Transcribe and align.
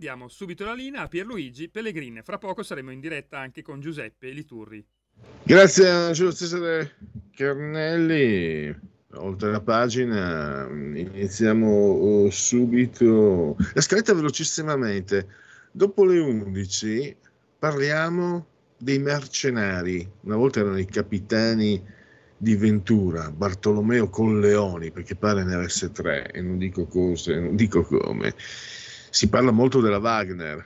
Diamo 0.00 0.28
subito 0.28 0.64
la 0.64 0.72
linea 0.72 1.02
a 1.02 1.08
Pierluigi 1.08 1.68
Pellegrin. 1.68 2.22
Fra 2.24 2.38
poco 2.38 2.62
saremo 2.62 2.90
in 2.90 3.00
diretta 3.00 3.38
anche 3.38 3.60
con 3.60 3.80
Giuseppe 3.80 4.30
Liturri. 4.30 4.82
Grazie 5.42 5.90
a 5.90 6.14
Cesare 6.14 6.96
Carnelli. 7.36 8.74
Oltre 9.16 9.50
la 9.50 9.60
pagina, 9.60 10.66
iniziamo 10.70 11.68
oh, 11.68 12.30
subito. 12.30 13.56
La 13.74 13.82
scaletta 13.82 14.14
velocissimamente. 14.14 15.28
Dopo 15.70 16.06
le 16.06 16.18
11 16.18 17.16
parliamo 17.58 18.46
dei 18.78 18.98
mercenari. 18.98 20.10
Una 20.22 20.36
volta 20.36 20.60
erano 20.60 20.78
i 20.78 20.86
capitani 20.86 21.98
di 22.38 22.56
Ventura, 22.56 23.30
Bartolomeo 23.30 24.08
Colleoni, 24.08 24.92
perché 24.92 25.14
pare 25.14 25.44
ne 25.44 25.52
avesse 25.52 25.92
tre 25.92 26.30
e 26.30 26.40
non 26.40 26.56
dico 26.56 26.86
cose, 26.86 27.38
non 27.38 27.54
dico 27.54 27.82
come. 27.82 28.34
Si 29.10 29.28
parla 29.28 29.50
molto 29.50 29.80
della 29.80 29.98
Wagner. 29.98 30.64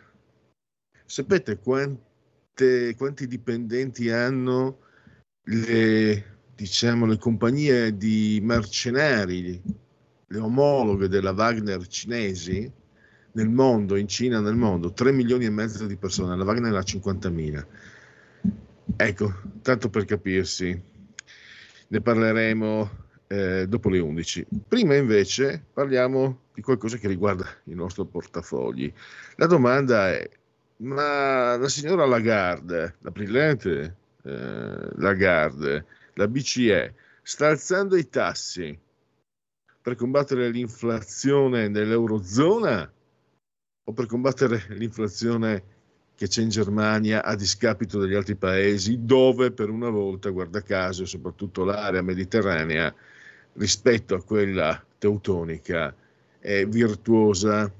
Sapete 1.06 1.58
quante, 1.58 2.94
quanti 2.94 3.26
dipendenti 3.26 4.10
hanno 4.10 4.80
le, 5.44 6.24
diciamo, 6.54 7.06
le 7.06 7.16
compagnie 7.16 7.96
di 7.96 8.40
mercenari, 8.42 9.62
le 10.26 10.38
omologhe 10.38 11.08
della 11.08 11.32
Wagner 11.32 11.86
cinesi 11.86 12.70
nel 13.32 13.48
mondo, 13.48 13.96
in 13.96 14.08
Cina, 14.08 14.40
nel 14.40 14.56
mondo? 14.56 14.92
3 14.92 15.10
milioni 15.12 15.46
e 15.46 15.50
mezzo 15.50 15.86
di 15.86 15.96
persone, 15.96 16.36
la 16.36 16.44
Wagner 16.44 16.74
ha 16.74 16.80
50.000. 16.80 17.66
Ecco, 18.96 19.34
tanto 19.62 19.88
per 19.88 20.04
capirsi, 20.04 20.82
ne 21.88 22.00
parleremo 22.00 22.90
eh, 23.26 23.66
dopo 23.66 23.88
le 23.88 24.00
11. 24.00 24.46
Prima 24.68 24.94
invece 24.96 25.64
parliamo 25.72 26.42
di 26.54 26.62
qualcosa 26.62 26.96
che 26.96 27.08
riguarda 27.08 27.46
il 27.64 27.74
nostro 27.74 28.04
portafogli. 28.04 28.92
La 29.36 29.46
domanda 29.46 30.10
è, 30.10 30.28
ma 30.78 31.56
la 31.56 31.68
signora 31.68 32.06
Lagarde, 32.06 32.96
la 33.00 33.10
brillante 33.10 33.96
eh, 34.22 34.88
Lagarde, 34.96 35.86
la 36.14 36.28
BCE, 36.28 36.94
sta 37.22 37.48
alzando 37.48 37.96
i 37.96 38.08
tassi 38.08 38.78
per 39.82 39.96
combattere 39.96 40.48
l'inflazione 40.48 41.68
nell'Eurozona 41.68 42.90
o 43.86 43.92
per 43.92 44.06
combattere 44.06 44.64
l'inflazione 44.70 45.72
che 46.14 46.28
c'è 46.28 46.42
in 46.42 46.48
Germania 46.48 47.24
a 47.24 47.34
discapito 47.34 47.98
degli 47.98 48.14
altri 48.14 48.36
paesi, 48.36 49.04
dove 49.04 49.50
per 49.50 49.68
una 49.68 49.90
volta, 49.90 50.30
guarda 50.30 50.62
caso, 50.62 51.04
soprattutto 51.04 51.64
l'area 51.64 52.02
mediterranea, 52.02 52.94
rispetto 53.54 54.14
a 54.14 54.22
quella 54.22 54.82
teutonica, 54.96 55.94
è 56.44 56.66
virtuosa. 56.66 57.72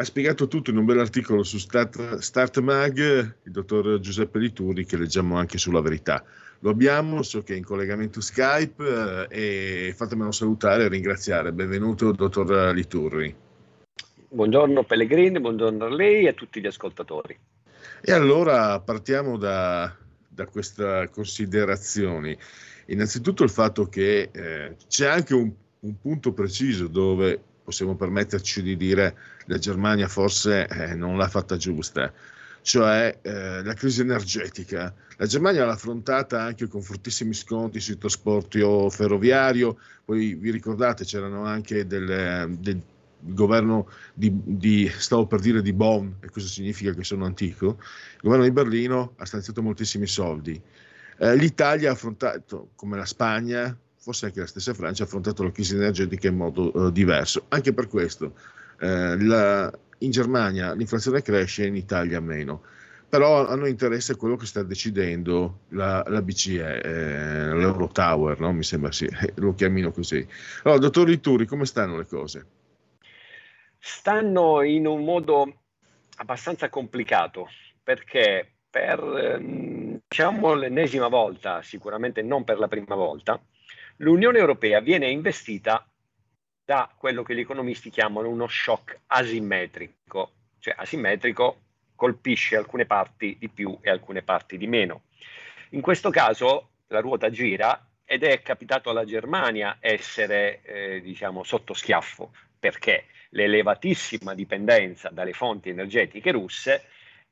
Ha 0.00 0.04
spiegato 0.04 0.48
tutto 0.48 0.70
in 0.70 0.78
un 0.78 0.86
bell'articolo 0.86 1.42
su 1.42 1.58
Start, 1.58 2.16
Start 2.18 2.58
Mag, 2.60 2.96
il 3.42 3.52
dottor 3.52 4.00
Giuseppe 4.00 4.38
Liturri, 4.38 4.86
che 4.86 4.96
leggiamo 4.96 5.36
anche 5.36 5.58
sulla 5.58 5.82
verità. 5.82 6.24
Lo 6.60 6.70
abbiamo, 6.70 7.22
so 7.22 7.42
che 7.42 7.52
è 7.52 7.56
in 7.58 7.64
collegamento 7.64 8.22
Skype 8.22 9.26
eh, 9.28 9.88
e 9.88 9.92
fatemelo 9.94 10.32
salutare 10.32 10.84
e 10.84 10.88
ringraziare. 10.88 11.52
Benvenuto, 11.52 12.12
dottor 12.12 12.72
Liturri. 12.72 13.34
Buongiorno 14.30 14.84
Pellegrini, 14.84 15.38
buongiorno 15.38 15.84
a 15.84 15.94
lei 15.94 16.24
e 16.24 16.28
a 16.28 16.32
tutti 16.32 16.62
gli 16.62 16.66
ascoltatori. 16.66 17.38
E 18.00 18.12
allora 18.12 18.80
partiamo 18.80 19.36
da, 19.36 19.94
da 20.26 20.46
queste 20.46 21.10
considerazioni. 21.12 22.36
Innanzitutto 22.86 23.44
il 23.44 23.50
fatto 23.50 23.86
che 23.88 24.30
eh, 24.32 24.76
c'è 24.86 25.06
anche 25.06 25.34
un, 25.34 25.52
un, 25.80 26.00
punto 26.00 26.32
preciso 26.32 26.86
dove 26.88 27.40
possiamo 27.62 27.94
permetterci 27.96 28.62
di 28.62 28.76
dire 28.76 29.16
la 29.46 29.58
Germania 29.58 30.08
forse 30.08 30.66
eh, 30.66 30.94
non 30.94 31.16
l'ha 31.16 31.28
fatta 31.28 31.56
giusta, 31.56 32.12
cioè 32.62 33.18
eh, 33.22 33.62
la 33.62 33.74
crisi 33.74 34.00
energetica. 34.00 34.94
La 35.16 35.26
Germania 35.26 35.64
l'ha 35.64 35.72
affrontata 35.72 36.42
anche 36.42 36.68
con 36.68 36.80
fortissimi 36.80 37.34
sconti 37.34 37.80
sul 37.80 37.98
trasporto 37.98 38.88
ferroviario, 38.88 39.78
poi 40.04 40.34
vi 40.34 40.50
ricordate 40.50 41.04
c'erano 41.04 41.44
anche 41.44 41.86
del, 41.86 42.56
il 43.26 43.34
governo 43.34 43.88
di, 44.14 44.30
di, 44.32 44.88
stavo 44.96 45.26
per 45.26 45.40
dire 45.40 45.62
di 45.62 45.72
Bonn, 45.72 46.10
e 46.20 46.28
questo 46.30 46.50
significa 46.50 46.92
che 46.92 47.04
sono 47.04 47.24
antico, 47.24 47.78
il 47.78 48.20
governo 48.22 48.44
di 48.44 48.52
Berlino 48.52 49.14
ha 49.16 49.24
stanziato 49.24 49.62
moltissimi 49.62 50.06
soldi. 50.06 50.60
Eh, 51.18 51.36
L'Italia 51.36 51.90
ha 51.90 51.92
affrontato, 51.92 52.70
come 52.76 52.96
la 52.96 53.04
Spagna, 53.04 53.76
forse 54.08 54.26
anche 54.26 54.40
la 54.40 54.46
stessa 54.46 54.72
Francia, 54.72 55.02
ha 55.02 55.06
affrontato 55.06 55.42
la 55.42 55.50
crisi 55.50 55.74
energetica 55.74 56.28
in 56.28 56.36
modo 56.36 56.72
eh, 56.72 56.92
diverso. 56.92 57.44
Anche 57.48 57.74
per 57.74 57.88
questo 57.88 58.32
eh, 58.80 59.22
la, 59.22 59.70
in 59.98 60.10
Germania 60.10 60.72
l'inflazione 60.72 61.20
cresce, 61.20 61.66
in 61.66 61.76
Italia 61.76 62.18
meno. 62.18 62.62
Però 63.06 63.46
a 63.46 63.54
noi 63.54 63.70
interessa 63.70 64.16
quello 64.16 64.36
che 64.36 64.46
sta 64.46 64.62
decidendo 64.62 65.60
la, 65.70 66.02
la 66.06 66.22
BCE, 66.22 66.80
eh, 66.80 67.54
l'Eurotower, 67.54 68.40
no? 68.40 68.52
mi 68.52 68.62
sembra 68.62 68.92
sì, 68.92 69.08
lo 69.36 69.54
chiamino 69.54 69.90
così. 69.92 70.26
Allora, 70.62 70.80
dottor 70.80 71.06
Rituri, 71.06 71.46
come 71.46 71.66
stanno 71.66 71.98
le 71.98 72.06
cose? 72.06 72.46
stanno 73.78 74.62
in 74.62 74.86
un 74.86 75.04
modo 75.04 75.60
abbastanza 76.16 76.68
complicato 76.68 77.48
perché 77.82 78.54
per 78.68 79.00
ehm, 79.00 80.00
diciamo 80.06 80.54
l'ennesima 80.54 81.08
volta, 81.08 81.62
sicuramente 81.62 82.22
non 82.22 82.44
per 82.44 82.58
la 82.58 82.68
prima 82.68 82.94
volta, 82.94 83.40
l'Unione 83.98 84.38
Europea 84.38 84.80
viene 84.80 85.08
investita 85.08 85.86
da 86.64 86.92
quello 86.96 87.22
che 87.22 87.34
gli 87.34 87.40
economisti 87.40 87.90
chiamano 87.90 88.28
uno 88.28 88.46
shock 88.46 89.00
asimmetrico, 89.06 90.32
cioè 90.58 90.74
asimmetrico 90.76 91.62
colpisce 91.94 92.56
alcune 92.56 92.84
parti 92.84 93.36
di 93.38 93.48
più 93.48 93.78
e 93.80 93.90
alcune 93.90 94.22
parti 94.22 94.58
di 94.58 94.66
meno. 94.66 95.02
In 95.70 95.80
questo 95.80 96.10
caso 96.10 96.70
la 96.88 97.00
ruota 97.00 97.30
gira 97.30 97.86
ed 98.04 98.22
è 98.22 98.40
capitato 98.42 98.90
alla 98.90 99.04
Germania 99.04 99.78
essere 99.80 100.62
eh, 100.62 101.00
diciamo 101.00 101.42
sotto 101.42 101.74
schiaffo 101.74 102.32
perché 102.58 103.06
l'elevatissima 103.30 104.34
dipendenza 104.34 105.10
dalle 105.10 105.32
fonti 105.32 105.68
energetiche 105.68 106.30
russe 106.30 106.84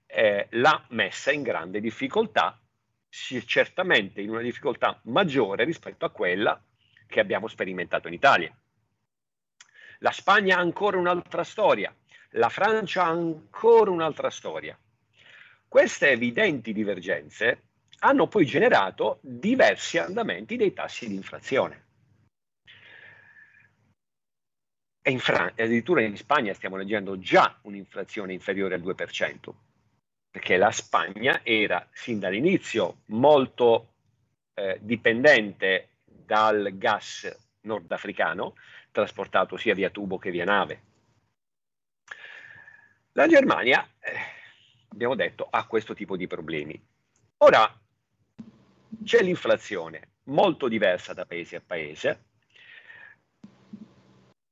eh, 0.06 0.47
l'ha 0.50 0.84
messa 0.91 1.32
in 1.32 1.43
grande 1.43 1.81
difficoltà, 1.81 2.59
certamente 3.09 4.21
in 4.21 4.31
una 4.31 4.43
difficoltà 4.43 5.00
maggiore 5.05 5.65
rispetto 5.65 6.05
a 6.05 6.11
quella 6.11 6.62
che 7.06 7.21
abbiamo 7.21 7.49
sperimentato 7.49 8.09
in 8.09 8.15
Italia. 8.15 8.55
La 10.00 10.11
Spagna 10.11 10.56
ha 10.56 10.61
ancora 10.61 10.99
un'altra 10.99 11.44
storia, 11.44 11.94
la 12.31 12.49
Francia 12.49 13.05
ha 13.05 13.08
ancora 13.08 13.91
un'altra 13.91 14.31
storia. 14.31 14.79
Queste 15.69 16.11
evidenti 16.11 16.73
divergenze 16.73 17.62
hanno 18.00 18.26
poi 18.26 18.44
generato 18.44 19.19
diversi 19.23 19.99
andamenti 19.99 20.56
dei 20.56 20.73
tassi 20.73 21.09
di 21.09 21.14
inflazione. 21.14 21.85
E 25.00 25.11
in 25.11 25.19
Fran- 25.19 25.52
addirittura 25.56 26.02
in 26.02 26.17
Spagna 26.17 26.52
stiamo 26.52 26.76
leggendo 26.76 27.19
già 27.19 27.59
un'inflazione 27.62 28.32
inferiore 28.32 28.75
al 28.75 28.82
2%, 28.82 29.55
perché 30.37 30.59
la 30.59 30.71
Spagna 30.71 31.41
era 31.43 31.88
sin 31.94 32.19
dall'inizio 32.19 32.99
molto 33.06 33.94
eh, 34.53 34.77
dipendente 34.83 35.93
dal 36.05 36.77
gas 36.77 37.35
nordafricano, 37.62 38.55
trasportato 38.91 39.56
sia 39.56 39.73
via 39.73 39.88
tubo 39.88 40.19
che 40.19 40.31
via 40.31 40.44
nave. 40.44 40.83
La 43.12 43.27
Germania, 43.27 43.88
eh, 43.99 44.12
abbiamo 44.91 45.15
detto, 45.15 45.47
ha 45.49 45.67
questo 45.67 45.94
tipo 45.94 46.19
di 46.19 46.27
problemi. 46.27 46.79
Ora 47.38 47.75
c'è 49.05 49.23
l'inflazione 49.23 50.17
molto 50.25 50.69
diversa 50.69 51.15
da 51.15 51.25
paese 51.25 51.56
a 51.56 51.62
paese, 51.67 52.25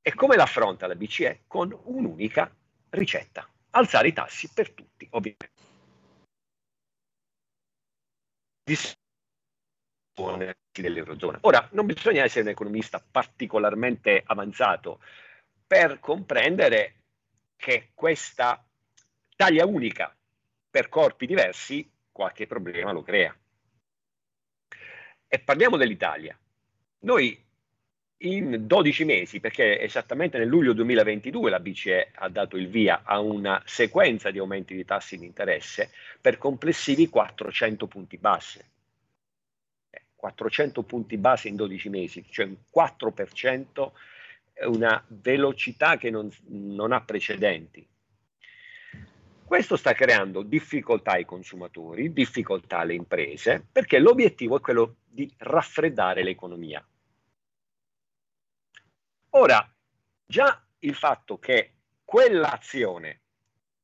e 0.01 0.15
come 0.15 0.35
l'affronta 0.35 0.87
la 0.87 0.95
BCE? 0.95 1.43
Con 1.45 1.79
un'unica 1.83 2.51
ricetta. 2.89 3.47
alzare 3.69 4.07
i 4.07 4.13
tassi 4.13 4.49
per 4.51 4.71
tutti, 4.71 5.07
ovviamente. 5.11 5.64
dell'Eurozona. 10.81 11.37
Ora, 11.41 11.67
non 11.71 11.85
bisogna 11.85 12.23
essere 12.23 12.41
un 12.41 12.49
economista 12.49 12.99
particolarmente 12.99 14.23
avanzato 14.25 14.99
per 15.67 15.99
comprendere 15.99 17.03
che 17.55 17.91
questa 17.93 18.65
taglia 19.35 19.65
unica 19.65 20.15
per 20.69 20.89
corpi 20.89 21.25
diversi 21.25 21.89
qualche 22.11 22.47
problema 22.47 22.91
lo 22.91 23.01
crea. 23.01 23.35
E 25.27 25.39
parliamo 25.39 25.77
dell'Italia. 25.77 26.37
Noi 26.99 27.44
in 28.19 28.65
12 28.65 29.03
mesi, 29.03 29.39
perché 29.39 29.79
esattamente 29.79 30.37
nel 30.37 30.47
luglio 30.47 30.73
2022 30.73 31.49
la 31.49 31.59
BCE 31.59 32.11
ha 32.13 32.29
dato 32.29 32.55
il 32.55 32.69
via 32.69 33.01
a 33.03 33.19
una 33.19 33.61
sequenza 33.65 34.31
di 34.31 34.39
aumenti 34.39 34.73
di 34.73 34.85
tassi 34.85 35.17
di 35.17 35.25
interesse 35.25 35.91
per 36.21 36.37
complessivi 36.37 37.09
400 37.09 37.87
punti 37.87 38.17
base. 38.17 38.65
400 40.15 40.83
punti 40.83 41.17
base 41.17 41.49
in 41.49 41.55
12 41.55 41.89
mesi, 41.89 42.25
cioè 42.29 42.45
un 42.45 42.55
4%, 42.73 43.91
è 44.53 44.63
una 44.63 45.03
velocità 45.07 45.97
che 45.97 46.09
non, 46.09 46.31
non 46.47 46.93
ha 46.93 47.01
precedenti. 47.01 47.85
Questo 49.43 49.75
sta 49.75 49.93
creando 49.93 50.41
difficoltà 50.41 51.11
ai 51.11 51.25
consumatori, 51.25 52.11
difficoltà 52.11 52.79
alle 52.79 52.95
imprese, 52.95 53.63
perché 53.71 53.99
l'obiettivo 53.99 54.57
è 54.57 54.61
quello 54.61 54.95
di 55.07 55.31
raffreddare 55.37 56.23
l'economia. 56.23 56.83
Ora, 59.37 59.69
già 60.25 60.65
il 60.79 60.95
fatto 60.95 61.37
che 61.39 61.73
quell'azione 62.05 63.21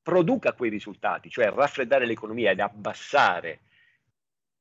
produca 0.01 0.53
quei 0.53 0.69
risultati, 0.69 1.29
cioè 1.29 1.51
raffreddare 1.51 2.05
l'economia 2.05 2.51
ed 2.51 2.61
abbassare 2.61 3.59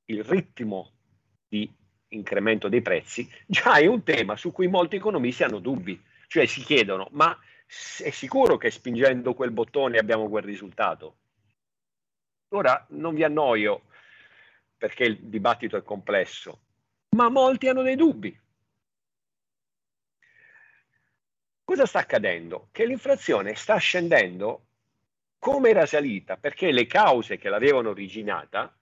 il 0.07 0.25
ritmo 0.25 0.93
di 1.47 1.73
incremento 2.09 2.69
dei 2.69 2.83
prezzi, 2.83 3.31
già 3.47 3.75
è 3.75 3.87
un 3.87 4.03
tema 4.03 4.37
su 4.37 4.51
cui 4.51 4.67
molti 4.67 4.97
economisti 4.97 5.45
hanno 5.45 5.61
dubbi, 5.61 6.03
cioè 6.27 6.47
si 6.47 6.61
chiedono, 6.63 7.09
ma 7.13 7.39
è 7.67 8.11
sicuro 8.11 8.57
che 8.57 8.73
spingendo 8.73 9.35
quel 9.35 9.53
bottone 9.53 9.99
abbiamo 9.99 10.29
quel 10.29 10.43
risultato? 10.43 11.19
Ora 12.49 12.85
non 12.91 13.15
vi 13.15 13.23
annoio 13.23 13.83
perché 14.77 15.05
il 15.05 15.19
dibattito 15.21 15.77
è 15.77 15.85
complesso, 15.85 16.63
ma 17.11 17.29
molti 17.29 17.69
hanno 17.69 17.83
dei 17.83 17.95
dubbi. 17.95 18.40
Cosa 21.71 21.87
sta 21.87 22.01
accadendo? 22.01 22.67
Che 22.73 22.85
l'inflazione 22.85 23.55
sta 23.55 23.77
scendendo 23.77 24.67
come 25.39 25.71
era 25.71 25.87
salita, 25.87 26.37
perché 26.37 26.73
le 26.73 26.89
cause 26.89 27.39
che 27.39 27.49
l'avevano 27.49 27.91
originata, 27.91 28.77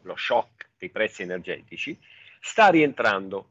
lo 0.00 0.16
shock 0.16 0.70
dei 0.78 0.88
prezzi 0.88 1.20
energetici, 1.20 2.00
sta 2.40 2.68
rientrando. 2.68 3.50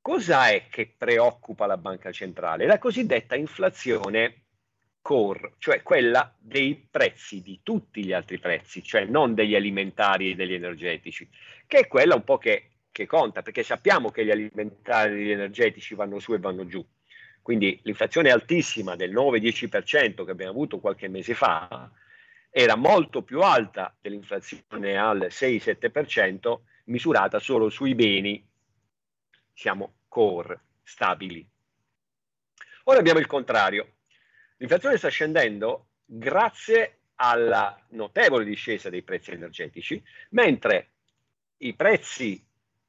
Cosa 0.00 0.48
è 0.48 0.68
che 0.70 0.94
preoccupa 0.96 1.66
la 1.66 1.76
banca 1.76 2.10
centrale? 2.12 2.64
La 2.64 2.78
cosiddetta 2.78 3.36
inflazione 3.36 4.44
core, 5.02 5.52
cioè 5.58 5.82
quella 5.82 6.34
dei 6.38 6.76
prezzi 6.90 7.42
di 7.42 7.60
tutti 7.62 8.02
gli 8.02 8.14
altri 8.14 8.38
prezzi, 8.38 8.82
cioè 8.82 9.04
non 9.04 9.34
degli 9.34 9.54
alimentari 9.54 10.30
e 10.30 10.34
degli 10.34 10.54
energetici, 10.54 11.28
che 11.66 11.80
è 11.80 11.86
quella 11.86 12.14
un 12.14 12.24
po' 12.24 12.38
che 12.38 12.70
che 12.96 13.04
conta, 13.04 13.42
perché 13.42 13.62
sappiamo 13.62 14.10
che 14.10 14.24
gli 14.24 14.30
alimentari 14.30 15.30
energetici 15.30 15.94
vanno 15.94 16.18
su 16.18 16.32
e 16.32 16.38
vanno 16.38 16.64
giù. 16.64 16.82
Quindi 17.42 17.78
l'inflazione 17.82 18.30
altissima 18.30 18.96
del 18.96 19.12
9-10% 19.12 20.24
che 20.24 20.30
abbiamo 20.30 20.52
avuto 20.52 20.80
qualche 20.80 21.06
mese 21.06 21.34
fa 21.34 21.90
era 22.48 22.74
molto 22.74 23.22
più 23.22 23.42
alta 23.42 23.94
dell'inflazione 24.00 24.96
al 24.96 25.28
6-7% 25.30 26.60
misurata 26.84 27.38
solo 27.38 27.68
sui 27.68 27.94
beni, 27.94 28.42
siamo 29.52 29.98
core, 30.08 30.60
stabili. 30.82 31.46
Ora 32.84 32.98
abbiamo 32.98 33.18
il 33.18 33.26
contrario. 33.26 33.96
L'inflazione 34.56 34.96
sta 34.96 35.08
scendendo 35.08 35.88
grazie 36.02 37.00
alla 37.16 37.78
notevole 37.90 38.44
discesa 38.44 38.88
dei 38.88 39.02
prezzi 39.02 39.32
energetici, 39.32 40.02
mentre 40.30 40.92
i 41.58 41.74
prezzi 41.74 42.45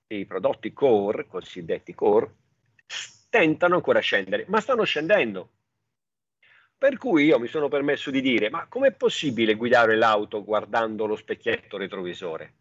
i 0.08 0.26
prodotti 0.26 0.72
core, 0.72 1.28
cosiddetti 1.28 1.94
core, 1.94 2.34
tentano 3.30 3.76
ancora 3.76 4.00
a 4.00 4.02
scendere, 4.02 4.46
ma 4.48 4.62
stanno 4.62 4.84
scendendo. 4.84 5.52
Per 6.78 6.98
cui 6.98 7.26
io 7.26 7.40
mi 7.40 7.48
sono 7.48 7.68
permesso 7.68 8.12
di 8.12 8.22
dire, 8.22 8.50
ma 8.50 8.68
com'è 8.68 8.92
possibile 8.92 9.56
guidare 9.56 9.96
l'auto 9.96 10.44
guardando 10.44 11.06
lo 11.06 11.16
specchietto 11.16 11.76
retrovisore? 11.78 12.54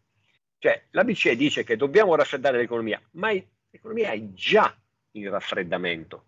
Cioè, 0.57 0.87
la 0.91 1.03
BCE 1.03 1.35
dice 1.35 1.63
che 1.63 1.77
dobbiamo 1.77 2.15
raffreddare 2.15 2.57
l'economia, 2.57 2.99
ma 3.11 3.31
l'economia 3.69 4.11
è 4.11 4.33
già 4.33 4.75
in 5.11 5.29
raffreddamento. 5.29 6.25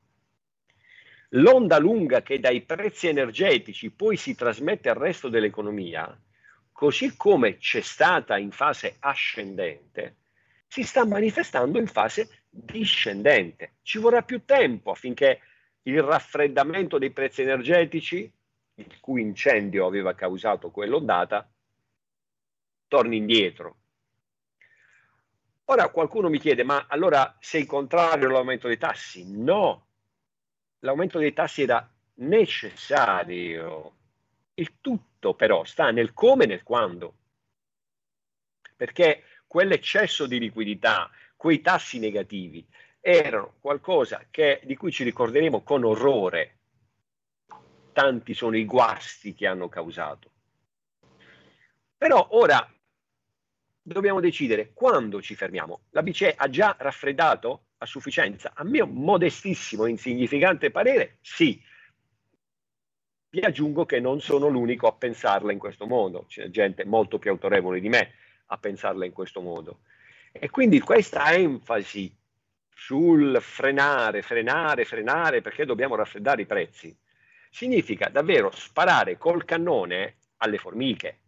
L'onda 1.34 1.80
lunga 1.80 2.22
che 2.22 2.40
dai 2.40 2.62
prezzi 2.62 3.08
energetici 3.08 3.90
poi 3.90 4.18
si 4.18 4.36
trasmette 4.36 4.90
al 4.90 4.96
resto 4.96 5.30
dell'economia, 5.30 6.18
così 6.72 7.18
come 7.18 7.58
c'è 7.58 7.82
stata 7.82 8.38
in 8.38 8.52
fase 8.52 8.98
ascendente, 9.00 10.19
si 10.70 10.84
sta 10.84 11.04
manifestando 11.04 11.80
in 11.80 11.88
fase 11.88 12.44
discendente. 12.48 13.78
Ci 13.82 13.98
vorrà 13.98 14.22
più 14.22 14.46
tempo 14.46 14.92
affinché 14.92 15.42
il 15.82 16.04
raffreddamento 16.04 17.00
dei 17.00 17.10
prezzi 17.10 17.42
energetici, 17.42 18.32
il 18.76 19.00
cui 19.00 19.22
incendio 19.22 19.88
aveva 19.88 20.14
causato 20.14 20.70
quell'ondata, 20.70 21.52
torni 22.88 23.18
indietro. 23.18 23.78
Ora 25.66 25.90
qualcuno 25.90 26.30
mi 26.30 26.38
chiede, 26.38 26.64
ma 26.64 26.86
allora 26.88 27.36
sei 27.40 27.66
contrario 27.66 28.28
all'aumento 28.28 28.68
dei 28.68 28.78
tassi? 28.78 29.26
No, 29.36 29.88
l'aumento 30.80 31.18
dei 31.18 31.34
tassi 31.34 31.64
era 31.64 31.92
necessario. 32.16 33.96
Il 34.54 34.80
tutto 34.82 35.34
però 35.34 35.64
sta 35.64 35.90
nel 35.90 36.14
come 36.14 36.44
e 36.44 36.48
nel 36.48 36.62
quando. 36.62 37.16
Perché 38.76 39.24
quell'eccesso 39.50 40.28
di 40.28 40.38
liquidità, 40.38 41.10
quei 41.36 41.60
tassi 41.60 41.98
negativi, 41.98 42.64
erano 43.02 43.56
qualcosa 43.60 44.28
che, 44.30 44.62
di 44.64 44.76
cui 44.76 44.92
ci 44.92 45.04
ricorderemo 45.04 45.64
con 45.64 45.84
orrore. 45.84 46.58
Tanti 47.92 48.36
sono 48.36 48.56
i 48.56 48.66
guasti 48.66 49.34
che 49.34 49.48
hanno 49.48 49.68
causato. 49.68 50.32
Però 51.98 52.28
ora 52.34 52.72
dobbiamo 53.82 54.20
decidere 54.20 54.72
quando 54.72 55.20
ci 55.20 55.34
fermiamo. 55.34 55.86
La 55.90 56.04
BCE 56.04 56.36
ha 56.38 56.48
già 56.48 56.76
raffreddato 56.78 57.64
a 57.80 57.88
sufficienza? 57.88 58.52
A 58.54 58.64
mio 58.64 58.86
modestissimo 58.86 59.86
e 59.86 59.90
insignificante 59.90 60.70
parere, 60.70 61.18
sì. 61.22 61.60
Vi 63.32 63.40
aggiungo 63.40 63.86
che 63.86 64.00
non 64.00 64.22
sono 64.22 64.48
l'unico 64.48 64.86
a 64.86 64.94
pensarla 64.94 65.52
in 65.52 65.60
questo 65.60 65.88
modo, 65.88 66.26
c'è 66.28 66.50
gente 66.50 66.86
molto 66.86 67.18
più 67.18 67.32
autorevole 67.32 67.80
di 67.80 67.90
me 67.90 68.14
a 68.52 68.58
pensarla 68.58 69.06
in 69.06 69.12
questo 69.12 69.42
modo. 69.42 69.80
E 70.32 70.50
quindi 70.50 70.80
questa 70.80 71.34
enfasi 71.34 72.16
sul 72.74 73.40
frenare, 73.42 74.22
frenare, 74.22 74.86
frenare 74.86 75.42
perché 75.42 75.66
dobbiamo 75.66 75.96
raffreddare 75.96 76.44
i 76.44 76.46
prezzi, 76.46 76.96
significa 77.50 78.10
davvero 78.10 78.52
sparare 78.52 79.18
col 79.18 79.44
cannone 79.46 80.18
alle 80.38 80.58
formiche. 80.58 81.20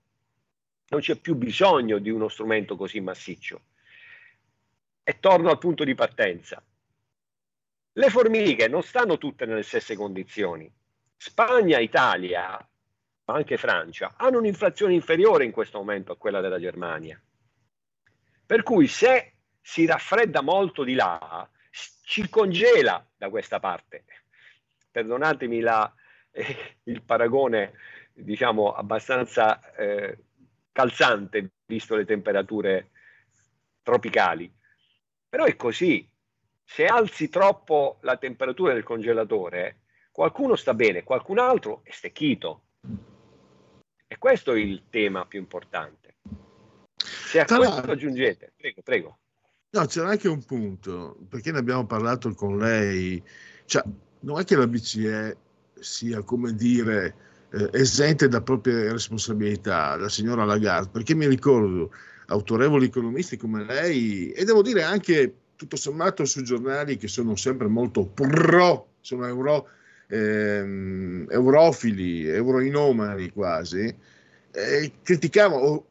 Non 0.90 1.02
c'è 1.02 1.16
più 1.16 1.36
bisogno 1.36 2.00
di 2.00 2.10
uno 2.10 2.28
strumento 2.28 2.76
così 2.76 3.00
massiccio. 3.00 3.62
E 5.04 5.20
torno 5.20 5.50
al 5.50 5.58
punto 5.58 5.84
di 5.84 5.96
partenza. 5.96 6.64
Le 7.94 8.10
formiche 8.10 8.68
non 8.68 8.84
stanno 8.84 9.18
tutte 9.18 9.46
nelle 9.46 9.64
stesse 9.64 9.96
condizioni. 9.96 10.72
Spagna, 11.18 11.80
Italia 11.80 12.66
ma 13.32 13.38
anche 13.38 13.58
Francia, 13.58 14.14
hanno 14.18 14.40
un'inflazione 14.40 14.94
inferiore 14.94 15.46
in 15.46 15.52
questo 15.52 15.78
momento 15.78 16.12
a 16.12 16.18
quella 16.18 16.42
della 16.42 16.60
Germania. 16.60 17.20
Per 18.46 18.64
cui 18.64 18.88
se 18.88 19.36
si 19.62 19.86
raffredda 19.86 20.42
molto 20.42 20.84
di 20.84 20.94
là, 20.94 21.50
ci 22.04 22.28
congela 22.30 23.06
da 23.16 23.30
questa 23.30 23.62
parte. 23.62 24.04
Perdonatemi 24.92 25.62
la, 25.62 25.92
eh, 26.32 26.78
il 26.84 27.04
paragone, 27.04 27.74
diciamo, 28.12 28.74
abbastanza 28.74 29.74
eh, 29.76 30.26
calzante, 30.74 31.52
visto 31.66 31.96
le 31.96 32.04
temperature 32.04 32.90
tropicali. 33.82 34.54
Però 35.30 35.46
è 35.46 35.56
così. 35.56 36.06
Se 36.66 36.86
alzi 36.86 37.30
troppo 37.30 38.00
la 38.02 38.18
temperatura 38.18 38.74
del 38.74 38.84
congelatore, 38.84 39.84
qualcuno 40.12 40.56
sta 40.56 40.74
bene, 40.74 41.04
qualcun 41.04 41.40
altro 41.40 41.82
è 41.84 41.92
stecchito. 41.92 42.64
E 44.12 44.18
questo 44.18 44.52
è 44.52 44.60
il 44.60 44.84
tema 44.90 45.26
più 45.26 45.40
importante. 45.40 46.16
Se 46.98 47.40
a 47.40 47.46
Tra 47.46 47.56
questo 47.56 47.92
aggiungete, 47.92 48.52
prego, 48.58 48.82
prego. 48.82 49.18
No, 49.70 49.86
c'era 49.86 50.10
anche 50.10 50.28
un 50.28 50.44
punto, 50.44 51.18
perché 51.30 51.54
ne 51.54 51.60
abbiamo 51.60 51.86
parlato 51.86 52.34
con 52.34 52.58
lei, 52.58 53.24
cioè, 53.64 53.82
non 54.20 54.38
è 54.38 54.44
che 54.44 54.58
la 54.58 54.68
BCE 54.68 55.38
sia, 55.80 56.24
come 56.24 56.54
dire, 56.56 57.16
eh, 57.52 57.70
esente 57.72 58.28
da 58.28 58.42
proprie 58.42 58.92
responsabilità, 58.92 59.96
la 59.96 60.10
signora 60.10 60.44
Lagarde, 60.44 60.90
perché 60.92 61.16
mi 61.16 61.26
ricordo 61.26 61.94
autorevoli 62.26 62.88
economisti 62.88 63.38
come 63.38 63.64
lei 63.64 64.32
e 64.32 64.44
devo 64.44 64.62
dire 64.62 64.84
anche 64.84 65.36
tutto 65.56 65.78
sommato 65.78 66.26
su 66.26 66.42
giornali 66.44 66.98
che 66.98 67.08
sono 67.08 67.38
sempre 67.38 67.68
molto 67.68 68.06
pro, 68.08 68.96
sono 69.00 69.26
euro, 69.26 69.70
ehm, 70.12 71.28
eurofili, 71.30 72.28
euroinomani 72.28 73.32
quasi, 73.32 73.96
eh, 74.52 74.92
criticavano 75.02 75.86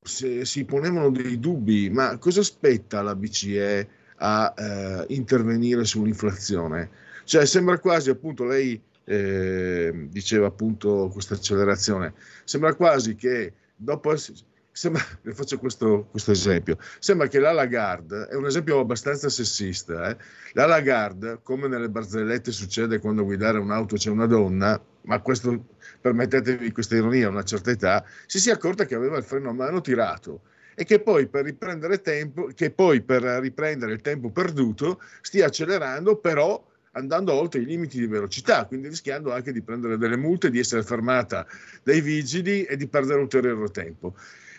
se, 0.00 0.44
si 0.44 0.64
ponevano 0.64 1.10
dei 1.10 1.38
dubbi, 1.40 1.90
ma 1.90 2.16
cosa 2.18 2.40
aspetta 2.40 3.02
la 3.02 3.16
BCE 3.16 3.88
a 4.18 4.54
eh, 4.56 5.04
intervenire 5.14 5.84
sull'inflazione? 5.84 6.90
Cioè 7.24 7.44
sembra 7.44 7.78
quasi 7.80 8.10
appunto 8.10 8.44
lei 8.44 8.80
eh, 9.04 10.06
diceva 10.08 10.46
appunto 10.46 11.10
questa 11.12 11.34
accelerazione, 11.34 12.14
sembra 12.44 12.74
quasi 12.74 13.16
che 13.16 13.52
dopo 13.74 14.12
essere 14.12 14.38
Sembra, 14.76 15.02
le 15.22 15.32
faccio 15.32 15.58
questo, 15.58 16.06
questo, 16.10 16.32
esempio. 16.32 16.76
Sembra 16.98 17.28
che 17.28 17.38
la 17.38 17.50
Lagarde, 17.50 18.28
è 18.28 18.34
un 18.34 18.44
esempio 18.44 18.78
abbastanza 18.78 19.30
sessista, 19.30 20.10
eh? 20.10 20.18
la 20.52 20.66
Lagarde, 20.66 21.38
come 21.42 21.66
nelle 21.66 21.88
barzellette 21.88 22.52
succede 22.52 22.98
quando 22.98 23.24
guidare 23.24 23.56
un'auto 23.56 23.96
c'è 23.96 24.10
una 24.10 24.26
donna, 24.26 24.78
ma 25.04 25.20
questo, 25.20 25.68
permettetevi 25.98 26.72
questa 26.72 26.94
ironia, 26.94 27.28
a 27.28 27.30
una 27.30 27.42
certa 27.42 27.70
età, 27.70 28.04
si 28.26 28.38
sia 28.38 28.52
accorta 28.52 28.84
che 28.84 28.94
aveva 28.94 29.16
il 29.16 29.24
freno 29.24 29.48
a 29.48 29.54
mano 29.54 29.80
tirato 29.80 30.42
e 30.74 30.84
che 30.84 31.00
poi 31.00 31.26
per 31.26 31.44
riprendere 31.44 32.02
tempo, 32.02 32.50
che 32.54 32.70
poi 32.70 33.00
per 33.00 33.22
riprendere 33.22 33.94
il 33.94 34.02
tempo 34.02 34.28
perduto 34.28 35.00
stia 35.22 35.46
accelerando, 35.46 36.16
però 36.18 36.62
andando 36.92 37.32
oltre 37.32 37.60
i 37.60 37.64
limiti 37.64 37.98
di 37.98 38.06
velocità, 38.06 38.66
quindi 38.66 38.88
rischiando 38.88 39.32
anche 39.32 39.52
di 39.52 39.62
prendere 39.62 39.96
delle 39.96 40.18
multe, 40.18 40.50
di 40.50 40.58
essere 40.58 40.82
fermata 40.82 41.46
dai 41.82 42.02
vigili 42.02 42.64
e 42.64 42.76
di 42.76 42.86
perdere 42.88 43.20
ulteriore 43.20 43.70
tempo. 43.70 44.14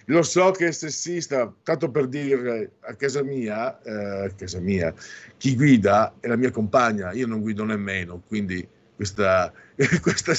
Lo 0.09 0.23
so 0.23 0.51
che 0.51 0.67
è 0.67 0.71
sessista, 0.71 1.53
tanto 1.63 1.91
per 1.91 2.07
dire 2.07 2.71
a 2.79 2.95
casa 2.95 3.23
mia, 3.23 3.81
eh, 3.81 4.33
casa 4.35 4.59
mia, 4.61 4.93
chi 5.35 5.53
guida 5.53 6.15
è 6.21 6.27
la 6.27 6.37
mia 6.37 6.49
compagna, 6.49 7.11
io 7.11 7.27
non 7.27 7.41
guido 7.41 7.65
nemmeno, 7.65 8.21
quindi 8.25 8.65
questa, 8.95 9.51
questa, 10.01 10.31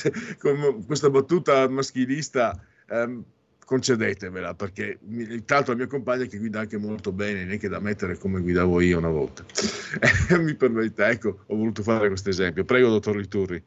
questa 0.86 1.10
battuta 1.10 1.68
maschilista 1.68 2.58
ehm, 2.88 3.22
concedetevela, 3.62 4.54
perché 4.54 5.00
l'altro 5.46 5.72
la 5.72 5.78
mia 5.80 5.86
compagna 5.86 6.24
che 6.24 6.38
guida 6.38 6.60
anche 6.60 6.78
molto 6.78 7.12
bene, 7.12 7.44
neanche 7.44 7.68
da 7.68 7.78
mettere 7.78 8.16
come 8.16 8.40
guidavo 8.40 8.80
io 8.80 8.96
una 8.96 9.10
volta. 9.10 9.44
Mi 10.40 10.54
permette, 10.54 11.04
ecco, 11.04 11.44
ho 11.44 11.54
voluto 11.54 11.82
fare 11.82 12.08
questo 12.08 12.30
esempio. 12.30 12.64
Prego, 12.64 12.88
dottor 12.88 13.16
Riturri. 13.16 13.62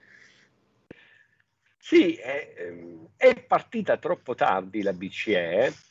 Sì, 1.78 2.16
è, 2.16 2.56
ehm, 2.58 3.10
è 3.16 3.40
partita 3.44 3.98
troppo 3.98 4.34
tardi 4.34 4.82
la 4.82 4.94
BCE 4.94 5.90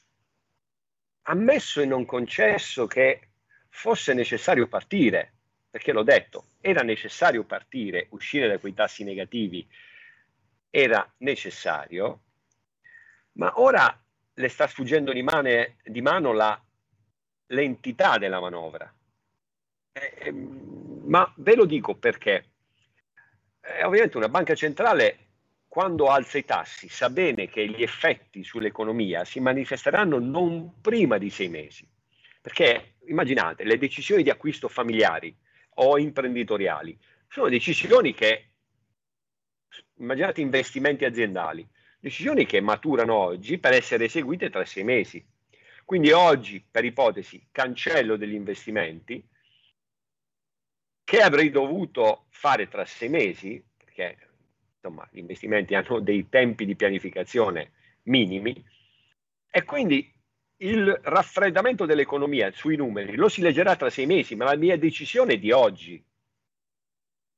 ammesso 1.31 1.81
e 1.81 1.87
non 1.87 2.05
concesso 2.05 2.87
che 2.87 3.29
fosse 3.69 4.13
necessario 4.15 4.67
partire, 4.67 5.33
perché 5.71 5.93
l'ho 5.93 6.03
detto, 6.03 6.47
era 6.61 6.83
necessario 6.83 7.45
partire, 7.45 8.09
uscire 8.11 8.49
da 8.49 8.59
quei 8.59 8.75
tassi 8.75 9.05
negativi, 9.05 9.67
era 10.69 11.09
necessario, 11.19 12.21
ma 13.33 13.61
ora 13.61 13.97
le 14.35 14.49
sta 14.49 14.67
sfuggendo 14.67 15.13
di, 15.13 15.23
mane, 15.23 15.77
di 15.85 16.01
mano 16.01 16.33
la, 16.33 16.61
l'entità 17.47 18.19
della 18.19 18.41
manovra. 18.41 18.93
Eh, 19.93 20.15
ehm, 20.19 21.03
ma 21.07 21.33
ve 21.37 21.55
lo 21.55 21.65
dico 21.65 21.95
perché. 21.95 22.47
Eh, 23.61 23.85
ovviamente 23.85 24.17
una 24.17 24.29
banca 24.29 24.55
centrale 24.55 25.30
quando 25.71 26.09
alza 26.09 26.37
i 26.37 26.45
tassi 26.45 26.89
sa 26.89 27.11
bene 27.11 27.49
che 27.49 27.65
gli 27.69 27.81
effetti 27.81 28.43
sull'economia 28.43 29.25
si 29.25 29.39
manifesteranno 29.39 30.19
non 30.19 30.81
prima 30.81 31.17
di 31.17 31.31
sei 31.31 31.49
mesi. 31.49 31.89
Perché 32.41 32.97
immaginate, 33.07 33.63
le 33.63 33.79
decisioni 33.79 34.25
di 34.25 34.31
acquisto 34.31 34.67
familiari 34.67 35.33
o 35.75 35.97
imprenditoriali 35.97 36.99
sono 37.29 37.49
decisioni 37.49 38.13
che, 38.15 38.51
immaginate 39.99 40.41
investimenti 40.41 41.05
aziendali, 41.05 41.65
decisioni 42.01 42.47
che 42.47 42.61
maturano 42.61 43.15
oggi 43.15 43.59
per 43.59 43.73
essere 43.73 44.07
eseguite 44.07 44.51
tra 44.51 44.65
sei 44.65 44.83
mesi. 44.83 45.25
Quindi 45.85 46.11
oggi, 46.11 46.67
per 46.69 46.85
ipotesi, 46.85 47.47
cancello 47.53 48.17
degli 48.17 48.35
investimenti 48.35 49.25
che 51.05 51.23
avrei 51.23 51.51
dovuto 51.51 52.27
fare 52.31 52.67
tra 52.67 52.85
sei 52.85 53.09
mesi, 53.09 53.65
perché 53.77 54.30
insomma, 54.83 55.07
gli 55.11 55.19
investimenti 55.19 55.75
hanno 55.77 56.01
dei 56.01 56.29
tempi 56.29 56.65
di 56.65 56.75
pianificazione 56.75 57.73
minimi 58.05 58.65
e 59.51 59.65
quindi 59.65 60.13
il 60.59 60.99
raffreddamento 61.03 61.87
dell'economia 61.87 62.51
sui 62.53 62.77
numeri 62.77 63.17
lo 63.17 63.29
si 63.29 63.41
leggerà 63.41 63.77
tra 63.77 63.91
sei 63.91 64.07
mesi, 64.07 64.35
ma 64.35 64.45
la 64.45 64.57
mia 64.57 64.77
decisione 64.77 65.35
è 65.35 65.39
di 65.39 65.53
oggi. 65.53 66.03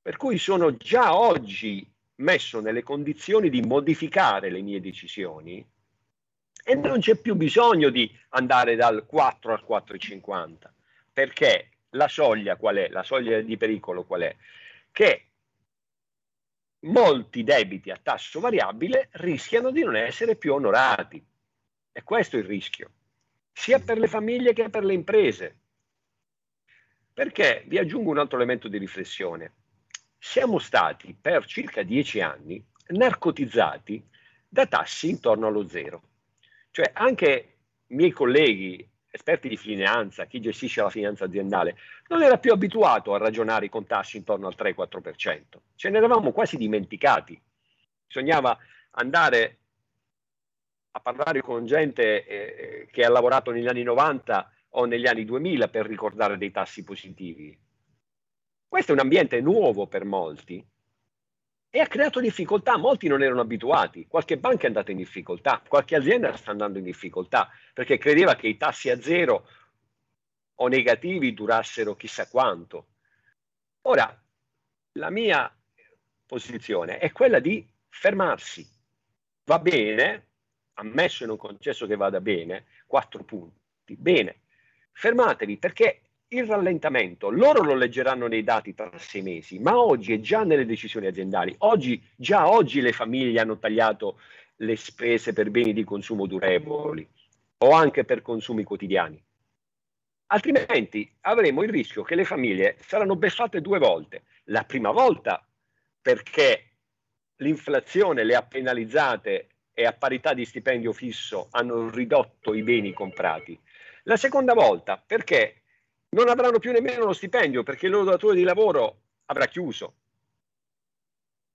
Per 0.03 0.17
cui 0.17 0.39
sono 0.39 0.77
già 0.77 1.17
oggi 1.17 1.89
messo 2.17 2.61
nelle 2.61 2.83
condizioni 2.83 3.49
di 3.49 3.63
modificare 3.63 4.51
le 4.51 4.61
mie 4.61 4.81
decisioni 4.81 5.65
e 6.65 6.75
non 6.75 7.01
c'è 7.01 7.17
più 7.17 7.35
bisogno 7.35 7.91
di 7.91 8.11
andare 8.31 8.75
dal 8.75 9.07
4 9.07 9.53
al 9.53 9.65
4,50 9.69 10.71
perché 11.13 11.71
la 11.91 12.09
soglia 12.09 12.57
qual 12.57 12.77
è? 12.77 12.89
La 12.89 13.03
soglia 13.03 13.41
di 13.41 13.57
pericolo 13.57 14.05
qual 14.05 14.23
è? 14.23 14.37
Che 14.91 15.32
molti 16.83 17.45
debiti 17.45 17.91
a 17.91 17.99
tasso 18.03 18.41
variabile 18.41 19.09
rischiano 19.13 19.71
di 19.71 19.83
non 19.83 19.97
essere 19.97 20.37
più 20.37 20.55
onorati. 20.55 21.25
E 21.93 22.03
questo 22.03 22.37
è 22.37 22.41
il 22.41 22.47
rischio, 22.47 22.91
sia 23.53 23.79
per 23.79 23.99
le 23.99 24.09
famiglie 24.09 24.53
che 24.53 24.71
per 24.71 24.85
le 24.85 24.95
imprese. 24.95 25.59
Perché 27.13 27.65
vi 27.67 27.79
aggiungo 27.79 28.11
un 28.11 28.19
altro 28.19 28.37
elemento 28.37 28.69
di 28.69 28.79
riflessione. 28.79 29.55
Siamo 30.19 30.59
stati 30.59 31.17
per 31.21 31.45
circa 31.45 31.83
dieci 31.83 32.21
anni 32.21 32.65
narcotizzati 32.89 34.09
da 34.49 34.67
tassi 34.67 35.11
intorno 35.11 35.47
allo 35.47 35.67
zero. 35.67 36.03
Cioè 36.71 36.91
anche 36.95 37.59
miei 37.89 38.11
colleghi 38.11 38.89
esperti 39.15 39.49
di 39.49 39.59
finanza, 39.59 40.25
chi 40.25 40.41
gestisce 40.41 40.81
la 40.81 40.89
finanza 40.89 41.27
aziendale, 41.27 41.77
non 42.09 42.23
era 42.23 42.39
più 42.39 42.51
abituato 42.51 43.15
a 43.15 43.19
ragionare 43.19 43.69
con 43.69 43.87
tassi 43.87 44.17
intorno 44.17 44.47
al 44.47 44.57
3-4%. 44.59 45.43
Ce 45.77 45.91
ne 45.91 45.99
eravamo 45.99 46.33
quasi 46.33 46.57
dimenticati. 46.57 47.41
Bisognava 48.07 48.59
andare 48.93 49.59
a 50.93 51.01
parlare 51.01 51.43
con 51.43 51.67
gente 51.67 52.27
eh, 52.27 52.89
che 52.91 53.05
ha 53.05 53.11
lavorato 53.11 53.51
negli 53.51 53.69
anni 53.69 53.83
90 53.83 54.51
o 54.71 54.87
negli 54.87 55.07
anni 55.07 55.25
2000 55.27 55.69
per 55.69 55.87
ricordare 55.87 56.39
dei 56.39 56.51
tassi 56.51 56.83
positivi. 56.83 57.59
Questo 58.67 58.93
è 58.93 58.95
un 58.95 59.01
ambiente 59.01 59.43
nuovo 59.43 59.87
per 59.87 60.07
molti 60.07 60.67
e 61.75 61.81
ha 61.81 61.87
creato 61.87 62.21
difficoltà, 62.21 62.77
molti 62.77 63.09
non 63.09 63.23
erano 63.23 63.41
abituati, 63.41 64.07
qualche 64.07 64.37
banca 64.37 64.65
è 64.65 64.67
andata 64.67 64.91
in 64.91 64.99
difficoltà, 64.99 65.63
qualche 65.67 65.97
azienda 65.97 66.37
sta 66.37 66.51
andando 66.51 66.77
in 66.77 66.85
difficoltà 66.85 67.49
perché 67.73 67.97
credeva 67.97 68.37
che 68.37 68.47
i 68.47 68.59
tassi 68.59 68.91
a 68.91 69.01
zero 69.01 69.49
o 70.57 70.69
negativi 70.69 71.33
durassero 71.33 71.97
chissà 71.97 72.29
quanto. 72.29 72.89
Ora, 73.83 74.23
la 74.97 75.09
mia 75.09 75.51
posizione 76.27 76.99
è 76.99 77.11
quella 77.11 77.39
di 77.39 77.67
fermarsi. 77.89 78.69
Va 79.45 79.59
bene, 79.59 80.27
ammesso 80.75 81.25
e 81.25 81.27
non 81.27 81.39
concesso 81.39 81.87
che 81.87 81.97
vada 81.97 82.21
bene, 82.21 82.67
quattro 82.87 83.25
punti, 83.25 83.97
bene, 83.97 84.43
fermatevi 84.93 85.57
perché 85.57 86.02
il 86.33 86.47
rallentamento, 86.47 87.31
loro 87.31 87.63
lo 87.63 87.75
leggeranno 87.75 88.27
nei 88.27 88.43
dati 88.43 88.75
tra 88.75 88.91
sei 88.97 89.23
mesi, 89.23 89.59
ma 89.59 89.79
oggi 89.79 90.15
è 90.15 90.21
già 90.21 90.45
nelle 90.45 90.65
decisioni 90.65 91.07
aziendali. 91.07 91.55
Oggi, 91.59 92.03
già 92.17 92.49
oggi 92.49 92.81
le 92.81 92.93
famiglie 92.93 93.41
hanno 93.41 93.59
tagliato 93.59 94.19
le 94.57 94.77
spese 94.77 95.33
per 95.33 95.51
beni 95.51 95.73
di 95.73 95.85
consumo 95.85 96.27
durevoli 96.27 97.07
o 97.59 97.71
anche 97.73 98.05
per 98.05 98.23
consumi 98.23 98.65
quotidiani. 98.65 99.23
Altrimenti 100.27 101.11
avremo 101.23 101.63
il 101.63 101.71
rischio 101.71 102.03
che 102.03 102.15
le 102.15 102.25
famiglie 102.25 102.77
saranno 102.81 103.17
beffate 103.17 103.61
due 103.61 103.79
volte. 103.79 104.23
La 104.45 104.65
prima 104.65 104.91
volta 104.91 105.47
perché 106.01 106.71
l'inflazione 107.37 108.25
le 108.25 108.35
ha 108.35 108.43
penalizzate 108.43 109.49
e 109.75 109.85
a 109.85 109.93
parità 109.93 110.33
di 110.33 110.45
stipendio 110.45 110.93
fisso 110.93 111.49
hanno 111.51 111.91
ridotto 111.91 112.55
i 112.55 112.63
beni 112.63 112.93
comprati. 112.93 113.59
La 114.05 114.17
seconda 114.17 114.55
volta 114.55 115.03
perché 115.05 115.62
non 116.15 116.29
avranno 116.29 116.59
più 116.59 116.73
nemmeno 116.73 117.07
lo 117.07 117.13
stipendio 117.13 117.63
perché 117.63 117.87
il 117.87 117.93
loro 117.93 118.05
datore 118.05 118.37
di 118.37 118.43
lavoro 118.43 119.01
avrà 119.27 119.47
chiuso 119.47 119.95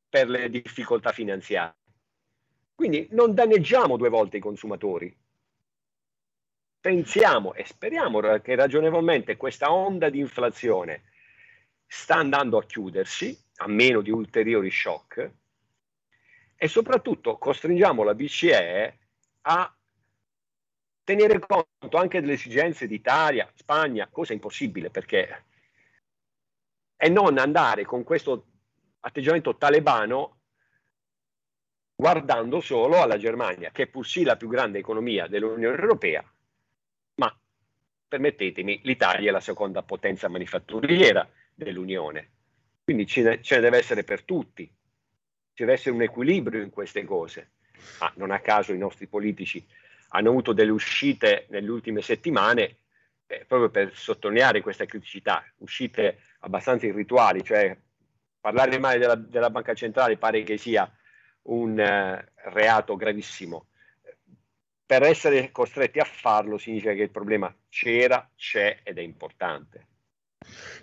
per 0.10 0.30
le 0.30 0.50
difficoltà 0.50 1.12
finanziarie. 1.12 1.76
Quindi 2.74 3.08
non 3.12 3.34
danneggiamo 3.34 3.98
due 3.98 4.10
volte 4.10 4.38
i 4.38 4.42
consumatori. 4.42 5.16
Pensiamo 6.80 7.54
e 7.54 7.66
speriamo 7.66 8.20
che 8.40 8.56
ragionevolmente 8.56 9.36
questa 9.36 9.72
onda 9.72 10.10
di 10.10 10.20
inflazione 10.20 11.04
sta 11.86 12.16
andando 12.16 12.58
a 12.58 12.66
chiudersi 12.66 13.38
a 13.58 13.68
meno 13.68 14.02
di 14.02 14.12
ulteriori 14.12 14.72
shock 14.72 15.32
e 16.56 16.68
soprattutto 16.68 17.38
costringiamo 17.38 18.04
la 18.04 18.16
BCE 18.16 18.98
a 19.42 19.77
tenere 21.08 21.40
conto 21.40 21.96
anche 21.96 22.20
delle 22.20 22.34
esigenze 22.34 22.86
d'Italia, 22.86 23.50
Spagna, 23.56 24.10
cosa 24.12 24.34
impossibile 24.34 24.90
perché 24.90 25.46
e 26.98 27.08
non 27.08 27.38
andare 27.38 27.86
con 27.86 28.04
questo 28.04 28.48
atteggiamento 29.00 29.56
talebano 29.56 30.40
guardando 31.96 32.60
solo 32.60 33.02
alla 33.02 33.18
Germania, 33.18 33.72
che 33.72 33.84
è 33.84 33.88
pur 33.88 34.06
sì 34.06 34.24
la 34.24 34.36
più 34.36 34.50
grande 34.50 34.80
economia 34.80 35.28
dell'Unione 35.28 35.78
Europea, 35.78 36.30
ma 37.16 37.40
permettetemi, 38.06 38.82
l'Italia 38.84 39.30
è 39.30 39.32
la 39.32 39.40
seconda 39.40 39.84
potenza 39.84 40.28
manifatturiera 40.28 41.26
dell'Unione. 41.54 42.32
Quindi 42.84 43.08
ce 43.08 43.22
ne, 43.22 43.42
ce 43.42 43.56
ne 43.56 43.62
deve 43.62 43.78
essere 43.78 44.04
per 44.04 44.24
tutti, 44.24 44.66
ci 44.66 45.64
deve 45.64 45.72
essere 45.72 45.96
un 45.96 46.02
equilibrio 46.02 46.62
in 46.62 46.70
queste 46.70 47.06
cose. 47.06 47.52
Ma 48.02 48.12
non 48.16 48.32
a 48.32 48.40
caso 48.42 48.74
i 48.74 48.78
nostri 48.78 49.08
politici 49.08 49.66
hanno 50.10 50.30
avuto 50.30 50.54
delle 50.54 50.72
uscite 50.72 51.46
nelle 51.50 51.70
ultime 51.70 52.02
settimane 52.02 52.78
eh, 53.28 53.46
proprio 53.46 53.70
per 53.70 53.92
sottolineare 53.94 54.62
questa 54.62 54.86
criticità, 54.86 55.44
uscite 55.58 56.20
abbastanza 56.40 56.86
irrituali, 56.86 57.44
cioè 57.44 57.76
parlare 58.40 58.80
male 58.80 58.98
della, 58.98 59.16
della 59.16 59.50
banca 59.50 59.74
centrale 59.74 60.18
pare 60.18 60.44
che 60.44 60.58
sia 60.58 60.90
un 61.44 61.72
uh, 61.72 62.50
reato 62.52 62.96
gravissimo. 62.96 63.68
Per 64.86 65.04
essere 65.04 65.52
costretti 65.52 66.00
a 66.00 66.06
farlo 66.06 66.58
significa 66.58 66.94
che 66.94 67.02
il 67.02 67.10
problema 67.10 67.54
c'era, 67.68 68.30
c'è 68.36 68.80
ed 68.84 68.98
è 68.98 69.02
importante. 69.02 69.88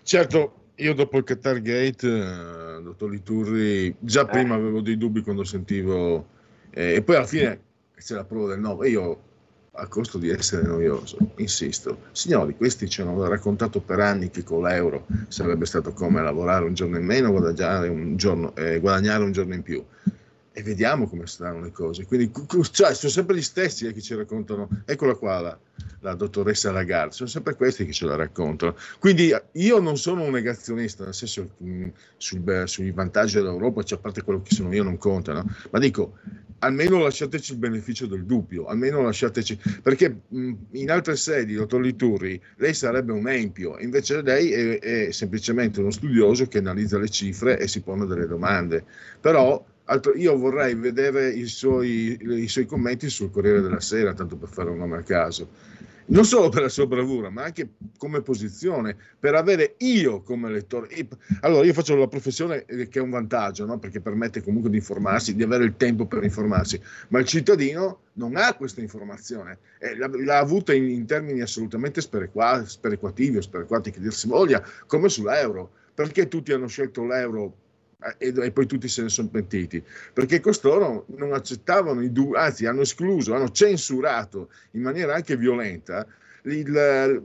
Certo, 0.02 0.73
io 0.76 0.93
dopo 0.93 1.16
il 1.16 1.25
Qatar 1.25 1.62
Gate, 1.62 2.07
eh, 2.07 2.83
dottor 2.83 3.11
Liturri, 3.11 3.97
già 3.99 4.23
eh. 4.23 4.26
prima 4.26 4.57
avevo 4.57 4.83
dei 4.83 4.99
dubbi 4.99 5.23
quando 5.23 5.45
sentivo, 5.45 6.28
eh, 6.71 6.97
e 6.97 7.02
poi 7.02 7.16
alla 7.16 7.26
fine 7.26 7.62
c'è 8.04 8.14
la 8.14 8.25
prova 8.25 8.49
del 8.49 8.61
9. 8.61 8.88
Io, 8.90 9.23
a 9.73 9.87
costo 9.88 10.18
di 10.18 10.28
essere 10.28 10.66
noioso, 10.66 11.16
insisto, 11.37 12.02
signori, 12.12 12.54
questi 12.54 12.88
ci 12.88 13.00
hanno 13.00 13.26
raccontato 13.26 13.80
per 13.80 13.99
anni 13.99 14.28
che 14.28 14.44
con 14.44 14.62
l'euro 14.62 15.06
sarebbe 15.28 15.64
stato 15.64 15.92
come 15.94 16.23
lavorare 16.23 16.66
un 16.66 16.75
giorno 16.75 16.99
in 16.99 17.04
meno, 17.04 17.30
guadagnare 17.30 17.88
un 17.88 18.16
giorno, 18.16 18.54
eh, 18.56 18.78
guadagnare 18.78 19.25
un 19.25 19.32
giorno 19.32 19.54
in 19.54 19.62
più 19.62 19.82
e 20.56 20.62
vediamo 20.62 21.08
come 21.08 21.26
stanno 21.26 21.62
le 21.62 21.73
cose. 21.73 22.04
Quindi 22.04 22.30
cioè, 22.70 22.94
sono 22.94 23.11
sempre 23.11 23.37
gli 23.37 23.42
stessi 23.42 23.87
eh, 23.87 23.92
che 23.92 24.00
ci 24.00 24.14
raccontano, 24.14 24.68
eccola 24.84 25.14
qua 25.14 25.40
la, 25.40 25.58
la, 26.00 26.14
dottoressa 26.14 26.70
Lagarde, 26.70 27.12
sono 27.12 27.28
sempre 27.28 27.56
questi 27.56 27.84
che 27.84 27.92
ce 27.92 28.04
la 28.04 28.14
raccontano. 28.14 28.76
Quindi 29.00 29.34
io 29.52 29.80
non 29.80 29.96
sono 29.96 30.23
un 30.23 30.30
negazionista, 30.30 31.02
nel 31.02 31.14
senso 31.14 31.54
mh, 31.56 31.68
mm, 31.68 31.88
sul, 32.16 32.62
sui 32.66 32.92
vantaggi 32.92 33.34
dell'Europa, 33.34 33.82
cioè, 33.82 33.99
a 33.99 34.00
parte 34.02 34.23
quello 34.23 34.42
che 34.42 34.54
sono 34.54 34.73
io 34.73 34.84
non 34.84 34.96
contano, 34.96 35.44
ma 35.70 35.78
dico 35.80 36.18
almeno 36.64 36.99
lasciateci 37.00 37.52
il 37.52 37.59
beneficio 37.59 38.06
del 38.06 38.25
dubbio, 38.25 38.66
almeno 38.66 39.02
lasciateci, 39.02 39.59
perché 39.83 40.23
in 40.30 40.90
altre 40.90 41.16
sedi, 41.16 41.54
dottor 41.54 41.80
Liturri, 41.80 42.40
lei 42.56 42.75
sarebbe 42.75 43.12
un 43.12 43.28
empio, 43.28 43.78
invece 43.78 44.23
lei 44.23 44.50
è, 44.50 44.78
è 44.78 45.12
semplicemente 45.12 45.80
uno 45.80 45.90
studioso 45.90 46.47
che 46.47 46.59
analizza 46.59 46.99
le 46.99 47.09
cifre 47.09 47.59
e 47.59 47.68
si 47.68 47.80
pone 47.80 48.06
delle 48.06 48.26
domande, 48.26 48.85
però 49.21 49.64
Altro, 49.87 50.14
io 50.14 50.35
vorrei 50.38 50.75
vedere 50.75 51.28
i 51.28 51.44
suoi, 51.44 52.18
i 52.18 52.49
suoi, 52.49 52.64
commenti 52.64 53.11
sul 53.11 53.30
Corriere 53.30 53.61
della 53.61 53.80
Sera, 53.80 54.14
tanto 54.14 54.35
per 54.37 54.49
fare 54.49 54.71
un 54.71 54.78
nome 54.78 54.97
a 54.97 55.02
caso. 55.02 55.50
Non 56.06 56.26
solo 56.26 56.50
per 56.50 56.62
la 56.62 56.68
sua 56.68 56.87
bravura, 56.87 57.30
ma 57.30 57.44
anche 57.44 57.70
come 57.96 58.20
posizione, 58.20 58.94
per 59.18 59.34
avere 59.34 59.76
io 59.78 60.20
come 60.20 60.50
lettore. 60.50 60.88
Allora, 61.40 61.64
io 61.64 61.73
faccio 61.73 61.96
la 61.96 62.06
professione 62.08 62.66
che 62.66 62.99
è 62.99 63.00
un 63.00 63.08
vantaggio, 63.08 63.64
no? 63.64 63.78
perché 63.78 64.00
permette 64.00 64.43
comunque 64.43 64.69
di 64.69 64.76
informarsi, 64.76 65.34
di 65.34 65.43
avere 65.43 65.64
il 65.64 65.76
tempo 65.76 66.04
per 66.04 66.23
informarsi, 66.23 66.78
ma 67.08 67.21
il 67.21 67.26
cittadino 67.26 68.00
non 68.14 68.36
ha 68.36 68.54
questa 68.54 68.82
informazione, 68.82 69.58
eh, 69.78 69.97
l'ha, 69.97 70.10
l'ha, 70.12 70.38
avuta 70.38 70.75
in, 70.75 70.90
in, 70.90 71.06
termini 71.06 71.40
assolutamente 71.40 72.02
sperequa, 72.02 72.64
sperequativi 72.67 73.38
o 73.38 73.40
sperequati 73.40 73.90
che 73.90 74.00
dir 74.00 74.12
si 74.12 74.28
voglia, 74.28 74.62
come 74.86 75.08
sull'euro. 75.08 75.71
Perché 75.95 76.26
tutti 76.26 76.52
hanno 76.52 76.67
scelto 76.67 77.04
l'euro 77.04 77.63
e, 78.19 78.32
e, 78.36 78.50
poi 78.50 78.67
tutti 78.67 78.88
se 78.88 79.02
ne 79.02 79.08
sono 79.08 79.28
pentiti, 79.28 79.82
perché 80.12 80.40
costoro 80.40 81.06
non 81.17 81.32
accettavano, 81.32 82.02
i 82.02 82.12
du- 82.12 82.34
anzi 82.34 82.67
hanno 82.67 82.82
escluso, 82.82 83.34
hanno 83.34 83.50
censurato 83.50 84.50
in 84.73 84.82
maniera 84.82 85.14
anche 85.14 85.36
violenta, 85.36 86.06
il, 86.43 87.23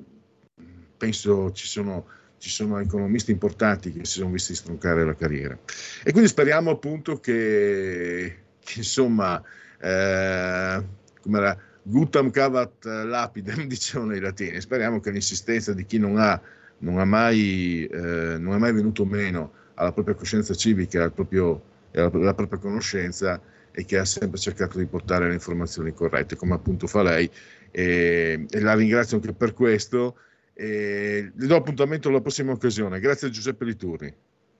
penso 0.97 1.51
ci 1.51 1.67
sono, 1.67 2.05
ci 2.37 2.49
sono 2.49 2.79
economisti 2.79 3.31
importanti 3.31 3.91
che 3.91 4.05
si 4.05 4.19
sono 4.19 4.31
visti 4.31 4.55
stroncare 4.55 5.03
la 5.03 5.15
carriera. 5.15 5.57
E 6.03 6.11
quindi 6.11 6.29
speriamo 6.29 6.71
appunto 6.71 7.19
che, 7.19 8.37
che 8.59 8.73
insomma, 8.77 9.41
eh, 9.79 10.83
come 11.21 11.37
era, 11.37 11.57
Gutam 11.81 12.29
cavat 12.29 12.85
lapidem, 12.85 13.65
dicevano 13.67 14.15
i 14.15 14.19
latini, 14.19 14.61
speriamo 14.61 14.99
che 14.99 15.11
l'insistenza 15.11 15.73
di 15.73 15.85
chi 15.85 15.97
non 15.97 16.17
ha, 16.17 16.39
non 16.79 16.99
ha, 16.99 17.05
mai, 17.05 17.85
eh, 17.85 18.37
non 18.37 18.53
è 18.53 18.57
mai 18.57 18.73
venuto 18.73 19.05
meno 19.05 19.53
alla 19.79 19.93
propria 19.93 20.15
coscienza 20.15 20.53
civica, 20.53 21.03
al 21.03 21.13
proprio, 21.13 21.61
alla, 21.93 22.11
alla 22.11 22.33
propria 22.33 22.59
conoscenza 22.59 23.41
e 23.71 23.85
che 23.85 23.97
ha 23.97 24.05
sempre 24.05 24.37
cercato 24.37 24.77
di 24.77 24.85
portare 24.85 25.27
le 25.27 25.33
informazioni 25.33 25.93
corrette, 25.93 26.35
come 26.35 26.53
appunto 26.53 26.85
fa 26.85 27.01
lei. 27.01 27.29
E, 27.71 28.45
e 28.49 28.59
la 28.59 28.75
ringrazio 28.75 29.17
anche 29.17 29.33
per 29.33 29.53
questo. 29.53 30.17
E 30.53 31.31
le 31.33 31.47
do 31.47 31.55
appuntamento 31.55 32.09
alla 32.09 32.19
prossima 32.19 32.51
occasione. 32.51 32.99
Grazie 32.99 33.27
a 33.27 33.31
Giuseppe 33.31 33.63
Liturri. 33.63 34.13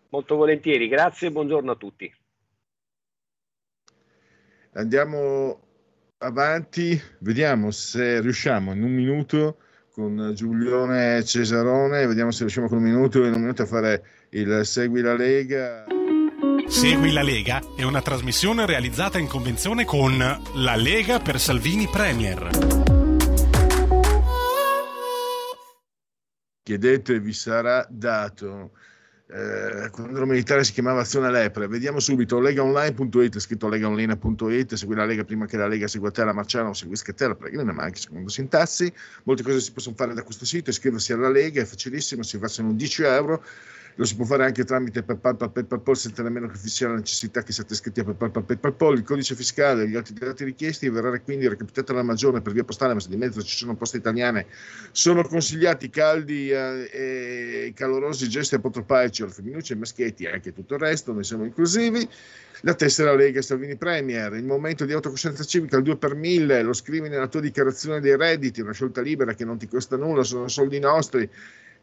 Molto 0.09 0.35
volentieri, 0.35 0.87
grazie 0.87 1.27
e 1.27 1.31
buongiorno 1.31 1.71
a 1.71 1.75
tutti. 1.75 2.11
Andiamo 4.73 5.59
avanti, 6.19 6.99
vediamo 7.19 7.71
se 7.71 8.21
riusciamo 8.21 8.73
in 8.73 8.83
un 8.83 8.93
minuto 8.93 9.57
con 9.91 10.31
Giulione 10.33 11.23
Cesarone, 11.25 12.07
vediamo 12.07 12.31
se 12.31 12.41
riusciamo 12.41 12.69
con 12.69 12.77
un 12.77 12.83
minuto 12.83 13.25
in 13.25 13.33
un 13.33 13.41
minuto 13.41 13.63
a 13.63 13.65
fare 13.65 14.03
il 14.31 14.61
Segui 14.63 15.01
la 15.01 15.15
Lega. 15.15 15.85
Segui 16.67 17.11
la 17.11 17.23
Lega 17.23 17.61
è 17.75 17.83
una 17.83 18.01
trasmissione 18.01 18.65
realizzata 18.65 19.17
in 19.17 19.27
convenzione 19.27 19.85
con 19.85 20.17
La 20.55 20.75
Lega 20.75 21.19
per 21.19 21.39
Salvini 21.39 21.87
Premier. 21.87 22.49
Chiedete, 26.61 27.19
vi 27.19 27.33
sarà 27.33 27.87
dato. 27.89 28.71
Eh, 29.31 29.89
quando 29.91 30.17
ero 30.17 30.25
militare 30.25 30.63
si 30.63 30.73
chiamava 30.73 31.01
Azione 31.01 31.31
Lepre. 31.31 31.67
Vediamo 31.67 31.99
subito 31.99 32.39
legaonline.it, 32.39 33.39
scritto 33.39 33.67
legaonline.it, 33.67 34.73
segui 34.75 34.95
la 34.95 35.05
Lega 35.05 35.23
prima 35.23 35.47
che 35.47 35.57
la 35.57 35.67
Lega 35.67 35.87
segua 35.87 36.11
te 36.11 36.23
la 36.23 36.33
Marciano, 36.33 36.73
segui 36.73 36.95
Scatella, 36.95 37.33
Pellegrina, 37.33 37.73
ma 37.73 37.83
anche 37.83 37.99
secondo 37.99 38.29
sintassi. 38.29 38.93
Molte 39.23 39.41
cose 39.41 39.59
si 39.59 39.71
possono 39.71 39.95
fare 39.95 40.13
da 40.13 40.21
questo 40.21 40.45
sito, 40.45 40.69
iscriversi 40.69 41.13
alla 41.13 41.29
Lega, 41.29 41.61
è 41.61 41.65
facilissimo, 41.65 42.21
si 42.21 42.37
versano 42.37 42.73
10 42.73 43.03
euro 43.03 43.43
lo 43.95 44.05
si 44.05 44.15
può 44.15 44.25
fare 44.25 44.45
anche 44.45 44.63
tramite 44.63 45.03
PayPal, 45.03 45.51
PayPal, 45.51 45.97
senza 45.97 46.23
nemmeno 46.23 46.47
che 46.47 46.57
vi 46.61 46.69
sia 46.69 46.87
la 46.87 46.95
necessità 46.95 47.43
che 47.43 47.51
siate 47.51 47.73
iscritti 47.73 47.99
a 47.99 48.03
PayPal, 48.05 48.43
PayPal, 48.43 48.93
il 48.93 49.03
codice 49.03 49.35
fiscale 49.35 49.83
e 49.83 49.89
gli 49.89 49.95
altri 49.95 50.13
dati 50.13 50.43
richiesti 50.43 50.87
verrà 50.89 51.19
quindi 51.19 51.47
recapitata 51.47 51.93
la 51.93 52.03
maggiore 52.03 52.41
per 52.41 52.53
via 52.53 52.63
postale, 52.63 52.93
ma 52.93 52.99
se 52.99 53.09
di 53.09 53.17
mezzo 53.17 53.43
ci 53.43 53.57
sono 53.57 53.75
poste 53.75 53.97
italiane, 53.97 54.45
sono 54.91 55.23
consigliati 55.23 55.89
caldi 55.89 56.49
eh, 56.49 56.89
e 56.91 57.73
calorosi 57.75 58.29
gesti 58.29 58.55
apotropaici 58.55 59.23
al 59.23 59.31
femminuccio, 59.31 59.73
ai 59.73 59.79
maschietti 59.79 60.23
e 60.23 60.31
anche 60.31 60.53
tutto 60.53 60.75
il 60.75 60.79
resto, 60.79 61.11
noi 61.11 61.23
siamo 61.23 61.43
inclusivi. 61.43 62.07
La 62.63 62.73
tessera 62.73 63.15
Lega 63.15 63.41
Salvini 63.41 63.77
Premier, 63.77 64.33
il 64.33 64.43
momento 64.43 64.83
di 64.83 64.91
autocoscienza 64.91 65.45
civica, 65.45 65.77
il 65.77 65.83
2 65.83 65.95
per 65.95 66.15
1000, 66.15 66.61
lo 66.61 66.73
scrivi 66.73 67.07
nella 67.07 67.27
tua 67.27 67.39
dichiarazione 67.39 68.01
dei 68.01 68.17
redditi, 68.17 68.59
una 68.59 68.73
scelta 68.73 68.99
libera 68.99 69.33
che 69.33 69.45
non 69.45 69.57
ti 69.57 69.65
costa 69.67 69.95
nulla, 69.95 70.23
sono 70.23 70.49
soldi 70.49 70.77
nostri 70.77 71.29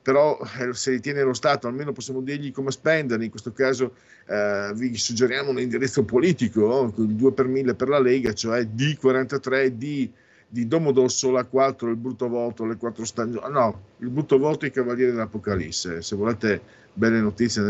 però 0.06 0.38
eh, 0.60 0.72
se 0.72 0.92
li 0.92 1.00
tiene 1.00 1.22
lo 1.22 1.34
Stato 1.34 1.66
almeno 1.66 1.90
possiamo 1.90 2.20
dirgli 2.20 2.52
come 2.52 2.70
spenderli, 2.70 3.24
in 3.24 3.30
questo 3.30 3.52
caso 3.52 3.96
eh, 4.28 4.70
vi 4.72 4.96
suggeriamo 4.96 5.50
un 5.50 5.58
indirizzo 5.58 6.04
politico, 6.04 6.94
il 6.96 7.16
2 7.16 7.32
per 7.32 7.48
1000 7.48 7.74
per 7.74 7.88
la 7.88 7.98
Lega, 7.98 8.32
cioè 8.32 8.60
D43, 8.60 9.66
D 9.66 10.08
di 10.46 10.68
Domodossola 10.68 11.42
4, 11.42 11.90
il 11.90 11.96
brutto 11.96 12.28
voto, 12.28 12.64
le 12.64 12.76
quattro 12.76 13.04
stagioni, 13.04 13.52
no, 13.52 13.82
il 13.98 14.10
brutto 14.10 14.38
voto 14.38 14.64
i 14.64 14.70
Cavalieri 14.70 15.10
dell'Apocalisse, 15.10 16.00
se 16.02 16.14
volete 16.14 16.60
belle 16.92 17.18
notizie 17.18 17.62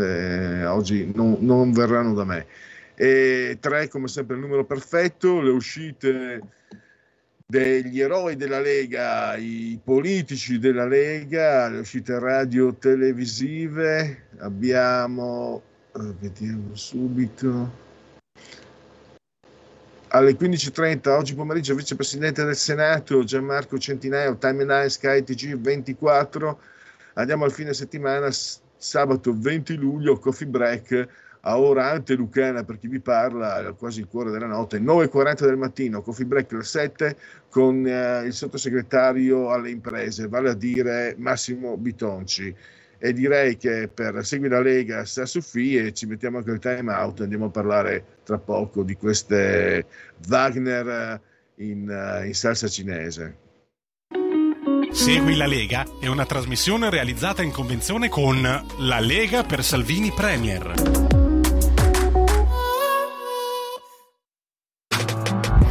eh, 0.59 0.65
oggi 0.67 1.11
non, 1.15 1.37
non 1.39 1.71
verranno 1.71 2.13
da 2.13 2.23
me. 2.23 2.45
E 2.93 3.57
3 3.59 3.87
come 3.87 4.07
sempre 4.07 4.35
il 4.35 4.41
numero 4.41 4.63
perfetto, 4.63 5.41
le 5.41 5.49
uscite 5.49 6.41
degli 7.49 8.01
eroi 8.01 8.35
della 8.35 8.59
Lega, 8.59 9.37
i 9.37 9.79
politici 9.81 10.59
della 10.59 10.85
Lega, 10.85 11.69
le 11.69 11.79
uscite 11.79 12.19
radio 12.19 12.73
televisive, 12.73 14.27
abbiamo, 14.39 15.61
eh, 15.95 16.13
vediamo 16.19 16.75
subito, 16.75 17.85
alle 20.09 20.35
15.30 20.35 21.07
oggi 21.07 21.35
pomeriggio 21.35 21.73
vicepresidente 21.73 22.43
del 22.43 22.57
Senato 22.57 23.23
Gianmarco 23.23 23.77
Centinaio, 23.77 24.35
timeline 24.35 24.89
Sky 24.89 25.23
TG 25.23 25.55
24, 25.55 26.59
andiamo 27.13 27.45
al 27.45 27.53
fine 27.53 27.73
settimana, 27.73 28.29
sabato 28.29 29.33
20 29.33 29.75
luglio, 29.75 30.19
coffee 30.19 30.47
break 30.47 31.07
a 31.47 31.57
ora 31.57 31.91
ante 31.91 32.13
Lucana 32.15 32.63
per 32.63 32.77
chi 32.77 32.87
vi 32.87 32.99
parla, 32.99 33.73
quasi 33.77 34.01
il 34.01 34.07
cuore 34.07 34.31
della 34.31 34.47
notte, 34.47 34.79
9.40 34.79 35.45
del 35.45 35.57
mattino, 35.57 36.01
coffee 36.01 36.25
break 36.25 36.51
alle 36.51 36.63
7 36.63 37.17
con 37.49 37.87
eh, 37.87 38.23
il 38.25 38.33
sottosegretario 38.33 39.49
alle 39.51 39.69
imprese, 39.69 40.27
vale 40.27 40.49
a 40.49 40.53
dire 40.53 41.15
Massimo 41.17 41.77
Bitonci. 41.77 42.53
E 42.99 43.13
direi 43.13 43.57
che 43.57 43.89
per 43.93 44.25
seguire 44.25 44.55
la 44.55 44.61
Lega 44.61 45.05
sta 45.05 45.25
su 45.25 45.39
e 45.53 45.93
ci 45.93 46.07
mettiamo 46.07 46.39
anche 46.39 46.51
il 46.51 46.59
time 46.59 46.91
out, 46.91 47.21
andiamo 47.21 47.45
a 47.45 47.49
parlare 47.49 48.03
tra 48.23 48.39
poco 48.39 48.83
di 48.83 48.95
queste 48.95 49.85
Wagner 50.27 51.21
in, 51.57 51.87
uh, 51.87 52.25
in 52.25 52.33
salsa 52.33 52.67
cinese. 52.67 53.37
Segui 54.91 55.35
la 55.35 55.45
Lega 55.45 55.85
è 55.99 56.07
una 56.07 56.25
trasmissione 56.25 56.89
realizzata 56.89 57.43
in 57.43 57.51
convenzione 57.51 58.09
con 58.09 58.41
La 58.41 58.99
Lega 58.99 59.43
per 59.43 59.63
Salvini 59.63 60.11
Premier. 60.11 61.06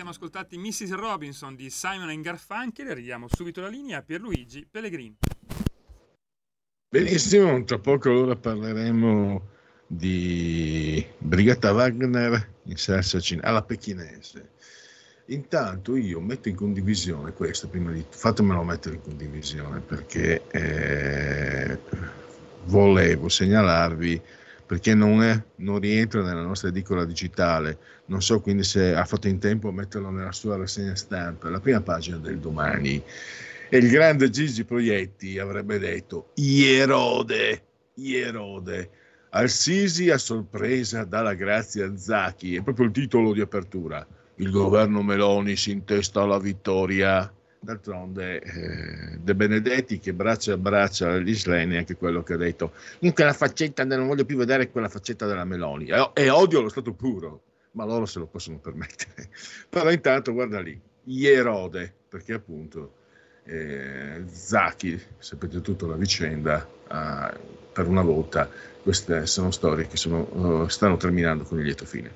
Ascoltati 0.00 0.56
Mrs. 0.56 0.92
Robinson 0.94 1.54
di 1.54 1.68
Simon 1.68 2.20
Garfunkel 2.22 2.86
e 2.88 2.90
arriviamo 2.90 3.26
subito 3.30 3.60
alla 3.60 3.68
linea 3.68 3.98
a 3.98 4.02
Pierluigi 4.02 4.66
Pellegrini. 4.68 5.18
Benissimo, 6.88 7.62
tra 7.64 7.78
poco 7.78 8.10
allora 8.10 8.34
parleremo 8.36 9.48
di 9.86 11.04
Brigata 11.18 11.72
Wagner 11.72 12.48
in 12.64 12.76
salsa 12.76 13.18
alla 13.42 13.62
pechinese. 13.62 14.52
Intanto 15.26 15.96
io 15.96 16.20
metto 16.20 16.48
in 16.48 16.56
condivisione 16.56 17.32
questo, 17.32 17.68
prima 17.68 17.92
di 17.92 18.04
fatemelo 18.08 18.62
mettere 18.62 18.96
in 18.96 19.02
condivisione 19.02 19.80
perché 19.80 20.42
eh, 20.50 21.78
volevo 22.64 23.28
segnalarvi 23.28 24.20
perché 24.72 24.94
non, 24.94 25.22
è, 25.22 25.38
non 25.56 25.80
rientra 25.80 26.22
nella 26.22 26.40
nostra 26.40 26.70
edicola 26.70 27.04
digitale. 27.04 27.76
Non 28.06 28.22
so 28.22 28.40
quindi 28.40 28.64
se 28.64 28.94
ha 28.94 29.04
fatto 29.04 29.28
in 29.28 29.38
tempo 29.38 29.68
a 29.68 29.72
metterlo 29.72 30.08
nella 30.08 30.32
sua 30.32 30.56
rassegna 30.56 30.94
stampa, 30.94 31.50
la 31.50 31.60
prima 31.60 31.82
pagina 31.82 32.16
del 32.16 32.38
domani. 32.38 33.02
E 33.68 33.76
il 33.76 33.90
grande 33.90 34.30
Gigi 34.30 34.64
Proietti 34.64 35.38
avrebbe 35.38 35.78
detto 35.78 36.30
Ierode, 36.36 37.62
Ierode. 37.96 38.88
Al-Sisi 39.32 40.08
a 40.08 40.16
sorpresa 40.16 41.04
dalla 41.04 41.34
grazia 41.34 41.94
Zacchi, 41.94 42.56
è 42.56 42.62
proprio 42.62 42.86
il 42.86 42.92
titolo 42.92 43.34
di 43.34 43.42
apertura. 43.42 44.06
Il 44.36 44.50
governo 44.50 45.02
Meloni 45.02 45.54
si 45.54 45.70
intesta 45.70 46.22
alla 46.22 46.38
vittoria. 46.38 47.30
D'altronde 47.64 48.40
eh, 48.40 49.18
De 49.20 49.34
Benedetti 49.36 50.00
che 50.00 50.12
braccia 50.12 50.54
a 50.54 50.56
braccia 50.56 51.12
agli 51.12 51.32
Sleni 51.32 51.76
anche 51.76 51.94
quello 51.94 52.24
che 52.24 52.32
ha 52.32 52.36
detto 52.36 52.72
in 53.00 53.12
quella 53.12 53.32
faccetta 53.32 53.84
non 53.84 54.08
voglio 54.08 54.24
più 54.24 54.36
vedere 54.36 54.68
quella 54.68 54.88
faccetta 54.88 55.26
della 55.26 55.44
Meloni 55.44 55.86
e, 55.86 56.10
e 56.12 56.28
odio 56.28 56.60
lo 56.60 56.68
Stato 56.68 56.92
puro 56.92 57.42
ma 57.72 57.84
loro 57.84 58.04
se 58.04 58.18
lo 58.18 58.26
possono 58.26 58.58
permettere 58.58 59.28
però 59.70 59.92
intanto 59.92 60.32
guarda 60.32 60.58
lì 60.58 60.78
Ierode 61.04 61.92
perché 62.08 62.32
appunto 62.32 62.94
eh, 63.44 64.24
Zacchi 64.28 65.00
sapete 65.18 65.60
tutta 65.60 65.86
la 65.86 65.96
vicenda 65.96 66.68
eh, 66.90 67.38
per 67.72 67.86
una 67.86 68.02
volta 68.02 68.50
queste 68.82 69.26
sono 69.26 69.52
storie 69.52 69.86
che 69.86 69.96
sono, 69.96 70.62
uh, 70.62 70.66
stanno 70.66 70.96
terminando 70.96 71.44
con 71.44 71.58
il 71.58 71.64
lieto 71.64 71.84
fine 71.84 72.10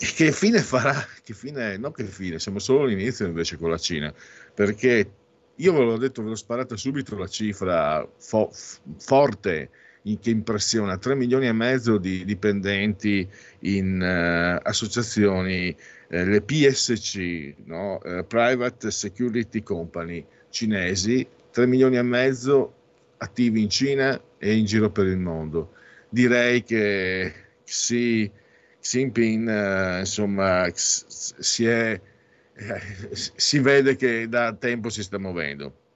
e 0.00 0.06
che 0.14 0.30
fine 0.30 0.60
farà? 0.60 0.94
Che 1.24 1.34
fine? 1.34 1.76
No, 1.76 1.90
che 1.90 2.04
fine, 2.04 2.38
siamo 2.38 2.60
solo 2.60 2.84
all'inizio 2.84 3.26
invece 3.26 3.56
con 3.56 3.70
la 3.70 3.78
Cina, 3.78 4.14
perché 4.58 5.08
io 5.54 5.72
ve 5.72 5.84
l'ho 5.84 5.96
detto, 5.98 6.20
ve 6.20 6.30
l'ho 6.30 6.34
sparata 6.34 6.76
subito 6.76 7.16
la 7.16 7.28
cifra 7.28 8.04
fo- 8.18 8.50
forte 8.96 9.70
che 10.20 10.30
impressiona, 10.30 10.98
3 10.98 11.14
milioni 11.14 11.46
e 11.46 11.52
mezzo 11.52 11.96
di 11.96 12.24
dipendenti 12.24 13.28
in 13.60 14.00
uh, 14.00 14.60
associazioni, 14.66 15.68
eh, 16.08 16.24
le 16.24 16.40
PSC, 16.40 17.54
no? 17.66 18.00
uh, 18.02 18.26
Private 18.26 18.90
Security 18.90 19.62
Company 19.62 20.26
cinesi, 20.50 21.24
3 21.52 21.66
milioni 21.66 21.96
e 21.96 22.02
mezzo 22.02 22.74
attivi 23.18 23.62
in 23.62 23.68
Cina 23.68 24.20
e 24.38 24.56
in 24.56 24.64
giro 24.64 24.90
per 24.90 25.06
il 25.06 25.18
mondo. 25.18 25.74
Direi 26.08 26.64
che 26.64 27.32
Xi 27.64 28.28
Jinping 28.80 29.48
eh, 29.48 29.98
insomma 30.00 30.68
si, 30.74 31.64
è, 31.64 32.00
eh, 32.58 33.14
si 33.14 33.58
vede 33.60 33.96
che 33.96 34.28
da 34.28 34.52
tempo 34.54 34.88
si 34.88 35.02
sta 35.02 35.18
muovendo. 35.18 35.86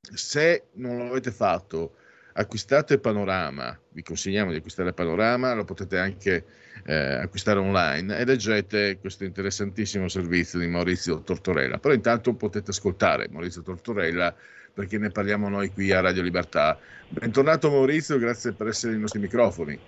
Se 0.00 0.64
non 0.74 0.98
l'avete 0.98 1.30
fatto, 1.30 1.94
acquistate 2.34 2.98
Panorama, 2.98 3.78
vi 3.90 4.02
consigliamo 4.02 4.50
di 4.50 4.56
acquistare 4.56 4.92
Panorama, 4.92 5.54
lo 5.54 5.64
potete 5.64 5.98
anche 5.98 6.44
eh, 6.84 6.94
acquistare 6.94 7.58
online 7.58 8.18
e 8.18 8.24
leggete 8.24 8.98
questo 8.98 9.24
interessantissimo 9.24 10.08
servizio 10.08 10.58
di 10.58 10.66
Maurizio 10.66 11.22
Tortorella. 11.22 11.78
Però 11.78 11.94
intanto 11.94 12.34
potete 12.34 12.70
ascoltare 12.70 13.28
Maurizio 13.30 13.62
Tortorella 13.62 14.34
perché 14.74 14.98
ne 14.98 15.10
parliamo 15.10 15.48
noi 15.48 15.70
qui 15.70 15.92
a 15.92 16.00
Radio 16.00 16.22
Libertà. 16.22 16.78
Bentornato 17.08 17.70
Maurizio, 17.70 18.18
grazie 18.18 18.52
per 18.52 18.68
essere 18.68 18.94
ai 18.94 19.00
nostri 19.00 19.20
microfoni. 19.20 19.78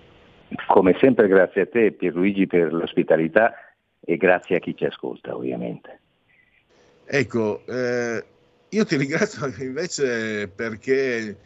Come 0.68 0.94
sempre 1.00 1.26
grazie 1.26 1.62
a 1.62 1.66
te 1.66 1.92
Pierluigi 1.92 2.46
per 2.46 2.72
l'ospitalità 2.72 3.54
e 4.00 4.16
grazie 4.16 4.56
a 4.56 4.58
chi 4.60 4.76
ci 4.76 4.84
ascolta 4.84 5.34
ovviamente. 5.34 6.02
Ecco, 7.06 7.62
eh, 7.66 8.24
io 8.68 8.84
ti 8.84 8.96
ringrazio 8.98 9.52
invece 9.58 10.48
perché 10.48 11.36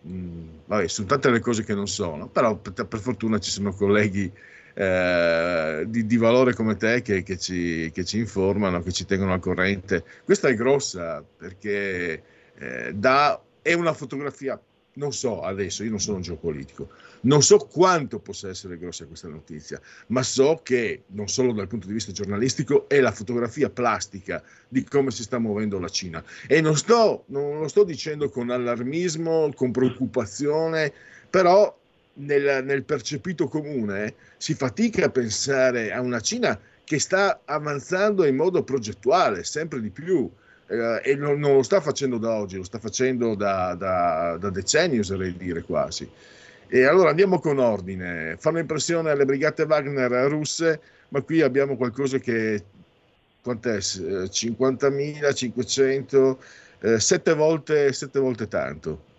mh, 0.00 0.42
vabbè, 0.66 0.88
sono 0.88 1.06
tante 1.06 1.30
le 1.30 1.40
cose 1.40 1.64
che 1.64 1.74
non 1.74 1.86
sono, 1.86 2.28
però 2.28 2.56
per, 2.56 2.86
per 2.86 2.98
fortuna 2.98 3.38
ci 3.38 3.50
sono 3.50 3.72
colleghi 3.72 4.30
eh, 4.74 5.84
di, 5.86 6.06
di, 6.06 6.16
valore 6.16 6.54
come 6.54 6.76
te 6.76 7.00
che, 7.02 7.22
che, 7.22 7.38
ci, 7.38 7.90
che, 7.92 8.04
ci, 8.04 8.18
informano, 8.18 8.82
che 8.82 8.92
ci 8.92 9.04
tengono 9.04 9.32
al 9.32 9.40
corrente. 9.40 10.04
Questa 10.24 10.48
è 10.48 10.54
grossa 10.54 11.24
perché 11.36 12.22
eh, 12.56 12.92
dà, 12.92 13.40
è 13.62 13.72
una 13.72 13.92
fotografia 13.92 14.60
non 14.94 15.12
so 15.12 15.42
adesso, 15.42 15.82
io 15.82 15.90
non 15.90 16.00
sono 16.00 16.16
un 16.16 16.22
geopolitico, 16.22 16.90
non 17.22 17.42
so 17.42 17.58
quanto 17.58 18.18
possa 18.18 18.48
essere 18.48 18.78
grossa 18.78 19.06
questa 19.06 19.28
notizia, 19.28 19.80
ma 20.08 20.22
so 20.22 20.60
che 20.62 21.04
non 21.08 21.28
solo 21.28 21.52
dal 21.52 21.66
punto 21.66 21.86
di 21.86 21.92
vista 21.92 22.12
giornalistico 22.12 22.88
è 22.88 23.00
la 23.00 23.10
fotografia 23.10 23.70
plastica 23.70 24.42
di 24.68 24.84
come 24.84 25.10
si 25.10 25.22
sta 25.22 25.38
muovendo 25.38 25.78
la 25.78 25.88
Cina. 25.88 26.22
E 26.46 26.60
non, 26.60 26.76
sto, 26.76 27.24
non 27.26 27.60
lo 27.60 27.68
sto 27.68 27.84
dicendo 27.84 28.28
con 28.28 28.50
allarmismo, 28.50 29.50
con 29.54 29.72
preoccupazione, 29.72 30.92
però 31.28 31.76
nel, 32.14 32.64
nel 32.64 32.84
percepito 32.84 33.48
comune 33.48 34.14
si 34.36 34.54
fatica 34.54 35.06
a 35.06 35.10
pensare 35.10 35.92
a 35.92 36.00
una 36.00 36.20
Cina 36.20 36.58
che 36.84 36.98
sta 36.98 37.40
avanzando 37.44 38.24
in 38.26 38.36
modo 38.36 38.62
progettuale 38.62 39.42
sempre 39.42 39.80
di 39.80 39.90
più 39.90 40.30
eh, 40.66 41.00
e 41.02 41.16
non, 41.16 41.38
non, 41.38 41.54
lo 41.54 41.62
sta 41.62 41.80
facendo 41.80 42.18
da 42.18 42.34
oggi, 42.34 42.56
lo 42.56 42.64
sta 42.64 42.78
facendo 42.78 43.34
da, 43.34 43.74
da, 43.74 44.36
da, 44.38 44.50
decenni, 44.50 44.98
oserei 44.98 45.34
dire 45.36 45.62
quasi. 45.62 46.06
E 46.66 46.84
allora 46.84 47.10
andiamo 47.10 47.38
con 47.38 47.58
ordine. 47.58 48.36
Fanno 48.38 48.58
impressione 48.58 49.14
le 49.14 49.24
brigate 49.24 49.62
Wagner 49.64 50.10
russe, 50.28 50.80
ma 51.08 51.20
qui 51.20 51.42
abbiamo 51.42 51.76
qualcosa 51.76 52.18
che 52.18 52.62
quant'è? 53.42 53.76
50.500, 53.76 56.36
eh, 56.80 56.98
sette, 56.98 57.34
volte, 57.34 57.90
volte 58.14 58.48
tanto. 58.48 59.12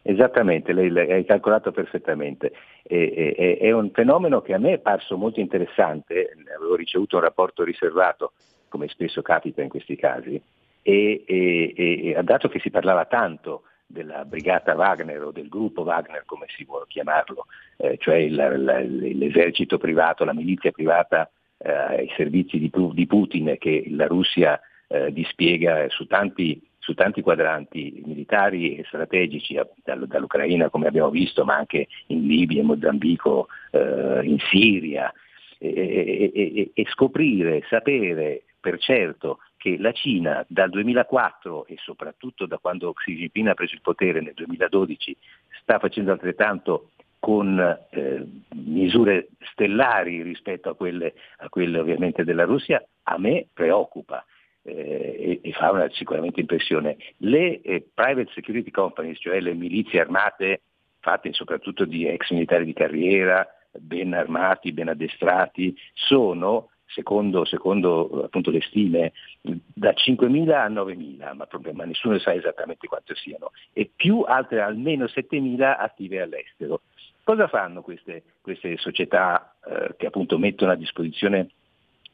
Esattamente, 0.00 0.72
lei, 0.72 0.88
lei 0.90 1.26
calcolato 1.26 1.70
perfettamente. 1.70 2.50
E, 2.82 3.34
e, 3.36 3.58
è 3.58 3.70
un 3.72 3.90
fenomeno 3.90 4.40
che 4.40 4.54
a 4.54 4.58
me 4.58 4.72
è 4.72 4.78
parso 4.78 5.18
molto 5.18 5.40
interessante, 5.40 6.34
avevo 6.56 6.76
ricevuto 6.76 7.16
un 7.16 7.22
rapporto 7.22 7.62
riservato, 7.62 8.32
come 8.68 8.88
spesso 8.88 9.20
capita 9.20 9.60
in 9.60 9.68
questi 9.68 9.96
casi, 9.96 10.40
e, 10.88 11.22
e, 11.26 12.14
e 12.16 12.22
dato 12.22 12.48
che 12.48 12.60
si 12.60 12.70
parlava 12.70 13.04
tanto 13.04 13.64
della 13.86 14.24
brigata 14.24 14.74
Wagner 14.74 15.22
o 15.22 15.30
del 15.30 15.48
gruppo 15.48 15.82
Wagner 15.82 16.22
come 16.24 16.46
si 16.48 16.64
vuole 16.64 16.86
chiamarlo, 16.88 17.44
eh, 17.76 17.98
cioè 17.98 18.16
il, 18.16 18.32
il, 18.32 19.18
l'esercito 19.18 19.76
privato, 19.76 20.24
la 20.24 20.32
milizia 20.32 20.70
privata 20.70 21.30
eh, 21.58 21.70
ai 21.70 22.12
servizi 22.16 22.58
di, 22.58 22.70
di, 22.92 23.06
Putin 23.06 23.56
che 23.58 23.84
la 23.90 24.06
Russia 24.06 24.58
eh, 24.86 25.12
dispiega 25.12 25.90
su 25.90 26.06
tanti, 26.06 26.58
su 26.78 26.94
tanti, 26.94 27.20
quadranti 27.20 28.02
militari 28.06 28.76
e 28.76 28.84
strategici 28.84 29.60
dall'Ucraina 29.84 30.70
come 30.70 30.86
abbiamo 30.86 31.10
visto, 31.10 31.44
ma 31.44 31.56
anche 31.56 31.88
in 32.06 32.26
Libia, 32.26 32.60
in 32.60 32.66
Mozambico, 32.66 33.48
eh, 33.72 34.20
in 34.22 34.38
Siria, 34.50 35.12
e, 35.58 36.30
e, 36.32 36.70
e 36.72 36.86
scoprire, 36.88 37.62
sapere 37.68 38.44
per 38.60 38.78
certo 38.78 39.40
che 39.58 39.76
la 39.78 39.92
Cina 39.92 40.44
dal 40.48 40.70
2004 40.70 41.66
e 41.66 41.76
soprattutto 41.78 42.46
da 42.46 42.56
quando 42.56 42.92
Xi 42.94 43.14
Jinping 43.14 43.48
ha 43.48 43.54
preso 43.54 43.74
il 43.74 43.82
potere 43.82 44.20
nel 44.22 44.32
2012 44.34 45.16
sta 45.60 45.78
facendo 45.78 46.12
altrettanto 46.12 46.92
con 47.18 47.58
eh, 47.90 48.26
misure 48.54 49.28
stellari 49.52 50.22
rispetto 50.22 50.70
a 50.70 50.76
quelle, 50.76 51.14
a 51.38 51.48
quelle, 51.48 51.78
ovviamente 51.78 52.24
della 52.24 52.44
Russia, 52.44 52.82
a 53.02 53.18
me 53.18 53.46
preoccupa 53.52 54.24
eh, 54.62 55.40
e, 55.42 55.48
e, 55.48 55.52
fa 55.52 55.72
una, 55.72 55.90
sicuramente 55.90 56.40
impressione. 56.40 56.96
Le 57.18 57.60
eh, 57.60 57.86
private 57.92 58.30
security 58.32 58.70
companies, 58.70 59.18
cioè 59.18 59.40
le 59.40 59.54
milizie 59.54 60.00
armate 60.00 60.62
fatte 61.00 61.32
soprattutto 61.32 61.84
di 61.84 62.06
ex 62.06 62.30
militari 62.30 62.64
di 62.64 62.72
carriera, 62.72 63.46
ben 63.72 64.14
armati, 64.14 64.72
ben 64.72 64.88
addestrati, 64.88 65.76
sono 65.94 66.70
secondo, 66.88 67.44
secondo 67.44 68.24
appunto, 68.24 68.50
le 68.50 68.60
stime, 68.62 69.12
da 69.40 69.90
5.000 69.90 70.50
a 70.50 70.68
9.000, 70.68 71.34
ma, 71.34 71.48
ma, 71.72 71.84
nessuno 71.84 72.18
sa 72.18 72.34
esattamente 72.34 72.86
quanto 72.86 73.14
siano, 73.14 73.52
e 73.72 73.90
più 73.94 74.22
altre 74.22 74.60
almeno 74.60 75.04
7.000 75.04 75.76
attive 75.78 76.20
all'estero. 76.20 76.82
Cosa 77.22 77.46
fanno 77.46 77.82
queste, 77.82 78.22
queste 78.40 78.76
società 78.78 79.54
eh, 79.66 79.94
che 79.96 80.06
appunto 80.06 80.38
mettono 80.38 80.72
a 80.72 80.76
disposizione 80.76 81.50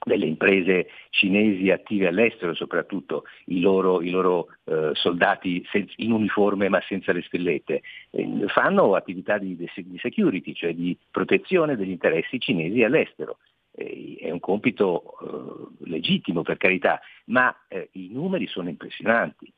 delle 0.04 0.26
imprese 0.26 0.88
cinesi 1.10 1.70
attive 1.70 2.08
all'estero, 2.08 2.54
soprattutto 2.54 3.24
i 3.46 3.60
loro, 3.60 4.02
i 4.02 4.10
loro 4.10 4.48
eh, 4.64 4.90
soldati 4.92 5.64
in 5.96 6.12
uniforme 6.12 6.68
ma 6.68 6.82
senza 6.86 7.12
le 7.12 7.22
stellette, 7.22 7.80
eh, 8.10 8.44
fanno 8.48 8.94
attività 8.96 9.38
di, 9.38 9.56
di 9.56 9.98
security, 9.98 10.52
cioè 10.52 10.74
di 10.74 10.96
protezione 11.10 11.76
degli 11.76 11.90
interessi 11.90 12.38
cinesi 12.38 12.82
all'estero 12.82 13.38
è 13.74 14.30
un 14.30 14.40
compito 14.40 15.72
eh, 15.82 15.90
legittimo 15.90 16.42
per 16.42 16.56
carità, 16.56 17.00
ma 17.26 17.54
eh, 17.68 17.88
i 17.92 18.08
numeri 18.12 18.46
sono 18.46 18.68
impressionanti. 18.68 19.52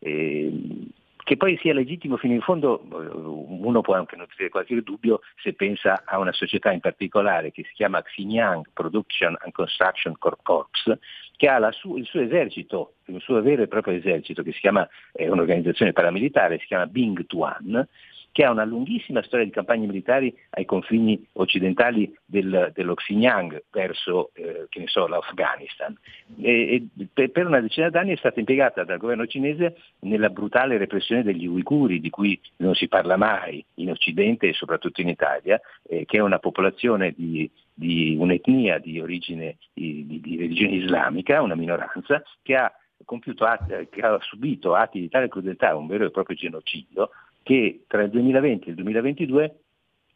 Ehm, 0.00 0.88
che 1.24 1.36
poi 1.36 1.56
sia 1.58 1.72
legittimo 1.72 2.16
fino 2.16 2.34
in 2.34 2.40
fondo, 2.40 2.82
eh, 2.82 3.16
uno 3.16 3.80
può 3.80 3.94
anche 3.94 4.16
nutrire 4.16 4.50
qualche 4.50 4.82
dubbio 4.82 5.20
se 5.40 5.52
pensa 5.54 6.02
a 6.04 6.18
una 6.18 6.32
società 6.32 6.72
in 6.72 6.80
particolare 6.80 7.52
che 7.52 7.62
si 7.64 7.72
chiama 7.74 8.02
Xinjiang 8.02 8.66
Production 8.72 9.36
and 9.40 9.52
Construction 9.52 10.16
Corps, 10.18 10.98
che 11.36 11.48
ha 11.48 11.70
su- 11.70 11.96
il 11.96 12.06
suo 12.06 12.20
esercito, 12.20 12.94
il 13.06 13.20
suo 13.20 13.40
vero 13.40 13.62
e 13.62 13.68
proprio 13.68 13.94
esercito, 13.94 14.42
che 14.42 14.52
si 14.52 14.60
chiama, 14.60 14.86
è 15.12 15.28
un'organizzazione 15.28 15.92
paramilitare, 15.92 16.58
si 16.58 16.66
chiama 16.66 16.86
Bing 16.86 17.24
Tuan, 17.26 17.86
che 18.32 18.44
ha 18.44 18.50
una 18.50 18.64
lunghissima 18.64 19.22
storia 19.22 19.44
di 19.44 19.52
campagne 19.52 19.86
militari 19.86 20.34
ai 20.50 20.64
confini 20.64 21.22
occidentali 21.34 22.12
del, 22.24 22.72
dello 22.74 22.94
Xinjiang 22.94 23.64
verso 23.70 24.30
eh, 24.32 24.66
so, 24.86 25.06
l'Afghanistan. 25.06 25.94
E, 26.40 26.88
e 27.14 27.28
per 27.28 27.46
una 27.46 27.60
decina 27.60 27.90
d'anni 27.90 28.12
è 28.12 28.16
stata 28.16 28.40
impiegata 28.40 28.84
dal 28.84 28.96
governo 28.96 29.26
cinese 29.26 29.76
nella 30.00 30.30
brutale 30.30 30.78
repressione 30.78 31.22
degli 31.22 31.46
uiguri, 31.46 32.00
di 32.00 32.08
cui 32.08 32.40
non 32.56 32.74
si 32.74 32.88
parla 32.88 33.16
mai 33.16 33.62
in 33.74 33.90
Occidente 33.90 34.48
e 34.48 34.54
soprattutto 34.54 35.02
in 35.02 35.08
Italia, 35.08 35.60
eh, 35.86 36.06
che 36.06 36.16
è 36.16 36.20
una 36.20 36.38
popolazione 36.38 37.12
di, 37.14 37.48
di 37.74 38.16
un'etnia 38.18 38.78
di 38.78 38.98
origine 38.98 39.58
di, 39.74 40.06
di, 40.22 40.36
religione 40.38 40.76
islamica, 40.76 41.42
una 41.42 41.54
minoranza, 41.54 42.22
che 42.40 42.56
ha 42.56 42.72
compiuto 43.04 43.46
che 43.90 44.00
ha 44.00 44.18
subito 44.20 44.74
atti 44.74 45.00
di 45.00 45.08
tale 45.08 45.28
crudeltà, 45.28 45.76
un 45.76 45.86
vero 45.86 46.06
e 46.06 46.10
proprio 46.10 46.36
genocidio, 46.36 47.10
che 47.42 47.84
tra 47.86 48.02
il 48.02 48.10
2020 48.10 48.66
e 48.66 48.70
il 48.70 48.76
2022 48.76 49.56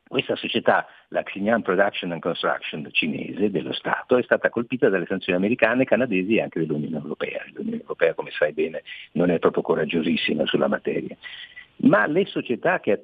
questa 0.08 0.36
società, 0.36 0.86
la 1.08 1.24
Xinjiang 1.24 1.62
Production 1.62 2.12
and 2.12 2.20
Construction 2.20 2.88
cinese 2.92 3.50
dello 3.50 3.72
Stato, 3.72 4.16
è 4.16 4.22
stata 4.22 4.50
colpita 4.50 4.88
dalle 4.88 5.06
sanzioni 5.06 5.36
americane, 5.36 5.84
canadesi 5.84 6.36
e 6.36 6.42
anche 6.42 6.60
dell'Unione 6.60 6.98
Europea. 6.98 7.42
L'Unione 7.52 7.80
Europea, 7.80 8.14
come 8.14 8.30
sai 8.30 8.52
bene, 8.52 8.82
non 9.12 9.30
è 9.30 9.40
proprio 9.40 9.64
coraggiosissima 9.64 10.46
sulla 10.46 10.68
materia. 10.68 11.16
Ma 11.78 12.06
le 12.06 12.24
società 12.24 12.78
che 12.78 13.02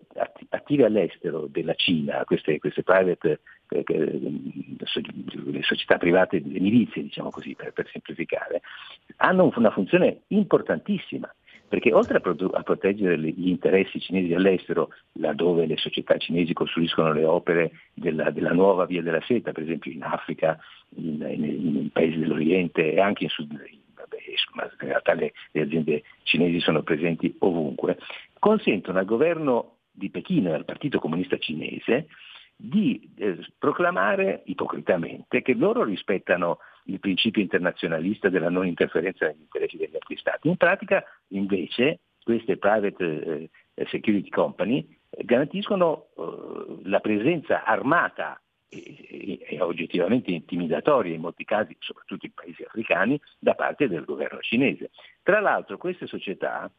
attive 0.50 0.84
all'estero 0.84 1.46
della 1.46 1.74
Cina, 1.74 2.24
queste, 2.24 2.58
queste 2.60 2.84
private, 2.84 3.40
eh, 3.68 3.84
le 3.84 5.62
società 5.62 5.98
private, 5.98 6.40
le 6.44 6.60
milizie, 6.60 7.02
diciamo 7.02 7.30
così, 7.30 7.54
per, 7.54 7.72
per 7.72 7.88
semplificare, 7.90 8.62
hanno 9.16 9.52
una 9.56 9.70
funzione 9.72 10.20
importantissima 10.28 11.30
perché 11.72 11.90
oltre 11.90 12.18
a, 12.18 12.20
pro- 12.20 12.50
a, 12.52 12.62
proteggere 12.62 13.18
gli 13.18 13.48
interessi 13.48 13.98
cinesi 13.98 14.34
all'estero, 14.34 14.90
laddove 15.12 15.64
le 15.64 15.78
società 15.78 16.18
cinesi 16.18 16.52
costruiscono 16.52 17.14
le 17.14 17.24
opere 17.24 17.70
della, 17.94 18.28
della 18.28 18.52
nuova 18.52 18.84
via 18.84 19.00
della 19.00 19.22
seta, 19.22 19.52
per 19.52 19.62
esempio 19.62 19.90
in 19.90 20.02
Africa, 20.02 20.58
in 20.96 21.88
paesi 21.90 22.18
dell'Oriente 22.18 22.92
e 22.92 23.00
anche 23.00 23.24
in 23.24 23.30
Sud, 23.30 23.52
vabbè, 23.94 24.16
ma 24.52 24.64
in 24.64 24.86
realtà 24.86 25.14
le, 25.14 25.32
le 25.52 25.62
aziende 25.62 26.02
cinesi 26.24 26.60
sono 26.60 26.82
presenti 26.82 27.34
ovunque, 27.38 27.96
consentono 28.38 28.98
al 28.98 29.06
governo 29.06 29.76
di 29.90 30.10
Pechino 30.10 30.50
e 30.50 30.56
al 30.56 30.66
Partito 30.66 30.98
Comunista 30.98 31.38
Cinese 31.38 32.08
di 32.54 33.10
eh, 33.16 33.38
proclamare 33.58 34.42
ipocritamente 34.44 35.40
che 35.40 35.54
loro 35.54 35.84
rispettano 35.84 36.58
il 36.84 36.98
principio 37.00 37.42
internazionalista 37.42 38.28
della 38.28 38.50
non 38.50 38.66
interferenza 38.66 39.26
negli 39.26 39.42
interessi 39.42 39.76
degli 39.76 39.94
altri 39.94 40.16
Stati. 40.16 40.48
In 40.48 40.56
pratica 40.56 41.04
invece 41.28 42.00
queste 42.22 42.56
private 42.56 43.50
eh, 43.74 43.86
security 43.86 44.28
company 44.28 44.86
eh, 45.10 45.24
garantiscono 45.24 46.08
eh, 46.16 46.88
la 46.88 47.00
presenza 47.00 47.64
armata 47.64 48.40
e, 48.68 49.58
oggettivamente 49.60 50.30
intimidatoria 50.30 51.14
in 51.14 51.20
molti 51.20 51.44
casi, 51.44 51.76
soprattutto 51.78 52.24
in 52.24 52.32
paesi 52.32 52.62
africani, 52.62 53.20
da 53.38 53.54
parte 53.54 53.86
del 53.86 54.04
governo 54.04 54.40
cinese. 54.40 54.90
Tra 55.22 55.40
l'altro 55.40 55.76
queste 55.76 56.06
società 56.06 56.70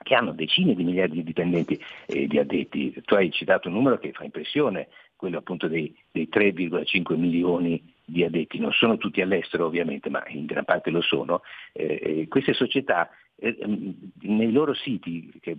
che 0.00 0.14
hanno 0.14 0.32
decine 0.32 0.74
di 0.74 0.84
migliaia 0.84 1.08
di 1.08 1.24
dipendenti 1.24 1.78
e 2.06 2.26
di 2.26 2.38
addetti. 2.38 2.94
Tu 3.04 3.14
hai 3.14 3.30
citato 3.32 3.68
un 3.68 3.74
numero 3.74 3.98
che 3.98 4.12
fa 4.12 4.24
impressione, 4.24 4.88
quello 5.16 5.38
appunto 5.38 5.66
dei, 5.66 5.94
dei 6.10 6.28
3,5 6.32 7.16
milioni 7.16 7.94
di 8.08 8.24
addetti. 8.24 8.58
Non 8.58 8.72
sono 8.72 8.96
tutti 8.96 9.20
all'estero 9.20 9.66
ovviamente, 9.66 10.08
ma 10.08 10.24
in 10.28 10.46
gran 10.46 10.64
parte 10.64 10.90
lo 10.90 11.02
sono. 11.02 11.42
Eh, 11.72 12.26
queste 12.28 12.54
società 12.54 13.10
eh, 13.36 13.56
nei 14.22 14.50
loro 14.50 14.74
siti, 14.74 15.30
che, 15.40 15.56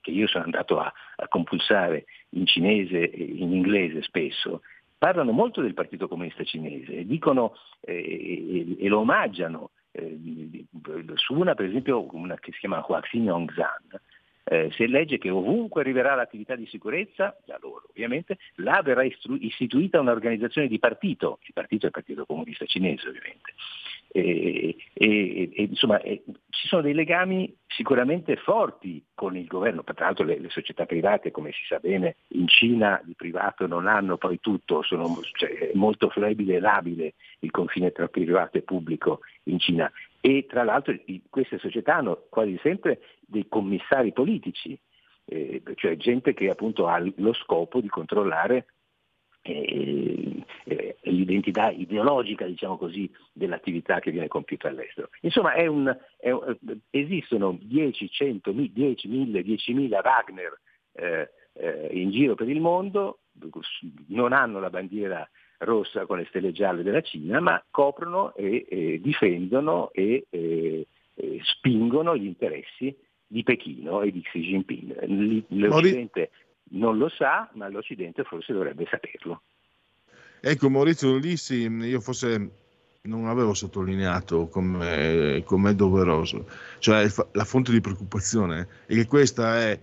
che, 0.00 0.10
io 0.10 0.26
sono 0.26 0.44
andato 0.44 0.78
a, 0.78 0.92
a 1.16 1.28
compulsare 1.28 2.04
in 2.30 2.46
cinese 2.46 3.10
e 3.10 3.22
in 3.22 3.52
inglese 3.52 4.02
spesso, 4.02 4.62
parlano 4.96 5.32
molto 5.32 5.60
del 5.60 5.74
Partito 5.74 6.08
Comunista 6.08 6.44
Cinese, 6.44 7.06
dicono 7.06 7.54
eh, 7.80 8.76
e, 8.78 8.84
e, 8.84 8.88
lo 8.88 8.98
omaggiano 8.98 9.70
eh, 9.92 10.66
su 11.14 11.34
una 11.34 11.54
per 11.54 11.66
esempio 11.66 12.06
una 12.14 12.36
che 12.36 12.52
si 12.52 12.58
chiama 12.58 12.84
Huaxin 12.86 13.24
Yongzhan, 13.24 14.00
eh, 14.48 14.70
si 14.72 14.86
legge 14.88 15.18
che 15.18 15.30
ovunque 15.30 15.82
arriverà 15.82 16.14
l'attività 16.14 16.56
di 16.56 16.66
sicurezza, 16.66 17.36
da 17.44 17.58
loro 17.60 17.86
ovviamente, 17.90 18.38
là 18.56 18.80
verrà 18.82 19.04
istru- 19.04 19.42
istituita 19.42 20.00
un'organizzazione 20.00 20.68
di 20.68 20.78
partito, 20.78 21.38
il 21.42 21.52
partito 21.52 21.84
è 21.84 21.86
il 21.86 21.92
Partito 21.92 22.24
Comunista 22.24 22.64
Cinese 22.64 23.08
ovviamente, 23.08 23.54
e, 24.18 24.76
e, 24.92 25.50
e, 25.54 25.62
insomma, 25.62 26.00
ci 26.00 26.66
sono 26.66 26.82
dei 26.82 26.94
legami 26.94 27.54
sicuramente 27.66 28.36
forti 28.36 29.04
con 29.14 29.36
il 29.36 29.46
governo, 29.46 29.84
tra 29.84 30.06
l'altro 30.06 30.24
le, 30.24 30.38
le, 30.38 30.50
società 30.50 30.86
private, 30.86 31.30
come 31.30 31.52
si 31.52 31.64
sa 31.66 31.78
bene, 31.78 32.16
in 32.28 32.48
Cina 32.48 33.00
di 33.04 33.14
privato 33.14 33.66
non 33.66 33.86
hanno 33.86 34.16
poi 34.16 34.40
tutto, 34.40 34.82
sono, 34.82 35.20
cioè, 35.32 35.50
è 35.50 35.70
molto 35.74 36.08
flebile 36.08 36.56
e 36.56 36.60
labile 36.60 37.14
il 37.40 37.50
confine 37.50 37.92
tra 37.92 38.08
privato 38.08 38.58
e 38.58 38.62
pubblico 38.62 39.20
in 39.44 39.58
Cina. 39.58 39.90
E 40.20 40.46
tra 40.48 40.64
l'altro 40.64 40.94
queste 41.30 41.58
società 41.58 41.96
hanno 41.96 42.24
quasi 42.28 42.58
sempre 42.62 43.00
dei 43.20 43.46
commissari 43.48 44.12
politici, 44.12 44.78
eh, 45.26 45.62
cioè 45.76 45.96
gente 45.96 46.34
che 46.34 46.50
appunto 46.50 46.88
ha 46.88 47.00
lo 47.16 47.32
scopo 47.34 47.80
di 47.80 47.88
controllare 47.88 48.66
eh, 49.48 50.44
eh, 50.64 50.96
l'identità 51.02 51.70
ideologica, 51.70 52.44
diciamo 52.44 52.76
così, 52.76 53.10
dell'attività 53.32 54.00
che 54.00 54.10
viene 54.10 54.28
compiuta 54.28 54.68
all'estero. 54.68 55.10
Insomma, 55.22 55.52
è 55.54 55.66
un, 55.66 55.96
è 56.18 56.30
esistono 56.90 57.56
10, 57.60 58.10
100, 58.10 58.52
10, 58.52 59.08
1000, 59.08 59.40
10.000 59.40 60.00
Wagner 60.02 60.60
eh, 60.92 61.30
eh, 61.54 61.88
in 61.92 62.10
giro 62.10 62.34
per 62.34 62.48
il 62.48 62.60
mondo, 62.60 63.20
non 64.08 64.32
hanno 64.32 64.60
la 64.60 64.70
bandiera 64.70 65.28
rossa 65.58 66.06
con 66.06 66.18
le 66.18 66.26
stelle 66.28 66.52
gialle 66.52 66.82
della 66.82 67.00
Cina, 67.00 67.40
ma 67.40 67.62
coprono 67.70 68.34
e, 68.34 68.66
e 68.68 69.00
difendono 69.00 69.90
e, 69.92 70.26
e, 70.30 70.86
spingono 71.42 72.16
gli 72.16 72.26
interessi 72.26 72.96
di 73.26 73.42
Pechino 73.42 74.02
e 74.02 74.12
di 74.12 74.22
Xi 74.22 74.40
Jinping. 74.40 75.46
L'Occidente 75.48 76.30
non 76.70 76.98
lo 76.98 77.08
sa, 77.08 77.48
ma 77.54 77.68
l'Occidente 77.68 78.24
forse 78.24 78.52
dovrebbe 78.52 78.86
saperlo. 78.90 79.42
Ecco 80.40 80.70
Maurizio, 80.70 81.20
sì, 81.36 81.62
io 81.66 82.00
forse 82.00 82.50
non 83.02 83.26
avevo 83.26 83.54
sottolineato 83.54 84.48
come, 84.48 85.42
come 85.44 85.70
è 85.70 85.74
doveroso, 85.74 86.48
cioè 86.78 87.08
la 87.32 87.44
fonte 87.44 87.72
di 87.72 87.80
preoccupazione 87.80 88.68
è 88.86 88.94
che 88.94 89.06
questa 89.06 89.58
è 89.58 89.80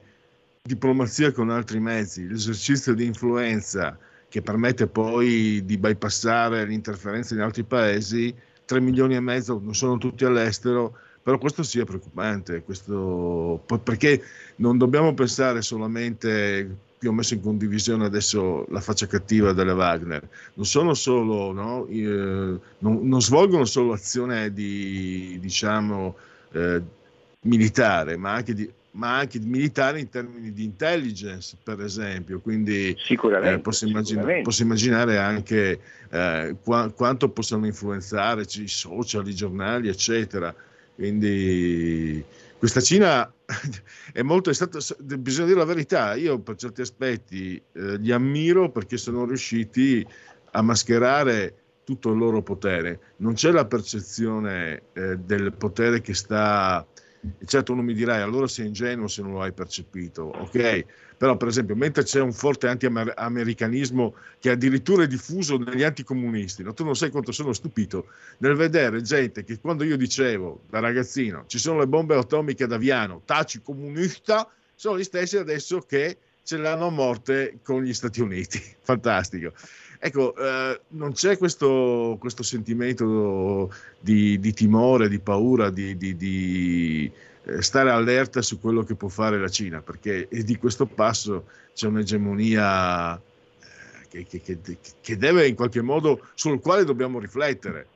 diplomazia 0.61 1.31
con 1.31 1.49
altri 1.49 1.79
mezzi, 1.79 2.27
l'esercizio 2.27 2.93
di 2.93 3.05
influenza 3.05 3.97
che 4.27 4.41
permette 4.41 4.87
poi 4.87 5.63
di 5.63 5.77
bypassare 5.77 6.65
l'interferenza 6.65 7.35
in 7.35 7.41
altri 7.41 7.63
paesi, 7.63 8.33
3 8.65 8.79
milioni 8.79 9.15
e 9.15 9.19
mezzo 9.19 9.59
non 9.61 9.75
sono 9.75 9.97
tutti 9.97 10.25
all'estero, 10.25 10.97
però 11.25 11.39
questo 11.39 11.63
sì 11.63 11.79
è 11.79 11.85
preoccupante, 11.85 12.61
questo, 12.61 13.59
perché 13.83 14.21
non 14.57 14.77
dobbiamo 14.77 15.15
pensare 15.15 15.63
solamente, 15.63 16.77
ho 17.03 17.11
messo 17.11 17.33
in 17.33 17.41
condivisione 17.41 18.05
adesso 18.05 18.67
la 18.69 18.79
faccia 18.79 19.07
cattiva 19.07 19.51
delle 19.51 19.71
Wagner, 19.71 20.21
non 20.53 20.67
sono 20.67 20.93
solo, 20.93 21.51
no, 21.51 21.87
eh, 21.87 22.59
non, 22.77 23.07
non, 23.07 23.21
svolgono 23.23 23.65
solo 23.65 23.93
azione 23.93 24.53
di, 24.53 25.39
diciamo, 25.41 26.15
eh, 26.51 26.79
militare, 27.41 28.17
ma 28.17 28.33
anche 28.33 28.53
di 28.53 28.71
ma 28.91 29.17
anche 29.17 29.39
militare 29.39 29.99
in 29.99 30.09
termini 30.09 30.53
di 30.53 30.63
intelligence, 30.63 31.57
per 31.61 31.81
esempio. 31.81 32.39
Quindi 32.39 32.95
eh, 33.55 33.59
posso, 33.59 33.85
immagina- 33.85 34.23
posso, 34.41 34.61
immaginare 34.61 35.17
anche 35.17 35.79
eh, 36.09 36.55
qua- 36.63 36.89
quanto 36.91 37.27
possano 37.27 37.65
influenzare 37.65 38.45
i 38.47 38.67
social, 38.69 39.27
i 39.27 39.35
giornali, 39.35 39.89
eccetera. 39.89 40.55
Quindi 40.95 42.23
questa 42.57 42.79
Cina 42.81 43.31
è 44.11 44.21
molto, 44.21 44.49
è 44.49 44.53
stata, 44.53 44.79
bisogna 45.17 45.47
dire 45.47 45.59
la 45.59 45.65
verità, 45.65 46.15
io 46.15 46.39
per 46.39 46.55
certi 46.55 46.81
aspetti 46.81 47.61
eh, 47.73 47.97
li 47.97 48.11
ammiro 48.11 48.71
perché 48.71 48.97
sono 48.97 49.25
riusciti 49.25 50.05
a 50.51 50.61
mascherare 50.61 51.55
tutto 51.83 52.11
il 52.11 52.17
loro 52.17 52.41
potere. 52.41 53.13
Non 53.17 53.33
c'è 53.33 53.51
la 53.51 53.65
percezione 53.65 54.83
eh, 54.93 55.17
del 55.17 55.53
potere 55.53 56.01
che 56.01 56.13
sta... 56.13 56.85
Certo 57.45 57.71
uno 57.73 57.81
mi 57.81 57.93
dirà, 57.93 58.21
allora 58.21 58.47
sei 58.47 58.67
ingenuo 58.67 59.07
se 59.07 59.21
non 59.21 59.31
lo 59.31 59.41
hai 59.41 59.53
percepito, 59.53 60.23
ok? 60.23 60.85
Però, 61.17 61.37
per 61.37 61.47
esempio, 61.47 61.75
mentre 61.75 62.03
c'è 62.03 62.19
un 62.19 62.33
forte 62.33 62.67
anti-americanismo 62.67 64.15
che 64.39 64.51
addirittura 64.51 65.03
è 65.03 65.07
diffuso 65.07 65.57
negli 65.57 65.83
anticomunisti, 65.83 66.63
no? 66.63 66.73
tu 66.73 66.83
non 66.83 66.95
sai 66.95 67.09
quanto 67.09 67.31
sono 67.31 67.53
stupito 67.53 68.07
nel 68.39 68.55
vedere 68.55 69.01
gente 69.01 69.43
che 69.43 69.59
quando 69.59 69.83
io 69.83 69.95
dicevo 69.95 70.63
da 70.69 70.79
ragazzino 70.79 71.45
ci 71.47 71.57
sono 71.57 71.79
le 71.79 71.87
bombe 71.87 72.15
atomiche 72.15 72.65
ad 72.65 72.73
Aviano, 72.73 73.21
taci 73.25 73.61
comunista, 73.61 74.49
sono 74.75 74.97
gli 74.97 75.03
stessi 75.03 75.37
adesso 75.37 75.79
che 75.79 76.17
ce 76.43 76.57
l'hanno 76.57 76.87
a 76.87 76.91
morte 76.91 77.59
con 77.63 77.81
gli 77.81 77.93
Stati 77.93 78.21
Uniti. 78.21 78.61
Fantastico. 78.81 79.53
Ecco, 79.99 80.35
eh, 80.35 80.79
non 80.89 81.13
c'è 81.13 81.37
questo, 81.37 82.17
questo 82.19 82.43
sentimento 82.43 83.71
di, 83.99 84.39
di, 84.39 84.53
timore, 84.53 85.07
di 85.07 85.19
paura, 85.19 85.69
di, 85.69 85.95
di 85.97 87.11
eh, 87.45 87.61
stare 87.61 87.91
allerta 87.91 88.41
su 88.41 88.59
quello 88.59 88.83
che 88.83 88.95
può 88.95 89.07
fare 89.07 89.39
la 89.39 89.47
Cina, 89.47 89.81
perché 89.81 90.27
di 90.29 90.57
questo 90.57 90.85
passo 90.85 91.45
c'è 91.73 91.87
un'egemonia 91.87 93.15
eh, 93.15 94.25
che, 94.25 94.41
che, 94.41 94.59
che, 95.01 95.17
deve 95.17 95.47
in 95.47 95.55
qualche 95.55 95.81
modo, 95.81 96.27
sul 96.33 96.59
quale 96.59 96.83
dobbiamo 96.83 97.19
riflettere. 97.19 97.87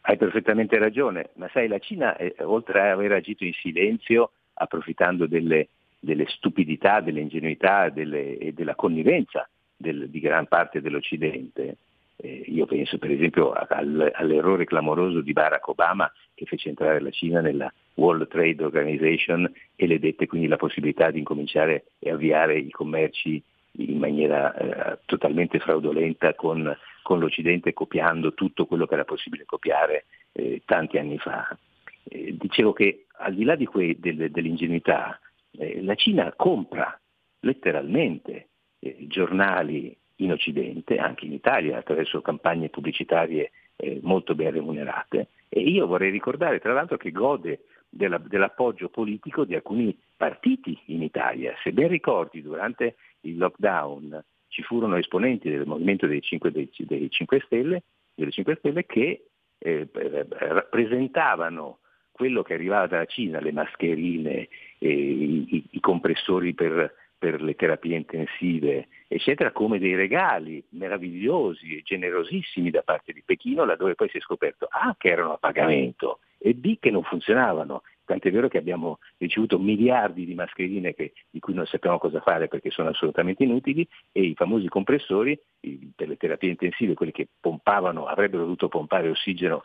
Hai 0.00 0.16
perfettamente 0.16 0.78
ragione, 0.78 1.30
ma 1.34 1.48
sai, 1.52 1.68
la 1.68 1.78
Cina, 1.78 2.16
eh, 2.16 2.34
oltre 2.40 2.80
ad 2.80 2.98
aver 2.98 3.12
agito 3.12 3.44
in 3.44 3.52
silenzio, 3.52 4.32
approfittando 4.54 5.26
delle, 5.26 5.68
delle 5.98 6.26
stupidità, 6.28 7.00
delle 7.00 7.20
ingenuità 7.20 7.92
e 7.92 8.52
della 8.52 8.74
connivenza 8.74 9.48
del, 9.78 10.10
di 10.10 10.20
gran 10.20 10.46
parte 10.46 10.80
dell'Occidente, 10.80 11.76
eh, 12.16 12.42
io 12.46 12.66
penso 12.66 12.98
per 12.98 13.12
esempio 13.12 13.52
al, 13.52 14.10
all'errore 14.12 14.64
clamoroso 14.64 15.20
di 15.20 15.32
Barack 15.32 15.68
Obama 15.68 16.12
che 16.34 16.46
fece 16.46 16.68
entrare 16.68 17.00
la 17.00 17.10
Cina 17.10 17.40
nella 17.40 17.72
World 17.94 18.26
Trade 18.26 18.64
Organization 18.64 19.50
e 19.76 19.86
le 19.86 20.00
dette 20.00 20.26
quindi 20.26 20.48
la 20.48 20.56
possibilità 20.56 21.10
di 21.10 21.20
incominciare 21.20 21.92
e 22.00 22.10
avviare 22.10 22.58
i 22.58 22.70
commerci 22.70 23.40
in 23.78 23.98
maniera 23.98 24.54
eh, 24.54 24.98
totalmente 25.04 25.60
fraudolenta 25.60 26.34
con, 26.34 26.76
con, 27.02 27.20
l'Occidente, 27.20 27.72
copiando 27.72 28.34
tutto 28.34 28.66
quello 28.66 28.86
che 28.86 28.94
era 28.94 29.04
possibile 29.04 29.44
copiare 29.44 30.06
eh, 30.32 30.62
tanti 30.64 30.98
anni 30.98 31.18
fa. 31.18 31.56
Eh, 32.02 32.36
dicevo 32.36 32.72
che 32.72 33.06
al 33.18 33.34
di 33.34 33.44
là 33.44 33.54
di 33.54 33.66
que- 33.66 33.96
del, 33.98 34.30
dell'ingenuità, 34.32 35.20
eh, 35.52 35.82
la 35.82 35.94
Cina 35.94 36.32
compra 36.34 36.98
letteralmente 37.40 38.47
eh, 38.80 38.96
giornali 39.08 39.96
in 40.16 40.32
Occidente, 40.32 40.96
anche 40.96 41.26
in 41.26 41.32
Italia, 41.32 41.78
attraverso 41.78 42.20
campagne 42.20 42.68
pubblicitarie 42.68 43.50
eh, 43.76 44.00
molto 44.02 44.34
ben 44.34 44.52
remunerate. 44.52 45.28
E 45.48 45.60
io 45.60 45.86
vorrei 45.86 46.10
ricordare 46.10 46.58
tra 46.60 46.72
l'altro 46.72 46.96
che 46.96 47.12
gode 47.12 47.60
della, 47.88 48.18
dell'appoggio 48.18 48.88
politico 48.88 49.44
di 49.44 49.54
alcuni 49.54 49.96
partiti 50.16 50.78
in 50.86 51.02
Italia. 51.02 51.54
Se 51.62 51.72
ben 51.72 51.88
ricordi, 51.88 52.42
durante 52.42 52.96
il 53.22 53.38
lockdown 53.38 54.22
ci 54.48 54.62
furono 54.62 54.96
esponenti 54.96 55.48
del 55.48 55.66
movimento 55.66 56.06
dei 56.06 56.20
5, 56.20 56.50
dei, 56.50 56.70
dei 56.78 57.10
5 57.10 57.40
Stelle, 57.44 57.82
delle 58.14 58.30
5 58.30 58.56
Stelle 58.56 58.86
che 58.86 59.26
eh, 59.58 59.88
rappresentavano 59.92 61.78
quello 62.10 62.42
che 62.42 62.54
arrivava 62.54 62.88
dalla 62.88 63.04
Cina, 63.04 63.40
le 63.40 63.52
mascherine, 63.52 64.48
eh, 64.78 64.88
i, 64.88 65.64
i, 65.70 65.80
compressori 65.80 66.52
per, 66.52 66.92
per, 67.18 67.42
le 67.42 67.54
terapie 67.54 67.96
intensive, 67.96 68.88
eccetera, 69.08 69.50
come 69.50 69.78
dei 69.78 69.94
regali 69.94 70.62
meravigliosi 70.70 71.76
e 71.76 71.82
generosissimi 71.82 72.70
da 72.70 72.82
parte 72.82 73.12
di 73.12 73.22
Pechino, 73.24 73.64
laddove 73.64 73.94
poi 73.94 74.08
si 74.08 74.18
è 74.18 74.20
scoperto 74.20 74.68
A 74.70 74.94
che 74.96 75.08
erano 75.08 75.32
a 75.32 75.38
pagamento 75.38 76.20
e 76.38 76.54
B 76.54 76.78
che 76.78 76.90
non 76.90 77.02
funzionavano. 77.02 77.82
Tant'è 78.04 78.30
vero 78.30 78.48
che 78.48 78.56
abbiamo 78.56 79.00
ricevuto 79.18 79.58
miliardi 79.58 80.24
di 80.24 80.34
mascherine 80.34 80.94
che, 80.94 81.12
di 81.28 81.40
cui 81.40 81.52
non 81.52 81.66
sappiamo 81.66 81.98
cosa 81.98 82.20
fare 82.20 82.48
perché 82.48 82.70
sono 82.70 82.88
assolutamente 82.88 83.42
inutili 83.44 83.86
e 84.12 84.22
i 84.22 84.34
famosi 84.34 84.66
compressori 84.68 85.38
i, 85.60 85.92
per 85.94 86.08
le 86.08 86.16
terapie 86.16 86.50
intensive, 86.50 86.94
quelli 86.94 87.12
che 87.12 87.28
pompavano, 87.38 88.06
avrebbero 88.06 88.44
dovuto 88.44 88.68
pompare 88.68 89.10
ossigeno 89.10 89.62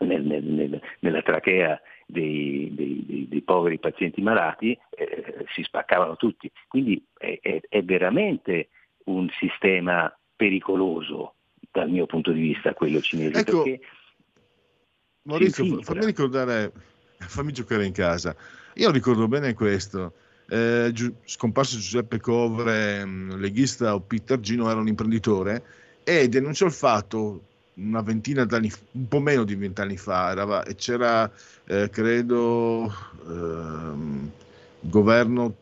nel, 0.00 0.24
nel, 0.24 0.42
nel, 0.42 0.80
nella 1.00 1.22
trachea 1.22 1.80
dei, 2.06 2.72
dei, 2.72 3.26
dei, 3.28 3.42
poveri 3.42 3.78
pazienti 3.78 4.22
malati, 4.22 4.78
eh, 4.90 5.44
si 5.52 5.62
spaccavano 5.62 6.16
tutti. 6.16 6.50
Quindi 6.68 7.04
è, 7.18 7.38
è, 7.42 7.60
è 7.68 7.82
veramente 7.82 8.68
un 9.04 9.28
sistema 9.38 10.14
pericoloso 10.34 11.34
dal 11.70 11.90
mio 11.90 12.06
punto 12.06 12.30
di 12.30 12.40
vista 12.40 12.72
quello 12.74 13.00
cinese. 13.00 13.40
Ecco, 13.40 13.64
Maurizio, 15.22 15.82
fammi 15.82 16.06
ricordare 16.06 16.72
fammi 17.18 17.52
giocare 17.52 17.84
in 17.84 17.92
casa. 17.92 18.34
Io 18.74 18.90
ricordo 18.90 19.26
bene 19.28 19.54
questo. 19.54 20.14
Eh, 20.48 20.92
scomparso 21.24 21.76
Giuseppe 21.76 22.20
Covre, 22.20 23.04
mm, 23.04 23.30
leghista 23.32 23.94
o 23.94 24.00
Peter 24.00 24.38
Gino 24.38 24.70
era 24.70 24.78
un 24.78 24.86
imprenditore 24.86 25.64
e 26.04 26.28
denunciò 26.28 26.66
il 26.66 26.72
fatto 26.72 27.42
una 27.76 28.00
ventina 28.00 28.44
d'anni, 28.44 28.70
un 28.92 29.08
po' 29.08 29.20
meno 29.20 29.44
di 29.44 29.54
vent'anni 29.54 29.96
fa, 29.96 30.30
era, 30.30 30.64
e 30.64 30.74
c'era, 30.74 31.30
eh, 31.64 31.90
credo, 31.90 32.92
ehm, 33.26 34.30
governo, 34.80 35.54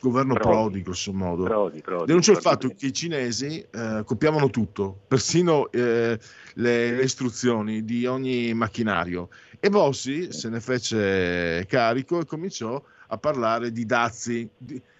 governo 0.00 0.34
Prodi, 0.34 0.48
Prodi 0.48 0.82
grosso 0.82 1.12
modo. 1.12 1.44
Prodi, 1.44 1.80
Prodi, 1.80 2.06
denunciò 2.06 2.32
il 2.32 2.40
fatto 2.40 2.68
che 2.68 2.86
i 2.86 2.92
cinesi 2.92 3.64
eh, 3.70 4.02
copiavano 4.04 4.50
tutto, 4.50 4.98
persino 5.06 5.70
eh, 5.70 6.18
le, 6.54 6.90
le 6.92 7.02
istruzioni 7.02 7.84
di 7.84 8.06
ogni 8.06 8.52
macchinario 8.54 9.28
e 9.60 9.70
Bossi 9.70 10.32
se 10.32 10.48
ne 10.48 10.60
fece 10.60 11.64
carico 11.68 12.20
e 12.20 12.24
cominciò 12.24 12.82
a 13.06 13.18
parlare 13.18 13.70
di 13.70 13.86
dazi. 13.86 14.48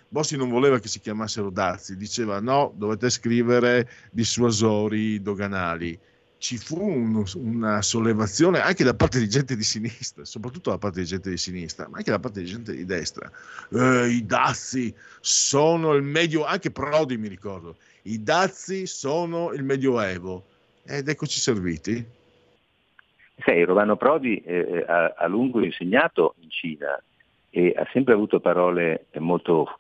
Bossi 0.08 0.36
non 0.36 0.50
voleva 0.50 0.78
che 0.78 0.88
si 0.88 1.00
chiamassero 1.00 1.50
dazi, 1.50 1.96
diceva 1.96 2.38
no, 2.38 2.72
dovete 2.76 3.10
scrivere 3.10 3.88
dissuasori 4.12 5.20
doganali. 5.20 5.98
Ci 6.42 6.58
fu 6.58 6.84
un, 6.84 7.24
una 7.36 7.82
sollevazione 7.82 8.58
anche 8.58 8.82
da 8.82 8.94
parte 8.94 9.20
di 9.20 9.28
gente 9.28 9.54
di 9.54 9.62
sinistra, 9.62 10.24
soprattutto 10.24 10.70
da 10.70 10.78
parte 10.78 10.98
di 10.98 11.06
gente 11.06 11.30
di 11.30 11.36
sinistra, 11.36 11.86
ma 11.88 11.98
anche 11.98 12.10
da 12.10 12.18
parte 12.18 12.40
di 12.40 12.46
gente 12.46 12.74
di 12.74 12.84
destra. 12.84 13.30
Eh, 13.70 14.08
I 14.08 14.26
dazi 14.26 14.92
sono 15.20 15.92
il 15.92 16.02
medio, 16.02 16.44
anche 16.44 16.72
Prodi 16.72 17.16
mi 17.16 17.28
ricordo, 17.28 17.76
i 18.02 18.24
dazi 18.24 18.88
sono 18.88 19.52
il 19.52 19.62
medioevo. 19.62 20.46
Ed 20.84 21.08
eccoci 21.08 21.38
serviti. 21.38 22.04
Sai, 23.38 23.62
Romano 23.62 23.94
Prodi 23.94 24.38
eh, 24.38 24.84
ha 24.84 25.14
a 25.16 25.26
lungo 25.28 25.62
insegnato 25.62 26.34
in 26.40 26.50
Cina 26.50 27.00
e 27.50 27.72
ha 27.76 27.86
sempre 27.92 28.14
avuto 28.14 28.40
parole 28.40 29.06
molto 29.18 29.78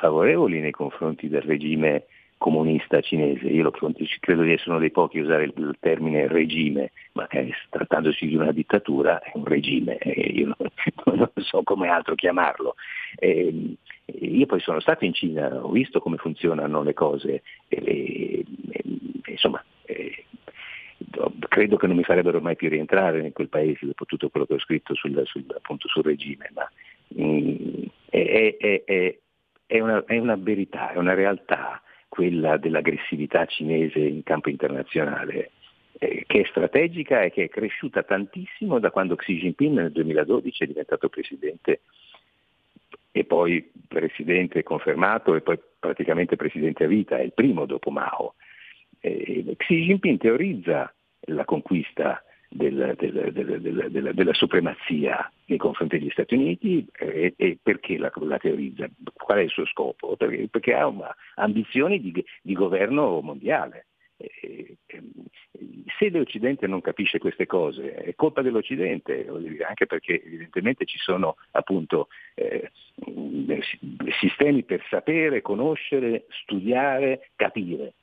favorevoli 0.00 0.60
nei 0.60 0.70
confronti 0.70 1.28
del 1.28 1.42
regime 1.42 2.04
comunista 2.44 3.00
cinese. 3.00 3.46
Io 3.46 3.70
credo 3.70 4.42
di 4.42 4.52
essere 4.52 4.72
uno 4.72 4.78
dei 4.78 4.90
pochi 4.90 5.18
a 5.18 5.22
usare 5.22 5.44
il, 5.44 5.76
termine 5.80 6.28
regime, 6.28 6.92
ma 7.12 7.26
trattandosi 7.70 8.26
di 8.26 8.36
una 8.36 8.52
dittatura 8.52 9.18
è 9.22 9.30
un 9.32 9.46
regime, 9.46 9.96
e 9.96 10.30
io 10.30 10.54
non, 10.54 10.68
non, 11.16 11.30
so 11.36 11.62
come 11.62 11.88
altro 11.88 12.14
chiamarlo. 12.14 12.74
E, 13.16 13.76
io 14.04 14.44
poi 14.44 14.60
sono 14.60 14.80
stato 14.80 15.06
in 15.06 15.14
Cina, 15.14 15.64
ho 15.64 15.70
visto 15.70 16.00
come 16.00 16.18
funzionano 16.18 16.82
le 16.82 16.92
cose 16.92 17.42
insomma 19.26 19.64
credo 21.48 21.76
che 21.78 21.86
non 21.86 21.96
mi 21.96 22.04
farebbero 22.04 22.40
mai 22.42 22.56
più 22.56 22.68
rientrare 22.68 23.20
in 23.20 23.32
quel 23.32 23.48
paese 23.48 23.86
dopo 23.86 24.04
tutto 24.04 24.28
quello 24.28 24.44
che 24.44 24.54
ho 24.54 24.58
scritto 24.58 24.94
sul, 24.94 25.18
sul, 25.24 25.46
appunto, 25.56 25.88
sul 25.88 26.02
regime, 26.02 26.50
ma 26.52 26.70
mm, 27.18 27.84
è, 28.10 28.56
è, 28.58 28.84
è, 28.84 29.18
è, 29.64 29.80
una, 29.80 30.04
è 30.04 30.18
una 30.18 30.36
verità, 30.36 30.92
è 30.92 30.98
una 30.98 31.14
realtà 31.14 31.80
quella 32.14 32.58
dell'aggressività 32.58 33.44
cinese 33.44 33.98
in 33.98 34.22
campo 34.22 34.48
internazionale 34.48 35.50
eh, 35.98 36.22
che 36.28 36.42
è 36.42 36.44
strategica 36.44 37.22
e 37.22 37.32
che 37.32 37.42
è 37.42 37.48
cresciuta 37.48 38.04
tantissimo 38.04 38.78
da 38.78 38.92
quando 38.92 39.16
Xi 39.16 39.36
Jinping 39.36 39.74
nel 39.74 39.90
2012 39.90 40.62
è 40.62 40.66
diventato 40.68 41.08
presidente 41.08 41.80
e 43.10 43.24
poi 43.24 43.68
presidente 43.88 44.62
confermato 44.62 45.34
e 45.34 45.40
poi 45.40 45.58
praticamente 45.76 46.36
presidente 46.36 46.84
a 46.84 46.86
vita, 46.86 47.18
è 47.18 47.22
il 47.22 47.32
primo 47.32 47.66
dopo 47.66 47.90
Mao. 47.90 48.34
Eh, 49.00 49.52
Xi 49.56 49.82
Jinping 49.82 50.20
teorizza 50.20 50.94
la 51.22 51.44
conquista 51.44 52.22
del, 52.54 52.94
del, 52.96 53.32
del, 53.32 53.90
della, 53.90 54.12
della, 54.12 54.32
supremazia 54.32 55.30
nei 55.46 55.58
confronti 55.58 55.98
degli 55.98 56.10
Stati 56.10 56.34
Uniti 56.34 56.86
e, 56.96 57.34
e 57.36 57.58
perché 57.60 57.98
la, 57.98 58.12
la, 58.14 58.38
teorizza? 58.38 58.88
Qual 59.12 59.38
è 59.38 59.42
il 59.42 59.50
suo 59.50 59.66
scopo? 59.66 60.16
Perché, 60.16 60.48
perché 60.48 60.72
ha 60.74 60.86
una, 60.86 61.14
ambizioni 61.34 62.00
di, 62.00 62.24
di, 62.42 62.54
governo 62.54 63.20
mondiale. 63.20 63.86
E, 64.16 64.76
e, 64.86 65.02
se 65.98 66.10
l'Occidente 66.10 66.68
non 66.68 66.80
capisce 66.80 67.18
queste 67.18 67.46
cose 67.46 67.94
è 67.94 68.14
colpa 68.14 68.42
dell'Occidente, 68.42 69.26
anche 69.66 69.86
perché 69.86 70.22
evidentemente 70.24 70.84
ci 70.84 70.98
sono 70.98 71.36
appunto 71.52 72.08
eh, 72.34 72.70
sistemi 74.20 74.62
per 74.62 74.84
sapere, 74.88 75.42
conoscere, 75.42 76.26
studiare, 76.28 77.30
capire. 77.34 77.94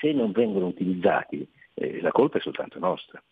Se 0.00 0.12
non 0.12 0.32
vengono 0.32 0.66
utilizzati 0.66 1.46
eh, 1.74 2.00
la 2.00 2.10
colpa 2.10 2.38
è 2.38 2.40
soltanto 2.40 2.78
nostra. 2.78 3.22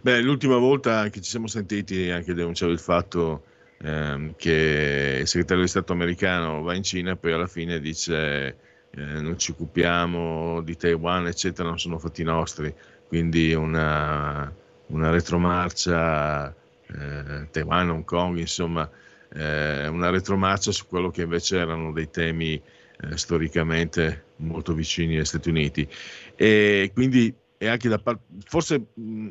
Beh, 0.00 0.20
l'ultima 0.20 0.56
volta 0.56 1.08
che 1.10 1.20
ci 1.20 1.30
siamo 1.30 1.46
sentiti 1.46 2.10
anche 2.10 2.32
denunciavo 2.32 2.72
il 2.72 2.78
fatto 2.78 3.44
ehm, 3.82 4.34
che 4.36 5.18
il 5.20 5.26
segretario 5.26 5.62
di 5.62 5.68
Stato 5.68 5.92
americano 5.92 6.62
va 6.62 6.74
in 6.74 6.82
Cina 6.82 7.12
e 7.12 7.16
poi 7.16 7.32
alla 7.32 7.46
fine 7.46 7.78
dice 7.78 8.56
eh, 8.90 9.20
non 9.20 9.38
ci 9.38 9.50
occupiamo 9.50 10.62
di 10.62 10.76
Taiwan, 10.76 11.26
eccetera, 11.26 11.68
non 11.68 11.78
sono 11.78 11.98
fatti 11.98 12.22
nostri, 12.22 12.74
quindi 13.06 13.52
una, 13.52 14.52
una 14.86 15.10
retromarcia 15.10 16.54
eh, 16.86 17.48
Taiwan, 17.50 17.90
Hong 17.90 18.04
Kong, 18.04 18.38
insomma, 18.38 18.88
eh, 19.34 19.86
una 19.88 20.10
retromarcia 20.10 20.72
su 20.72 20.86
quello 20.86 21.10
che 21.10 21.22
invece 21.22 21.58
erano 21.58 21.92
dei 21.92 22.10
temi 22.10 22.54
eh, 22.54 23.16
storicamente 23.16 24.24
molto 24.36 24.74
vicini 24.74 25.16
agli 25.16 25.24
Stati 25.24 25.48
Uniti. 25.48 25.88
E 26.36 26.90
quindi 26.94 27.34
è 27.56 27.66
anche 27.66 27.88
da 27.88 27.98
parte, 27.98 28.24
forse 28.44 28.86
mh, 28.94 29.30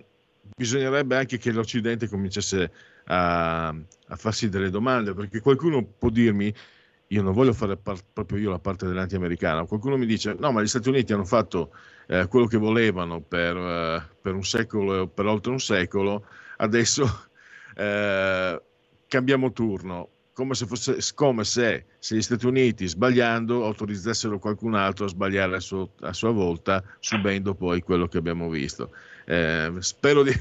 bisognerebbe 0.55 1.15
anche 1.15 1.37
che 1.37 1.51
l'Occidente 1.51 2.07
cominciasse 2.07 2.71
a, 3.05 3.67
a 3.67 4.15
farsi 4.15 4.49
delle 4.49 4.69
domande, 4.69 5.13
perché 5.13 5.39
qualcuno 5.39 5.83
può 5.83 6.09
dirmi, 6.09 6.53
io 7.07 7.21
non 7.21 7.33
voglio 7.33 7.53
fare 7.53 7.77
par- 7.77 8.03
proprio 8.11 8.39
io 8.39 8.49
la 8.49 8.59
parte 8.59 8.87
dell'anti-americana, 8.87 9.65
qualcuno 9.65 9.97
mi 9.97 10.05
dice 10.05 10.35
no, 10.37 10.51
ma 10.51 10.61
gli 10.61 10.67
Stati 10.67 10.89
Uniti 10.89 11.13
hanno 11.13 11.25
fatto 11.25 11.73
eh, 12.07 12.27
quello 12.27 12.45
che 12.45 12.57
volevano 12.57 13.21
per, 13.21 13.57
eh, 13.57 14.07
per, 14.21 14.33
un 14.33 14.43
secolo 14.43 15.03
e 15.03 15.07
per 15.07 15.25
oltre 15.25 15.51
un 15.51 15.59
secolo, 15.59 16.25
adesso 16.57 17.27
eh, 17.75 18.61
cambiamo 19.07 19.51
turno, 19.51 20.09
come 20.33 20.53
se, 20.53 20.65
fosse, 20.65 20.97
come 21.13 21.43
se, 21.43 21.85
se, 21.99 22.15
gli 22.15 22.21
Stati 22.21 22.45
Uniti 22.45 22.87
sbagliando 22.87 23.65
autorizzassero 23.65 24.39
qualcun 24.39 24.75
altro 24.75 25.05
a 25.05 25.09
sbagliare 25.09 25.57
a, 25.57 25.59
suo, 25.59 25.91
a 25.99 26.13
sua 26.13 26.31
volta, 26.31 26.83
subendo 26.99 27.53
poi 27.53 27.81
quello 27.81 28.07
che 28.07 28.17
abbiamo 28.17 28.49
visto. 28.49 28.91
Eh, 29.25 29.71
spero 29.79 30.23
di, 30.23 30.31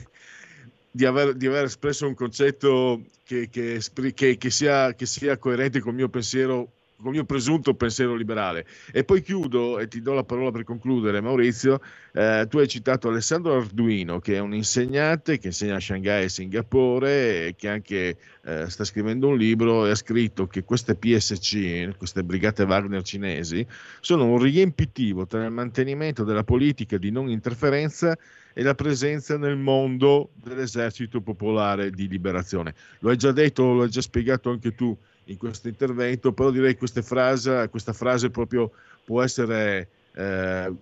di, 0.90 1.04
aver, 1.04 1.34
di, 1.34 1.46
aver, 1.46 1.64
espresso 1.64 2.06
un 2.06 2.14
concetto 2.14 3.02
che, 3.24 3.48
che, 3.50 3.80
che, 4.14 4.36
che, 4.36 4.50
sia, 4.50 4.94
che 4.94 5.06
sia 5.06 5.38
coerente 5.38 5.80
con 5.80 5.92
il 5.92 5.98
mio 5.98 6.08
pensiero 6.08 6.72
con 7.00 7.08
il 7.08 7.16
mio 7.16 7.24
presunto 7.24 7.74
pensiero 7.74 8.14
liberale. 8.14 8.66
E 8.92 9.04
poi 9.04 9.22
chiudo 9.22 9.78
e 9.78 9.88
ti 9.88 10.00
do 10.00 10.12
la 10.12 10.22
parola 10.22 10.50
per 10.50 10.64
concludere, 10.64 11.20
Maurizio. 11.20 11.80
Eh, 12.12 12.46
tu 12.48 12.58
hai 12.58 12.68
citato 12.68 13.08
Alessandro 13.08 13.56
Arduino, 13.56 14.20
che 14.20 14.34
è 14.34 14.38
un 14.38 14.54
insegnante 14.54 15.38
che 15.38 15.48
insegna 15.48 15.76
a 15.76 15.80
Shanghai 15.80 16.24
e 16.24 16.28
Singapore 16.28 17.46
e 17.46 17.54
che 17.56 17.68
anche 17.68 18.16
eh, 18.44 18.68
sta 18.68 18.84
scrivendo 18.84 19.28
un 19.28 19.36
libro 19.36 19.86
e 19.86 19.90
ha 19.90 19.94
scritto 19.94 20.46
che 20.46 20.62
queste 20.62 20.94
PSC, 20.94 21.96
queste 21.96 22.22
brigate 22.22 22.64
Wagner 22.64 23.02
cinesi, 23.02 23.66
sono 24.00 24.26
un 24.26 24.38
riempitivo 24.38 25.26
tra 25.26 25.44
il 25.44 25.50
mantenimento 25.50 26.24
della 26.24 26.44
politica 26.44 26.98
di 26.98 27.10
non 27.10 27.30
interferenza 27.30 28.16
e 28.52 28.62
la 28.62 28.74
presenza 28.74 29.36
nel 29.36 29.56
mondo 29.56 30.30
dell'esercito 30.34 31.20
popolare 31.20 31.90
di 31.90 32.08
liberazione. 32.08 32.74
Lo 33.00 33.10
hai 33.10 33.16
già 33.16 33.32
detto, 33.32 33.72
lo 33.72 33.82
hai 33.82 33.90
già 33.90 34.00
spiegato 34.00 34.50
anche 34.50 34.74
tu 34.74 34.96
in 35.24 35.36
questo 35.36 35.68
intervento, 35.68 36.32
però 36.32 36.50
direi 36.50 36.72
che 36.72 36.78
questa 36.78 37.92
frase 37.92 38.30
proprio 38.30 38.72
può 39.04 39.22
essere 39.22 39.88
eh, 40.14 40.72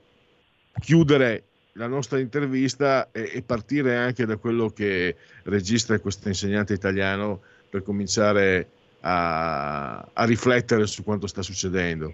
chiudere 0.81 1.45
la 1.73 1.87
nostra 1.87 2.19
intervista 2.19 3.11
e, 3.13 3.31
e, 3.35 3.43
partire 3.43 3.97
anche 3.97 4.27
da 4.27 4.37
quello 4.37 4.69
che 4.71 5.17
registra 5.45 5.99
questo 6.01 6.29
insegnante 6.29 6.73
italiano 6.73 7.41
per 7.71 7.83
cominciare 7.83 8.69
a, 9.01 9.99
a 10.13 10.25
riflettere 10.25 10.87
su 10.87 11.05
quanto 11.05 11.27
sta 11.27 11.43
succedendo. 11.43 12.13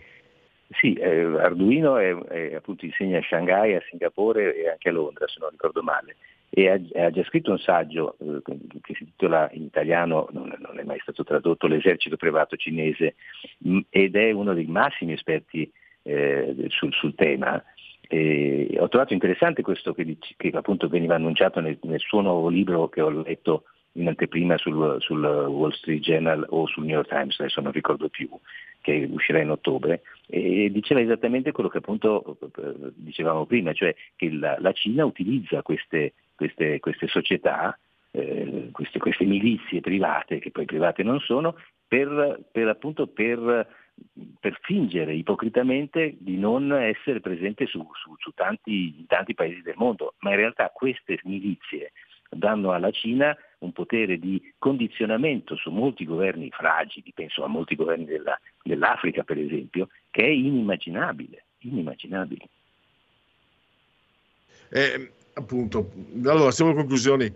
Sì, 0.81 0.95
eh, 0.95 1.23
Arduino 1.23 1.97
è, 1.99 2.15
è, 2.15 2.55
appunto 2.55 2.85
insegna 2.85 3.19
a 3.19 3.23
Shanghai, 3.23 3.75
a 3.75 3.83
Singapore 3.89 4.57
e 4.57 4.69
anche 4.69 4.89
a 4.89 4.93
Londra, 4.93 5.29
se 5.29 5.39
non 5.41 5.51
ricordo 5.51 5.83
male 5.83 6.17
e 6.57 6.69
ha, 6.69 7.05
ha 7.05 7.11
già 7.11 7.25
scritto 7.25 7.51
un 7.51 7.59
saggio 7.59 8.17
eh, 8.21 8.41
che 8.81 8.95
si 8.95 9.05
titola 9.05 9.51
in 9.53 9.65
italiano, 9.65 10.29
non, 10.31 10.55
non, 10.61 10.79
è 10.79 10.85
mai 10.85 11.01
stato 11.01 11.25
tradotto, 11.25 11.67
L'esercito 11.67 12.17
privato 12.17 12.55
cinese 12.55 13.17
mh, 13.59 13.81
ed 13.91 14.15
è 14.15 14.31
uno 14.31 14.55
dei 14.55 14.67
massimi 14.67 15.15
esperti 15.15 15.69
eh, 16.03 16.55
sul, 16.69 16.93
sul, 16.93 17.17
tema. 17.17 17.61
E 18.07 18.77
ho 18.79 18.87
trovato 18.89 19.15
interessante 19.15 19.63
questo 19.63 19.95
che, 19.95 20.17
che 20.37 20.51
appunto 20.51 20.87
veniva 20.87 21.17
annunciato 21.17 21.59
nel, 21.59 21.77
nel, 21.83 21.99
suo 21.99 22.21
nuovo 22.21 22.49
libro 22.49 22.89
che 22.89 23.01
ho 23.01 23.11
letto 23.11 23.65
in 23.93 24.07
anteprima 24.07 24.57
sul, 24.57 24.99
sul, 25.01 25.25
Wall 25.25 25.73
Street 25.73 26.03
Journal 26.03 26.47
o 26.51 26.69
sul 26.69 26.85
New 26.85 26.95
York 26.95 27.09
Times, 27.09 27.41
adesso 27.41 27.61
non 27.61 27.73
ricordo 27.73 28.09
più, 28.09 28.29
che 28.85 29.09
uscirà 29.11 29.41
in 29.41 29.51
ottobre, 29.51 30.03
e 30.27 30.71
diceva 30.71 31.01
esattamente 31.01 31.53
quello 31.53 31.71
che 31.71 31.79
appunto 31.79 32.37
eh, 32.41 32.93
dicevamo 32.95 33.47
prima, 33.47 33.73
cioè 33.73 33.95
che 34.15 34.31
la, 34.31 34.57
la 34.61 34.73
Cina 34.73 35.07
utilizza 35.07 35.63
queste 35.63 36.13
queste, 36.35 36.81
queste 36.81 37.07
società, 37.09 37.79
eh, 38.11 38.69
queste, 38.73 38.99
queste, 38.99 39.25
milizie 39.25 39.81
private, 39.81 40.39
che 40.39 40.51
poi 40.51 40.65
private 40.65 41.03
non 41.03 41.21
sono, 41.21 41.57
per, 41.87 42.41
per, 42.51 42.69
appunto, 42.69 43.07
per, 43.07 43.67
per 44.41 44.59
fingere 44.63 45.15
ipocritamente 45.15 46.17
di 46.19 46.37
non 46.37 46.73
essere 46.73 47.21
presente 47.21 47.67
su, 47.67 47.87
su, 47.95 48.15
su 48.19 48.33
tanti, 48.35 49.05
tanti 49.07 49.35
paesi 49.35 49.63
del 49.63 49.75
mondo, 49.77 50.15
ma 50.21 50.31
in 50.31 50.37
realtà 50.37 50.71
queste 50.71 51.21
milizie 51.25 51.93
danno 52.29 52.73
alla 52.73 52.91
Cina 52.91 53.37
un 53.59 53.73
potere 53.73 54.19
di 54.19 54.53
condizionamento 54.59 55.57
su 55.57 55.71
molti 55.71 56.05
governi 56.05 56.51
fragili, 56.51 57.13
penso 57.15 57.45
a 57.45 57.49
molti 57.49 57.75
governi 57.75 58.05
della, 58.05 58.39
dell'Africa 58.63 59.23
per 59.23 59.39
esempio, 59.39 59.89
che 60.11 60.23
è 60.23 60.29
inimmaginabile. 60.29 61.45
inimmaginabile. 61.59 62.49
Eh, 64.71 65.11
appunto, 65.35 65.91
allora 66.25 66.51
siamo 66.51 66.71
alle 66.71 66.81
conclusioni. 66.81 67.33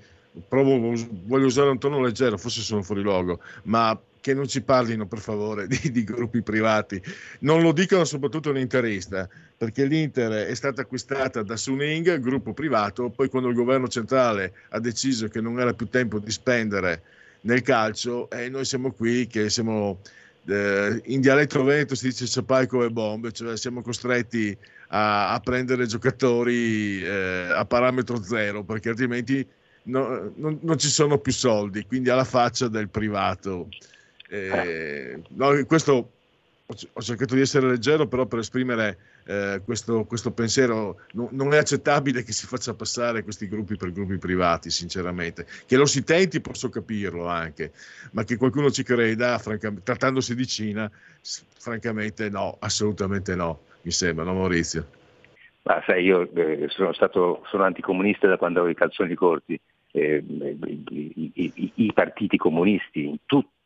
Provo, 0.46 0.94
voglio 1.24 1.46
usare 1.46 1.70
un 1.70 1.78
tono 1.78 2.00
leggero, 2.00 2.36
forse 2.36 2.60
sono 2.60 2.82
fuori 2.82 3.02
luogo, 3.02 3.40
ma 3.64 3.98
che 4.20 4.34
non 4.34 4.46
ci 4.46 4.62
parlino 4.62 5.06
per 5.06 5.18
favore 5.18 5.66
di, 5.68 5.90
di, 5.90 6.04
gruppi 6.04 6.42
privati. 6.42 7.00
Non 7.40 7.62
lo 7.62 7.72
dicono 7.72 8.04
soprattutto 8.04 8.52
l'interista, 8.52 9.28
perché 9.56 9.84
l'Inter 9.84 10.46
è 10.46 10.54
stata 10.54 10.82
acquistata 10.82 11.42
da 11.42 11.56
Suning, 11.56 12.18
gruppo 12.18 12.52
privato, 12.52 13.10
poi 13.10 13.28
quando 13.28 13.48
il 13.48 13.54
governo 13.54 13.88
centrale 13.88 14.52
ha 14.70 14.80
deciso 14.80 15.28
che 15.28 15.40
non 15.40 15.58
era 15.60 15.72
più 15.74 15.88
tempo 15.88 16.18
di 16.18 16.30
spendere 16.30 17.02
nel 17.42 17.62
calcio, 17.62 18.28
e 18.30 18.48
noi 18.48 18.64
siamo 18.64 18.92
qui 18.92 19.26
che 19.26 19.48
siamo 19.48 20.00
eh, 20.48 21.00
in 21.06 21.20
dialetto 21.20 21.62
veneto 21.62 21.94
si 21.94 22.08
dice 22.08 22.26
ciapai 22.26 22.66
come 22.66 22.90
bombe, 22.90 23.32
cioè 23.32 23.56
siamo 23.56 23.82
costretti 23.82 24.56
a, 24.88 25.32
a 25.32 25.40
prendere 25.40 25.86
giocatori 25.86 27.02
eh, 27.02 27.48
a 27.52 27.64
parametro 27.64 28.22
zero 28.22 28.64
perché 28.64 28.88
altrimenti 28.88 29.46
no, 29.84 30.32
non, 30.36 30.58
non, 30.62 30.78
ci 30.78 30.88
sono 30.88 31.18
più 31.18 31.32
soldi, 31.32 31.84
quindi 31.84 32.08
alla 32.08 32.24
faccia 32.24 32.68
del 32.68 32.88
privato. 32.88 33.68
Eh, 34.28 35.20
no, 35.30 35.64
questo 35.66 36.12
ho 36.92 37.00
cercato 37.00 37.34
di 37.34 37.40
essere 37.40 37.66
leggero, 37.66 38.06
però 38.06 38.26
per 38.26 38.40
esprimere 38.40 38.98
eh, 39.24 39.62
questo, 39.64 40.04
questo, 40.04 40.32
pensiero 40.32 41.00
no, 41.12 41.28
non 41.32 41.54
è 41.54 41.56
accettabile 41.56 42.22
che 42.22 42.32
si 42.32 42.46
faccia 42.46 42.74
passare 42.74 43.22
questi 43.22 43.48
gruppi 43.48 43.76
per 43.76 43.90
gruppi 43.90 44.18
privati, 44.18 44.68
sinceramente. 44.68 45.46
Che 45.66 45.76
lo 45.76 45.86
si 45.86 46.04
tenti 46.04 46.42
posso 46.42 46.68
capirlo 46.68 47.26
anche, 47.26 47.72
ma 48.12 48.24
che 48.24 48.36
qualcuno 48.36 48.70
ci 48.70 48.82
creda, 48.82 49.38
trattandosi 49.38 50.34
di 50.34 50.46
Cina, 50.46 50.90
francamente 51.58 52.28
no, 52.28 52.58
assolutamente 52.60 53.34
no 53.34 53.60
mi 53.82 53.90
sembra, 53.90 54.24
no 54.24 54.34
Maurizio? 54.34 54.86
Ma 55.62 55.82
sai, 55.86 56.04
io 56.04 56.30
eh, 56.34 56.66
sono 56.68 56.92
stato 56.92 57.42
sono 57.46 57.64
anticomunista 57.64 58.26
da 58.26 58.36
quando 58.36 58.60
avevo 58.60 58.74
i 58.74 58.76
calzoni 58.76 59.14
corti. 59.14 59.58
Eh, 59.90 60.22
i, 60.22 61.32
i, 61.34 61.72
i, 61.76 61.92
partiti 61.94 62.36
comunisti 62.36 63.06
in 63.06 63.16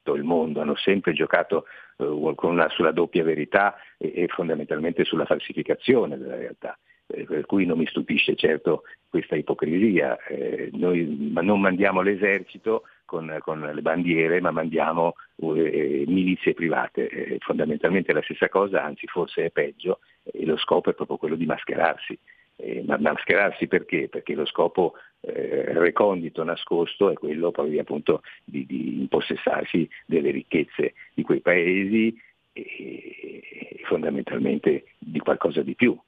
tutto 0.03 0.15
il 0.17 0.25
mondo 0.25 0.61
hanno 0.61 0.75
sempre 0.77 1.13
giocato 1.13 1.67
eh, 1.97 2.05
una, 2.05 2.69
sulla 2.71 2.91
doppia 2.91 3.23
verità 3.23 3.77
e, 3.97 4.13
e, 4.15 4.27
fondamentalmente 4.29 5.05
sulla 5.05 5.25
falsificazione 5.25 6.19
della 6.19 6.37
realtà. 6.37 6.77
Eh, 7.07 7.25
per 7.25 7.47
cui 7.47 7.65
non 7.65 7.79
mi 7.79 7.87
stupisce 7.87 8.35
certo 8.35 8.83
questa 9.09 9.37
ipocrisia. 9.37 10.19
Eh, 10.25 10.71
noi 10.73 11.31
ma 11.33 11.41
non 11.41 11.61
mandiamo 11.61 12.03
l'esercito 12.03 12.83
con, 13.05 13.39
con 13.41 13.61
le 13.61 13.83
bandiere, 13.83 14.41
ma 14.41 14.51
mandiamo 14.51 15.15
eh, 15.37 16.05
milizie 16.07 16.55
private. 16.55 17.09
Eh, 17.09 17.37
fondamentalmente 17.41 18.11
è 18.11 18.15
la 18.15 18.23
stessa 18.23 18.49
cosa, 18.49 18.83
anzi 18.83 19.07
forse 19.07 19.47
è 19.47 19.51
peggio, 19.51 20.01
e 20.25 20.45
lo 20.45 20.57
scopo 20.57 20.91
è 20.91 20.95
proprio 20.95 21.17
quello 21.17 21.37
di 21.37 21.47
mascherarsi. 21.47 22.19
Eh, 22.63 22.85
ma 22.87 22.97
mascherarsi 22.97 23.67
perché? 23.67 24.09
Perché 24.09 24.35
lo 24.35 24.47
scopo 24.47 24.95
eh, 25.21 25.73
recondito, 25.75 26.45
nascosto, 26.45 27.11
è 27.11 27.15
quello 27.15 27.51
poi 27.51 27.77
appunto 27.81 28.23
di, 28.45 28.65
di 28.67 29.01
impossessarsi 29.01 29.89
delle 30.07 30.31
ricchezze 30.31 30.95
di 31.13 31.25
quei 31.25 31.41
paesi 31.41 32.17
e, 32.53 32.63
e 32.63 33.81
fondamentalmente 33.83 34.85
di 34.97 35.19
qualcosa 35.19 35.63
di 35.63 35.75
più, 35.75 35.99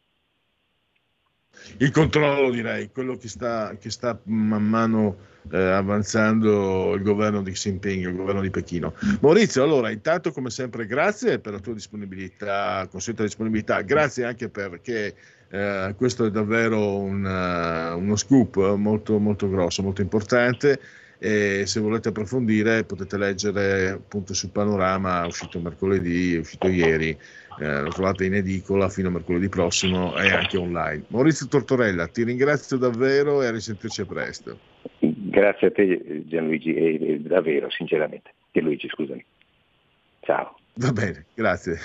il 1.78 1.90
controllo 1.90 2.50
direi, 2.50 2.90
quello 2.92 3.16
che 3.16 3.28
sta, 3.28 3.76
che 3.78 3.90
sta 3.90 4.18
man 4.24 4.64
mano 4.64 5.16
eh, 5.50 5.58
avanzando 5.58 6.94
il 6.94 7.02
governo 7.02 7.42
di 7.42 7.52
Xi 7.52 7.70
Jinping, 7.70 8.06
il 8.06 8.16
governo 8.16 8.40
di 8.40 8.50
Pechino. 8.50 8.94
Maurizio, 9.20 9.62
allora 9.62 9.90
intanto 9.90 10.32
come 10.32 10.50
sempre 10.50 10.86
grazie 10.86 11.38
per 11.38 11.52
la 11.52 11.58
tua 11.58 11.74
disponibilità, 11.74 12.86
consueta 12.90 13.22
disponibilità, 13.22 13.80
grazie 13.82 14.24
anche 14.24 14.48
perché 14.48 15.14
eh, 15.50 15.94
questo 15.96 16.26
è 16.26 16.30
davvero 16.30 16.98
un, 16.98 17.24
uh, 17.24 17.98
uno 17.98 18.16
scoop 18.16 18.74
molto, 18.74 19.18
molto 19.18 19.48
grosso, 19.48 19.82
molto 19.82 20.00
importante 20.00 20.80
e 21.18 21.64
se 21.66 21.80
volete 21.80 22.08
approfondire 22.08 22.84
potete 22.84 23.16
leggere 23.16 23.90
appunto 23.90 24.34
sul 24.34 24.50
panorama, 24.50 25.22
è 25.22 25.26
uscito 25.26 25.60
mercoledì, 25.60 26.34
è 26.34 26.38
uscito 26.38 26.68
ieri, 26.68 27.16
eh, 27.60 27.80
lo 27.80 27.90
trovate 27.90 28.24
in 28.24 28.34
edicola 28.34 28.88
fino 28.88 29.08
a 29.08 29.12
mercoledì 29.12 29.48
prossimo 29.48 30.16
e 30.16 30.30
anche 30.30 30.56
online. 30.56 31.04
Maurizio 31.08 31.46
Tortorella, 31.46 32.08
ti 32.08 32.24
ringrazio 32.24 32.76
davvero 32.76 33.42
e 33.42 33.46
a 33.46 33.50
risentirci 33.50 34.04
presto. 34.04 34.58
Grazie 34.98 35.68
a 35.68 35.70
te 35.70 36.24
Gianluigi, 36.26 36.74
e, 36.74 37.20
davvero, 37.20 37.70
sinceramente. 37.70 38.34
E 38.52 38.60
Luigi, 38.60 38.88
scusami. 38.88 39.24
Ciao. 40.20 40.56
Va 40.74 40.92
bene, 40.92 41.26
grazie. 41.34 41.78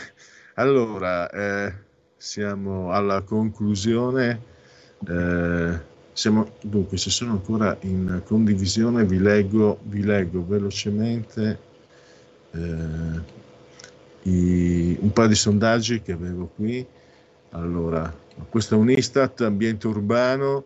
Allora, 0.55 1.29
eh, 1.29 1.73
siamo 2.15 2.91
alla 2.91 3.21
conclusione. 3.23 4.41
Eh, 5.07 5.88
Siamo, 6.19 6.51
dunque, 6.59 6.97
se 6.97 7.11
sono 7.11 7.31
ancora 7.31 7.77
in 7.83 8.21
condivisione, 8.25 9.05
vi 9.05 9.19
leggo, 9.19 9.79
vi 9.83 10.03
leggo 10.03 10.45
velocemente 10.45 11.59
eh, 12.51 13.21
i, 14.23 14.97
un 14.99 15.13
paio 15.13 15.29
di 15.29 15.35
sondaggi 15.35 16.01
che 16.01 16.11
avevo 16.11 16.47
qui. 16.53 16.85
Allora, 17.51 18.13
questo 18.49 18.75
è 18.75 18.77
un 18.77 18.89
Istat, 18.89 19.39
ambiente 19.39 19.87
urbano. 19.87 20.65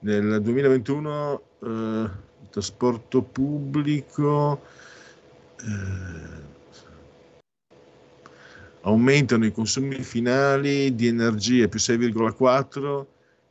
Nel 0.00 0.42
2021 0.42 1.42
eh, 1.62 2.10
trasporto 2.50 3.22
pubblico 3.22 4.62
eh, 5.60 6.42
aumentano 8.80 9.46
i 9.46 9.52
consumi 9.52 10.02
finali 10.02 10.92
di 10.96 11.06
energie 11.06 11.68
più 11.68 11.78
6,4 11.78 13.06